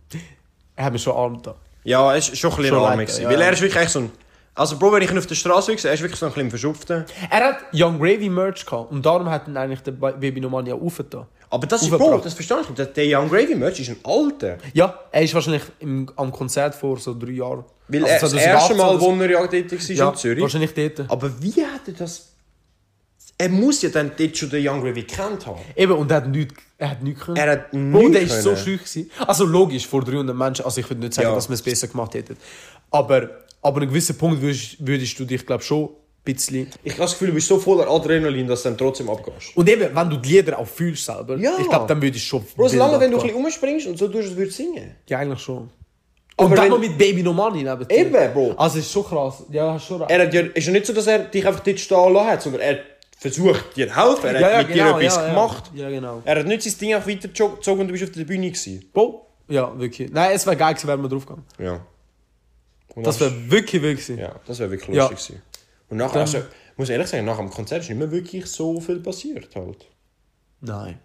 [0.78, 1.56] Er mich schon arm da.
[1.84, 3.30] Ja, er ist schon ein bisschen Schon arm ja.
[3.30, 4.12] Weil er ist wirklich echt so ein...
[4.56, 6.50] Also Bro, wenn ich ihn auf der Straße gesehen er ist wirklich so ein bisschen
[6.50, 7.06] verschupfter.
[7.30, 10.82] Er hat Young Gravy Merch gehabt und darum hat ihn eigentlich der Baby Normani auch
[10.82, 11.26] aufgetan.
[11.50, 11.92] Aber das ist.
[11.92, 12.98] Bro, das verstehe ich nicht.
[12.98, 14.58] Der- Young Gravy Merch ist ein alter.
[14.74, 17.64] Ja, er ist wahrscheinlich im, am Konzert vor so drei Jahren.
[17.88, 19.06] Weil Also er, das 2018 erste Mal, so.
[19.18, 20.42] wo er ja dort war ja, in Zürich.
[20.42, 21.12] wahrscheinlich dort.
[21.12, 22.30] Aber wie hat er das...
[23.40, 25.60] Er muss ja dann dort schon den Young Gravy gekannt haben.
[25.76, 27.38] Eben, und er hat nichts, er hat nichts können.
[27.38, 29.12] Er hat nichts der ist so schüch gewesen.
[29.28, 31.36] Also logisch, vor 300 Menschen, also ich würde nicht sagen, Ja.
[31.36, 32.36] dass wir es besser gemacht hätten.
[32.90, 33.30] Aber,
[33.62, 36.68] an einem gewissen Punkt würdest, würdest du dich, glaube schon ein bisschen...
[36.84, 39.56] Ich habe das Gefühl, du bist so voller Adrenalin, dass du dann trotzdem abgehst.
[39.56, 41.58] Und eben, wenn du die Lieder auch fühlst selber, Ja.
[41.60, 42.46] ich glaube, dann würdest du schon...
[42.56, 44.96] Bro, solange wenn du ein bisschen rumspringst und so tust, würdest du singen.
[45.08, 45.70] Ja, eigentlich schon.
[46.38, 47.98] Aber Und dann noch mit Baby Normani neben dir.
[47.98, 48.54] Eben, Bro.
[48.58, 49.44] Also, ist schon krass.
[49.52, 50.12] Ja, hast schon recht.
[50.12, 52.42] Er hat ja, ist ja nicht so, dass er dich einfach dort stehen lassen hat,
[52.44, 52.80] sondern er
[53.20, 54.36] versucht dir zu helfen.
[54.36, 55.72] Er hat mit dir etwas ja, gemacht.
[55.74, 56.22] Ja, genau.
[56.24, 58.90] Er hat nicht sein Ding einfach weitergezogen und du bist auf der Bühne gewesen.
[58.94, 60.12] Bro, ja, wirklich.
[60.12, 61.46] Nein, es wäre geil gewesen, wären wir draufgegangen.
[61.60, 61.86] Ja.
[62.96, 64.18] Und Das wäre wirklich wild gewesen.
[64.18, 65.08] Ja, das wäre wirklich Ja.
[65.08, 65.42] lustig gewesen.
[65.90, 66.40] Und nachher, also,
[66.76, 69.88] muss ehrlich sagen, nach dem Konzert ist nicht mehr wirklich so viel passiert halt.
[70.62, 71.00] Nein.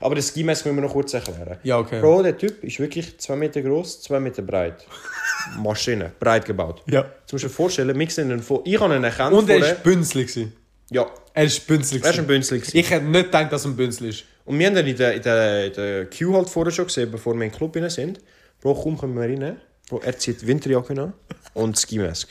[0.00, 1.58] Aber das Ski-Mask müssen wir noch kurz erklären.
[1.62, 2.00] Ja, okay.
[2.00, 4.86] Bro, der Typ ist wirklich 2 Meter groß, 2 Meter breit.
[5.58, 6.82] Maschine, breit gebaut.
[6.86, 7.06] Ja.
[7.20, 8.60] Jetzt musst du dir vorstellen, wir sehen ihn vor...
[8.64, 10.30] Ich habe ihn erkannt Und er war bünzlig.
[10.90, 12.02] Ja, Er ist bünzlig.
[12.02, 12.50] er ist ein gewesen.
[12.50, 12.58] Bünzli.
[12.60, 12.76] gewesen.
[12.78, 14.24] Ich hätte nicht gedacht, dass er ein Bünzli ist.
[14.44, 17.10] Und wir haben dann in der, in der, in der Queue halt vorher schon gesehen,
[17.10, 18.20] bevor wir in den Club rein sind.
[18.60, 19.60] Bro, komm, kommen wir rein.
[19.88, 21.12] Bro, er zieht Winterjacke an
[21.54, 22.28] und Ski-Mask.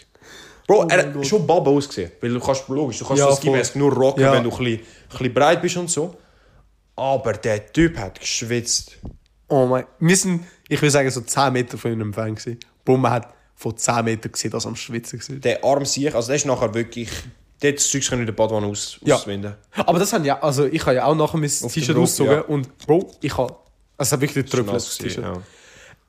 [0.66, 1.28] Bro, er mein hat Gott.
[1.28, 2.12] schon Baba ausgesehen.
[2.20, 4.34] Weil du kannst, logisch, du kannst Ja, das Ski-Mask nur rocken, Ja.
[4.34, 6.16] wenn du ein bisschen, ein bisschen breit bist und so.
[6.96, 8.98] Aber der Typ hat geschwitzt.
[9.50, 9.86] Oh mein...
[10.00, 12.40] Wir sind, ich will sagen, so 10 Meter von ihm entfernt.
[12.40, 12.60] gewesen.
[12.84, 15.36] Bro, man hat von 10 Metern gesehen, dass er am Schwitzen war.
[15.38, 17.10] Der Arm sich, also der ist nachher wirklich...
[17.62, 19.20] Dort das Zeug können in der Badwanne aus, Ja.
[19.74, 20.40] Aber das haben ja...
[20.42, 22.34] Also, ich habe ja auch nachher mein T-Shirt ausgezogen.
[22.34, 22.42] ja.
[22.42, 23.54] Und Bro, ich habe...
[23.98, 25.24] Also, es hat wirklich das Nass T-Shirt.
[25.24, 25.42] ja.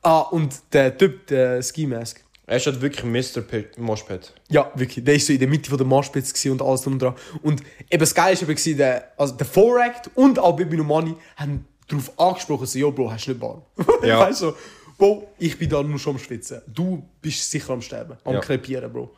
[0.01, 2.23] Ah, und der Typ, der Ski-Mask.
[2.45, 3.41] Er ist halt wirklich Mr.
[3.77, 4.33] Moshpad.
[4.49, 5.05] Ja, wirklich.
[5.05, 7.13] Der war so in der Mitte der gewesen und alles drum und dran.
[7.43, 12.17] Und eben das Geile war der, also der Foract und auch Bibi Normani haben darauf
[12.19, 13.61] angesprochen, so, yo, Bro, hast du nicht warm?
[14.03, 14.19] Ja.
[14.21, 14.55] weißt du, so,
[14.97, 16.61] Bro, ich bin da nur schon am Schwitzen.
[16.67, 18.39] Du bist sicher am Sterben, am Ja.
[18.39, 19.11] Krepieren, Bro.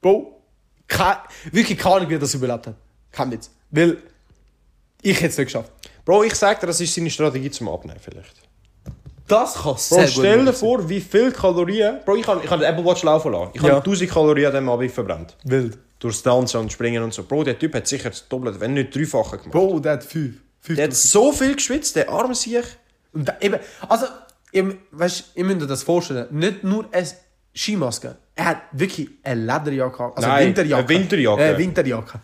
[0.00, 0.37] Bro,
[0.88, 1.16] kein,
[1.52, 2.74] wirklich keine Ahnung, wie er das überlebt hat.
[3.12, 3.50] Kein Witz.
[3.70, 3.98] Weil
[5.02, 5.70] ich hätte es nicht geschafft.
[6.04, 8.34] Bro, ich sag dir, das ist seine Strategie zum Abnehmen vielleicht.
[9.26, 10.54] Das kann Bro, sehr gut stell dir sein.
[10.54, 11.98] vor, wie viel Kalorien...
[12.04, 13.50] Bro, ich habe ich hab den Apple Watch laufen lassen.
[13.52, 13.76] Ich habe Ja.
[13.76, 15.36] 1000 Kalorien an dem Abend verbrannt.
[15.44, 15.76] Wild.
[15.98, 17.24] Durchs Tanzen und Springen und so.
[17.24, 19.52] Bro, der Typ hat sicher das Doppelte, wenn nicht dreifache gemacht.
[19.52, 20.36] Bro, der hat fünf.
[20.60, 22.64] fünf Der hat so viel geschwitzt, der arme sich.
[23.12, 23.58] Und da, eben,
[23.88, 24.06] also,
[24.52, 27.06] ihr, weißt, ihr müsst euch das vorstellen, nicht nur eine
[27.58, 30.80] Skimaske, er hat wirklich eine Lederjacke, also Nein, eine Winterjacke.
[30.80, 31.42] eine Winterjacke.
[31.42, 32.20] Äh, Winterjacke.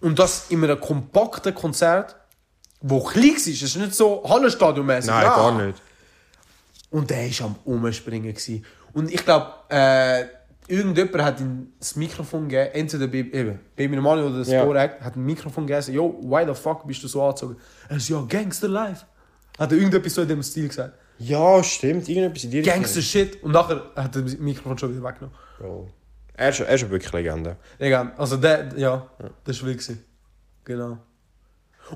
[0.00, 2.14] Und das in einem kompakten Konzert,
[2.80, 5.06] wo klein war, es ist nicht so Hallenstadion-mäßig.
[5.10, 5.36] Nein, Ah.
[5.36, 5.80] gar nicht.
[6.90, 8.32] Und der war am Umspringen.
[8.32, 8.64] Gewesen.
[8.92, 10.24] Und ich glaube, äh,
[10.68, 14.64] irgendjemand hat ihm das Mikrofon gegeben, entweder Baby, eben, Baby Normani oder das Ja.
[14.72, 14.90] ja.
[15.00, 17.56] Hat ein Mikrofon gegeben, yo, why the fuck bist du so angezogen?
[17.88, 19.04] Er so, ja, Gangster Life.
[19.58, 20.94] Hat er irgendetwas so in dem Stil gesagt.
[21.24, 22.08] Ja, stimmt.
[22.08, 22.62] Irgendetwas in dir.
[22.62, 23.42] Gangster Shit.
[23.42, 25.36] Und nachher hat er das Mikrofon schon wieder weggenommen.
[25.58, 25.88] Bro.
[26.34, 27.56] Er ist, er ist wirklich Legende.
[27.78, 29.06] Egal, also der, ja,
[29.44, 29.96] das war wild.
[30.64, 30.98] Genau.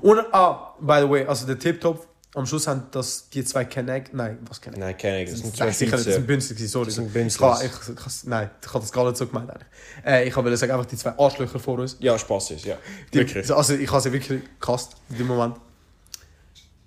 [0.01, 4.13] Und, ah, by the way, also der Tip-Top, am Schluss haben das die zwei Kenneck,
[4.13, 4.79] nein, was Kenneck?
[4.79, 5.25] Nein, Ahnung.
[5.25, 6.85] Das sind zwei sicher, das sind gewesen, sorry.
[6.85, 9.67] Das sind kann- ich, ich, ich, nein, ich habe das gar nicht so gemeint eigentlich.
[10.05, 11.97] Äh, ich wollte sagen, einfach die zwei Arschlöcher vor uns.
[11.99, 12.77] Ja, Spaß ist, ja.
[13.11, 13.51] Die, Wirklich.
[13.51, 15.55] Also ich habe sie wirklich gehasst in dem Moment.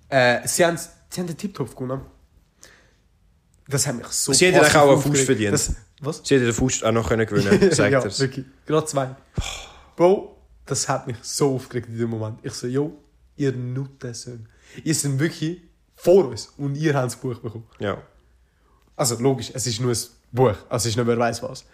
[0.09, 2.01] Äh, sie, haben, sie haben den Tip-Top gewonnen.
[3.71, 5.01] Das hat mich so Sie hätten auch einen.
[5.01, 5.53] Fuß verdient.
[5.53, 6.21] Das, was?
[6.23, 8.45] Sie hätte den Fuß auch noch können gewinnen sagt ja, wirklich.
[8.65, 9.15] Gerade zwei.
[9.95, 12.39] Bro, das hat mich so aufgeregt in dem Moment.
[12.43, 12.97] Ich so, yo,
[13.35, 14.45] ihr Nuttensöhne.
[14.83, 15.61] Ihr seid wirklich
[15.95, 17.67] vor uns und ihr habt das Buch bekommen.
[17.79, 18.01] Ja.
[18.95, 19.97] Also logisch, es ist nur ein
[20.31, 21.65] Buch, also es ist nicht wer weiß was.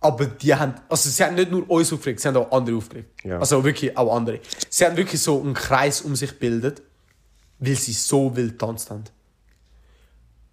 [0.00, 3.24] Aber die haben, also sie haben nicht nur uns aufgeregt, sie haben auch andere aufgeregt.
[3.24, 3.38] Ja.
[3.38, 4.40] Also wirklich auch andere.
[4.68, 6.82] Sie haben wirklich so einen Kreis um sich gebildet,
[7.58, 9.04] weil sie so wild tanzt haben.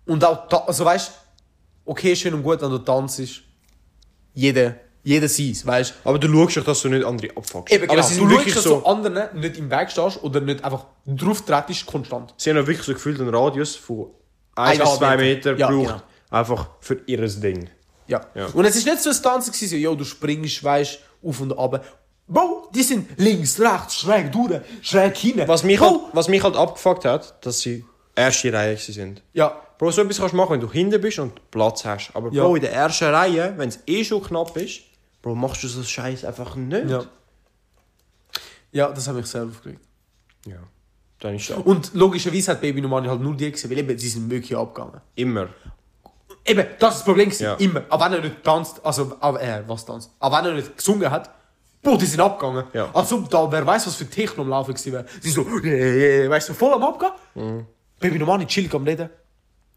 [0.06, 1.12] Und auch, ta- also weißt
[1.86, 3.22] okay, schön und gut, wenn du tanzt,
[4.34, 7.74] jeder, jeder seins, weißt Aber du schaust doch, dass du nicht andere abfuckst.
[7.74, 8.08] Eben, Aber genau.
[8.08, 8.80] sie du sind schaust, wirklich dass so...
[8.80, 12.34] du anderen nicht im Weg stehst oder nicht einfach drauf trittst, konstant.
[12.38, 14.12] Sie haben auch wirklich so gefühlt einen Radius von
[14.56, 15.58] 1 bis Eineinhalb 2 Meter.
[15.58, 15.88] Ja, braucht.
[15.88, 16.02] genau.
[16.30, 17.70] Einfach für ihr Ding.
[18.08, 18.22] Ja.
[18.36, 18.48] Ja.
[18.48, 21.58] Und es ist nicht so ein Tanzen gewesen, so, yo, du springst, weißt, auf und
[21.58, 21.84] ab.
[22.28, 25.44] Bro, die sind links, rechts, schräg durch, schräg hin.
[25.46, 27.84] Was mich, halt, was mich halt abgefuckt hat, dass sie
[28.16, 29.24] erste Reihe gewesen sind.
[29.34, 32.12] Ja, Bro, so etwas kannst du machen, wenn du hinten bist und Platz hast.
[32.14, 32.44] Aber Ja.
[32.44, 34.82] Bro, in der ersten Reihe, wenn es eh schon knapp ist,
[35.24, 36.88] Bro, machst du so Scheiß einfach nicht.
[36.88, 37.04] Ja.
[38.72, 39.82] Ja, das hat mich sehr aufgeregt.
[40.46, 40.58] Ja.
[41.20, 44.08] Dann ist es Und logischerweise hat Baby Normani halt nur die gesehen, weil eben, sie
[44.08, 45.02] sind wirklich abgegangen.
[45.16, 45.50] immer.
[46.46, 47.44] Eben, das ist das Problem gewesen.
[47.44, 47.56] Ja.
[47.56, 47.84] Immer.
[47.90, 50.12] Aber wenn er nicht tanzt, also, äh, was tanzt?
[50.20, 51.32] Aber wenn er nicht gesungen hat,
[51.82, 52.66] boah, die sind abgegangen.
[52.74, 52.88] Ja.
[52.94, 55.06] Als ob da, wer weiß, was für Techno am Laufen gewesen wäre.
[55.22, 57.12] Sie so, äh, äh, weißt du, voll am Abgehen.
[57.34, 57.66] Mhm.
[58.00, 59.10] Baby Normani chillig am Reden.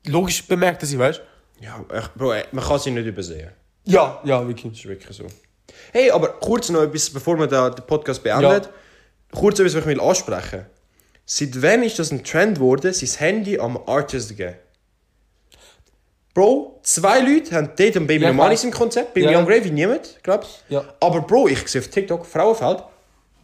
[0.06, 1.20] Logisch bemerkt er sie, weißt
[1.60, 1.64] du?
[1.64, 3.51] Ja, echt, Bro, ey, man kann sie nicht übersehen.
[3.85, 4.70] Ja, ja, wirklich.
[4.72, 5.26] Das ist wirklich so.
[5.93, 8.68] Hey, aber kurz noch etwas, bevor wir da den Podcast beendet.
[9.32, 10.66] Kurz etwas, was ich will ansprechen
[11.26, 14.56] Seit wann ist das ein Trend geworden, sein Handy am Artist zu geben?
[16.35, 18.64] Bro, zwei Leute haben dort am Baby Ja, klar.
[18.64, 19.39] im Konzept, beim Ja.
[19.39, 20.85] Young Gravy niemand, glaubst Ja.
[21.01, 22.82] Aber Bro, ich sehe auf TikTok, Frauenfeld,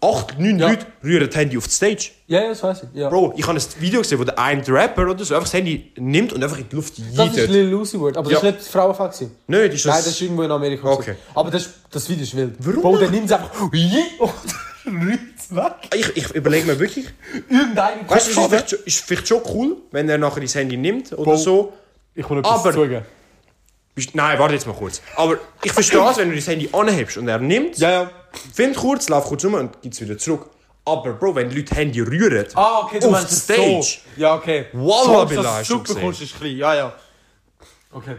[0.02, 0.68] acht, neun Ja.
[0.70, 2.10] Leute rühren das Handy auf die Stage.
[2.26, 2.98] Ja, ja, das weiß ich.
[2.98, 3.08] Ja.
[3.10, 5.92] Bro, ich habe ein Video gesehen, wo der ein Rapper oder so einfach das Handy
[5.98, 7.50] nimmt und einfach in die Luft das ist jietet.
[7.50, 8.36] Lil Lucy Word, aber Ja.
[8.36, 9.10] das war nicht Frauenfall.
[9.46, 10.06] Nein, das ist Nein, das...
[10.06, 10.88] ist irgendwo in Amerika.
[10.90, 11.14] Okay.
[11.34, 12.54] Aber das, das Video ist wild.
[12.60, 13.72] Warum Bro, der nimmt es einfach und
[14.86, 15.20] rührt
[15.50, 15.72] weg.
[15.94, 17.06] ich, ich überlege mir wirklich,
[17.48, 21.12] Irgendein weißt du, ist vielleicht, ist vielleicht schon cool, wenn er nachher das Handy nimmt
[21.12, 21.36] oder Bro.
[21.36, 21.72] so.
[22.14, 23.04] Ich will etwas Aber- zugeben.
[24.04, 25.00] Bist- Nein, warte jetzt mal kurz.
[25.16, 28.10] Aber ich verstehe es, wenn du das Handy anhebst und er nimmt, Ja, ja.
[28.54, 30.50] find kurz, lauf kurz rum und gibt es wieder zurück.
[30.84, 34.00] Aber Bro, wenn die Leute Handy rühren, Ah, okay, du auf meinst die es Stage.
[34.16, 34.20] So.
[34.20, 34.66] Ja, okay.
[34.72, 36.10] Wallah, so, Billah, dass hast du du gesehen.
[36.10, 36.56] ist klein.
[36.56, 36.92] Ja, ja.
[37.92, 38.16] Okay.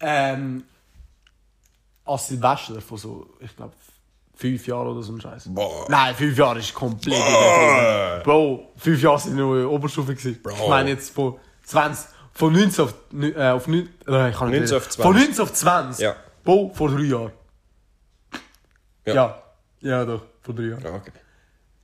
[0.00, 0.64] Ähm,
[2.04, 3.74] als Silvester von so, ich glaube,
[4.34, 5.44] fünf Jahren oder so ein Scheiß.
[5.48, 5.84] Boah.
[5.88, 8.22] Nein, fünf Jahre ist komplett übertrieben.
[8.24, 10.40] Bro, fünf Jahre sind nur Oberstufe gewesen.
[10.62, 12.06] Ich meine jetzt von 20,
[12.40, 14.90] von 19 auf, äh, auf 9, äh, ich kann nicht 19 auf reden.
[14.90, 15.02] 20.
[15.02, 16.02] Von 19 auf 20.
[16.02, 16.16] Ja.
[16.42, 17.32] Bro, vor drei Jahren.
[19.06, 19.14] Ja.
[19.14, 19.42] Ja.
[19.80, 20.82] Ja, doch, vor drei Jahren.
[20.82, 21.12] Ja, okay.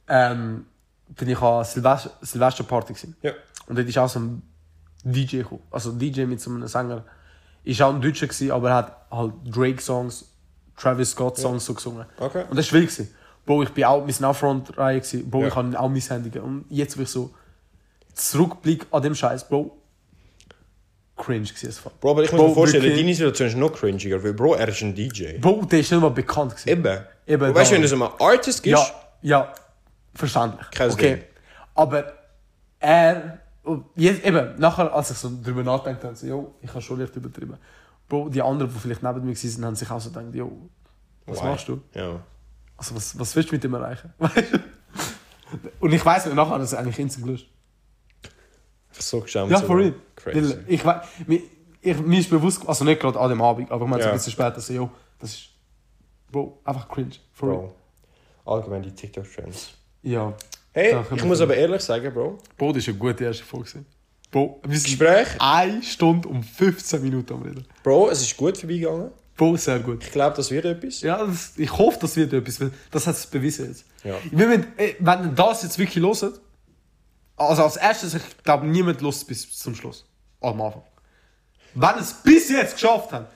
[0.09, 0.67] Ähm,
[1.09, 3.17] bin ich an Silvester, Silvesterparty gewesen.
[3.23, 3.33] Ja.
[3.67, 4.43] Und dort ist auch so ein
[5.05, 5.63] DJ gekommen.
[5.71, 7.05] Also DJ mit so einem Sänger.
[7.65, 10.25] Ist auch ein Deutscher gewesen, aber er hat halt Drake-Songs,
[10.77, 12.07] Travis Scott-Songs so gesungen.
[12.19, 12.45] Okay.
[12.49, 12.91] Und das war wild.
[12.91, 13.15] gewesen.
[13.45, 15.31] Bro, ich bin auch, wir sind auch Frontreihe gewesen.
[15.31, 15.49] Bro, Ja.
[15.49, 16.39] ich habe auch mein Handy.
[16.39, 17.35] Und jetzt, wo ich so
[18.15, 19.77] zurückblicke an dem Scheiß, Bro,
[21.17, 21.75] cringe gewesen.
[22.01, 23.01] Bro, aber ich muss Bro, mir vorstellen, wirklich.
[23.01, 25.39] deine Situation ist noch cringiger, weil Bro, er ist ein DJ.
[25.39, 26.69] Bro, der ist nicht mal bekannt gewesen.
[26.69, 27.01] Eben.
[27.27, 29.53] Eben, Und weißt du, wenn du so ein Artist gibst, Ja, ja,
[30.15, 30.71] verständlich.
[30.71, 31.15] Kein okay.
[31.17, 31.25] Ding.
[31.75, 32.13] Aber
[32.79, 33.39] er,
[33.97, 37.17] jetzt, eben, nachher, als ich so drüber nachgedacht habe, so, yo, ich habe schon leicht
[37.17, 37.57] übertrieben.
[38.09, 40.53] Bro, die anderen, die vielleicht neben mir waren, haben sich auch so gedacht, yo,
[41.27, 41.47] was Why?
[41.47, 41.81] machst du?
[41.95, 42.21] Ja.
[42.77, 44.13] Also, was, was willst du mit dem erreichen?
[44.19, 44.59] Weißt du?
[45.81, 47.49] Und ich weiss, nachher hat es eigentlich instant gelöscht.
[48.99, 49.51] So geschämt.
[49.51, 49.67] Ja, so.
[49.67, 49.95] for real.
[50.17, 50.57] Crazy.
[50.67, 51.41] Ich, mir,
[51.81, 54.13] ich, mir ist bewusst, also nicht gerade an dem Abend, aber ich meine so Ja.
[54.13, 55.49] ein bisschen später, so, yo, das ist,
[56.31, 57.13] Bro, einfach cringe.
[57.33, 57.59] For real.
[58.45, 58.53] Bro.
[58.53, 59.71] Allgemein die TikTok-Trends.
[60.03, 60.33] Ja.
[60.73, 62.39] Hey, ich muss aber ehrlich sagen, Bro.
[62.59, 63.85] Bro, das war eine gute erste Folge.
[64.31, 65.29] Bro, wir sind Gespräch.
[65.39, 67.65] eine Stunde und 15 Minuten am Reden.
[67.83, 69.11] Bro, es ist gut vorbeigegangen.
[69.37, 70.03] Bro, sehr gut.
[70.03, 71.01] Ich glaube, das wird etwas.
[71.03, 73.85] Ja, das, ich hoffe, das wird etwas, weil das hat es bewiesen jetzt.
[74.03, 74.15] Ja.
[74.31, 76.41] Wenn ihr das jetzt wirklich hört,
[77.37, 80.05] also als erstes, ich glaube, niemand lust bis zum Schluss.
[80.41, 80.83] Am Anfang.
[81.75, 83.27] Wenn es bis jetzt geschafft haben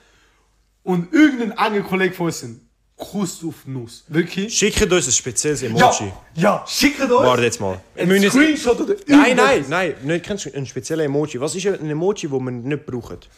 [0.83, 2.61] und irgendein enger Kollege von uns sind,
[2.97, 4.05] Kuss auf Nuss.
[4.09, 4.55] Wirklich?
[4.57, 6.13] Schickt uns ein spezielles Ja, Emoji.
[6.35, 7.81] ja, schickt euch Warte jetzt mal.
[7.97, 9.47] Ein Screenshot oder Nein, irgendwas.
[9.47, 9.95] nein, nein.
[10.03, 11.41] Nicht kennst du ein spezieller Emoji.
[11.41, 13.29] Was ist ein Emoji, den man nicht braucht?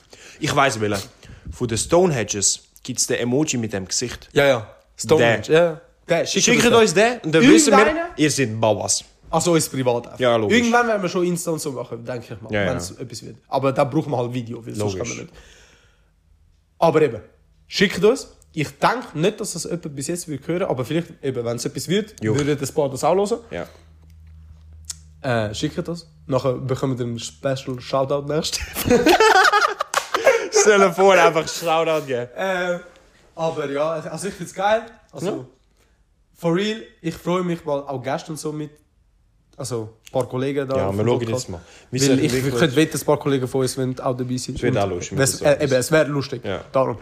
[0.40, 1.08] Ich weiß welchen.
[1.52, 4.28] Von den Stonehedges gibt es den Emoji mit dem Gesicht.
[4.32, 4.74] Ja, ja.
[4.96, 5.46] Stonehenge.
[5.48, 5.80] Ja.
[6.08, 9.04] Der, schickt uns den und dann wissen wir, ihr seid Babas.
[9.32, 10.20] Also ist privat einfach.
[10.20, 10.58] Ja, logisch.
[10.58, 12.74] Irgendwann werden wir schon Insta und so machen, denke ich mal, Ja, wenn ja.
[12.76, 13.36] es etwas wird.
[13.48, 15.08] Aber da brauchen wir halt Video, weil sonst Logisch.
[15.08, 15.38] kann man nicht.
[16.78, 17.20] Aber eben,
[17.66, 18.28] schickt uns.
[18.54, 21.64] Ich denke nicht, dass das jemand bis jetzt wird hören, aber vielleicht, eben, wenn es
[21.64, 22.34] etwas wird, Jo.
[22.36, 23.38] würden das paar das auch hören.
[23.50, 23.66] Ja.
[25.22, 26.06] Äh, schickt das.
[26.26, 28.60] Nachher bekommen wir einen Special Shoutout nächstes.
[30.50, 32.28] Stell dir vor, einfach Shoutout geben.
[32.36, 32.78] äh,
[33.34, 34.82] aber ja, also ich finde es geil.
[35.12, 35.46] Also,
[36.34, 38.70] for real, ich freue mich, weil auch gestern so mit,
[39.56, 40.76] also ein paar Kollegen da.
[40.76, 41.60] Ja, wir schauen jetzt mal.
[41.90, 44.36] Wir Weil ich, ich wirklich- könnte wetten, ein paar Kollegen von uns wenn auch dabei
[44.36, 44.56] sind.
[44.56, 46.44] Es wird auch lustig, Es, äh, eben, es wäre lustig.
[46.44, 46.64] Ja.
[46.72, 46.98] Darum.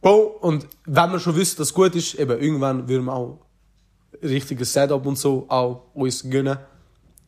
[0.00, 3.38] Bro, und wenn wir schon wissen, dass es gut ist, eben, irgendwann würden wir auch
[4.22, 6.58] richtiges Setup und so auch uns gönnen.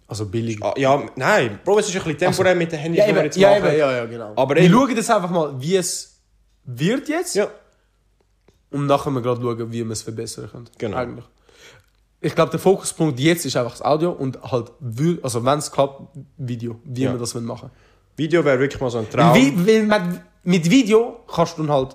[0.07, 0.59] Also billig.
[0.63, 3.19] Ah, Ja, nein, Bro, es ist ein bisschen temporär mit den Handys, Ja, die wir
[3.19, 3.67] eben, jetzt ja, machen.
[3.67, 4.33] eben, ja, ja, genau.
[4.37, 6.21] Aber wir eben- schauen jetzt einfach mal, wie es
[6.65, 7.35] wird jetzt.
[7.35, 7.49] Ja.
[8.71, 10.69] Und nachher wir gerade schauen, wie wir es verbessern können.
[10.79, 10.97] Genau.
[10.97, 11.25] Eigentlich.
[12.21, 14.73] Ich glaube, der Fokuspunkt jetzt ist einfach das Audio und halt,
[15.23, 16.03] also wenn es klappt,
[16.37, 17.13] Video, wie Ja.
[17.13, 17.71] wir das machen.
[18.17, 19.35] Video wäre wirklich mal so ein Traum.
[19.37, 21.95] Wie, weil mit, mit Video kannst du dann halt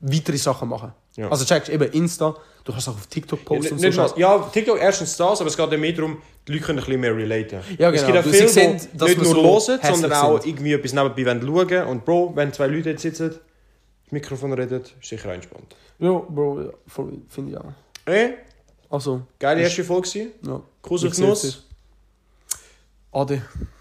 [0.00, 0.92] weitere Sachen machen.
[1.16, 1.30] Ja.
[1.30, 4.06] Also checkst eben Insta, du kannst auch auf TikTok Ja, posten nicht so.
[4.16, 7.00] ja, TikTok erstens das, aber es geht ja mehr darum, die Leute können ein bisschen
[7.00, 7.60] mehr relaten.
[7.78, 8.12] Ja, Es genau.
[8.12, 9.42] gibt auch viele, sehen, die nicht nur so
[9.72, 10.50] hören, sondern auch sind.
[10.52, 11.40] irgendwie etwas nebenbei
[11.74, 11.86] schauen.
[11.88, 15.74] Und Bro, wenn zwei Leute jetzt sitzen, das Mikrofon reden, ist sicher entspannt.
[15.98, 16.68] Ja, Bro, ja,
[17.28, 17.72] finde ich auch.
[18.90, 20.62] Also, Geile erste Folge ja.
[20.82, 21.64] Kuss auf Nuss.
[23.12, 23.42] Ade.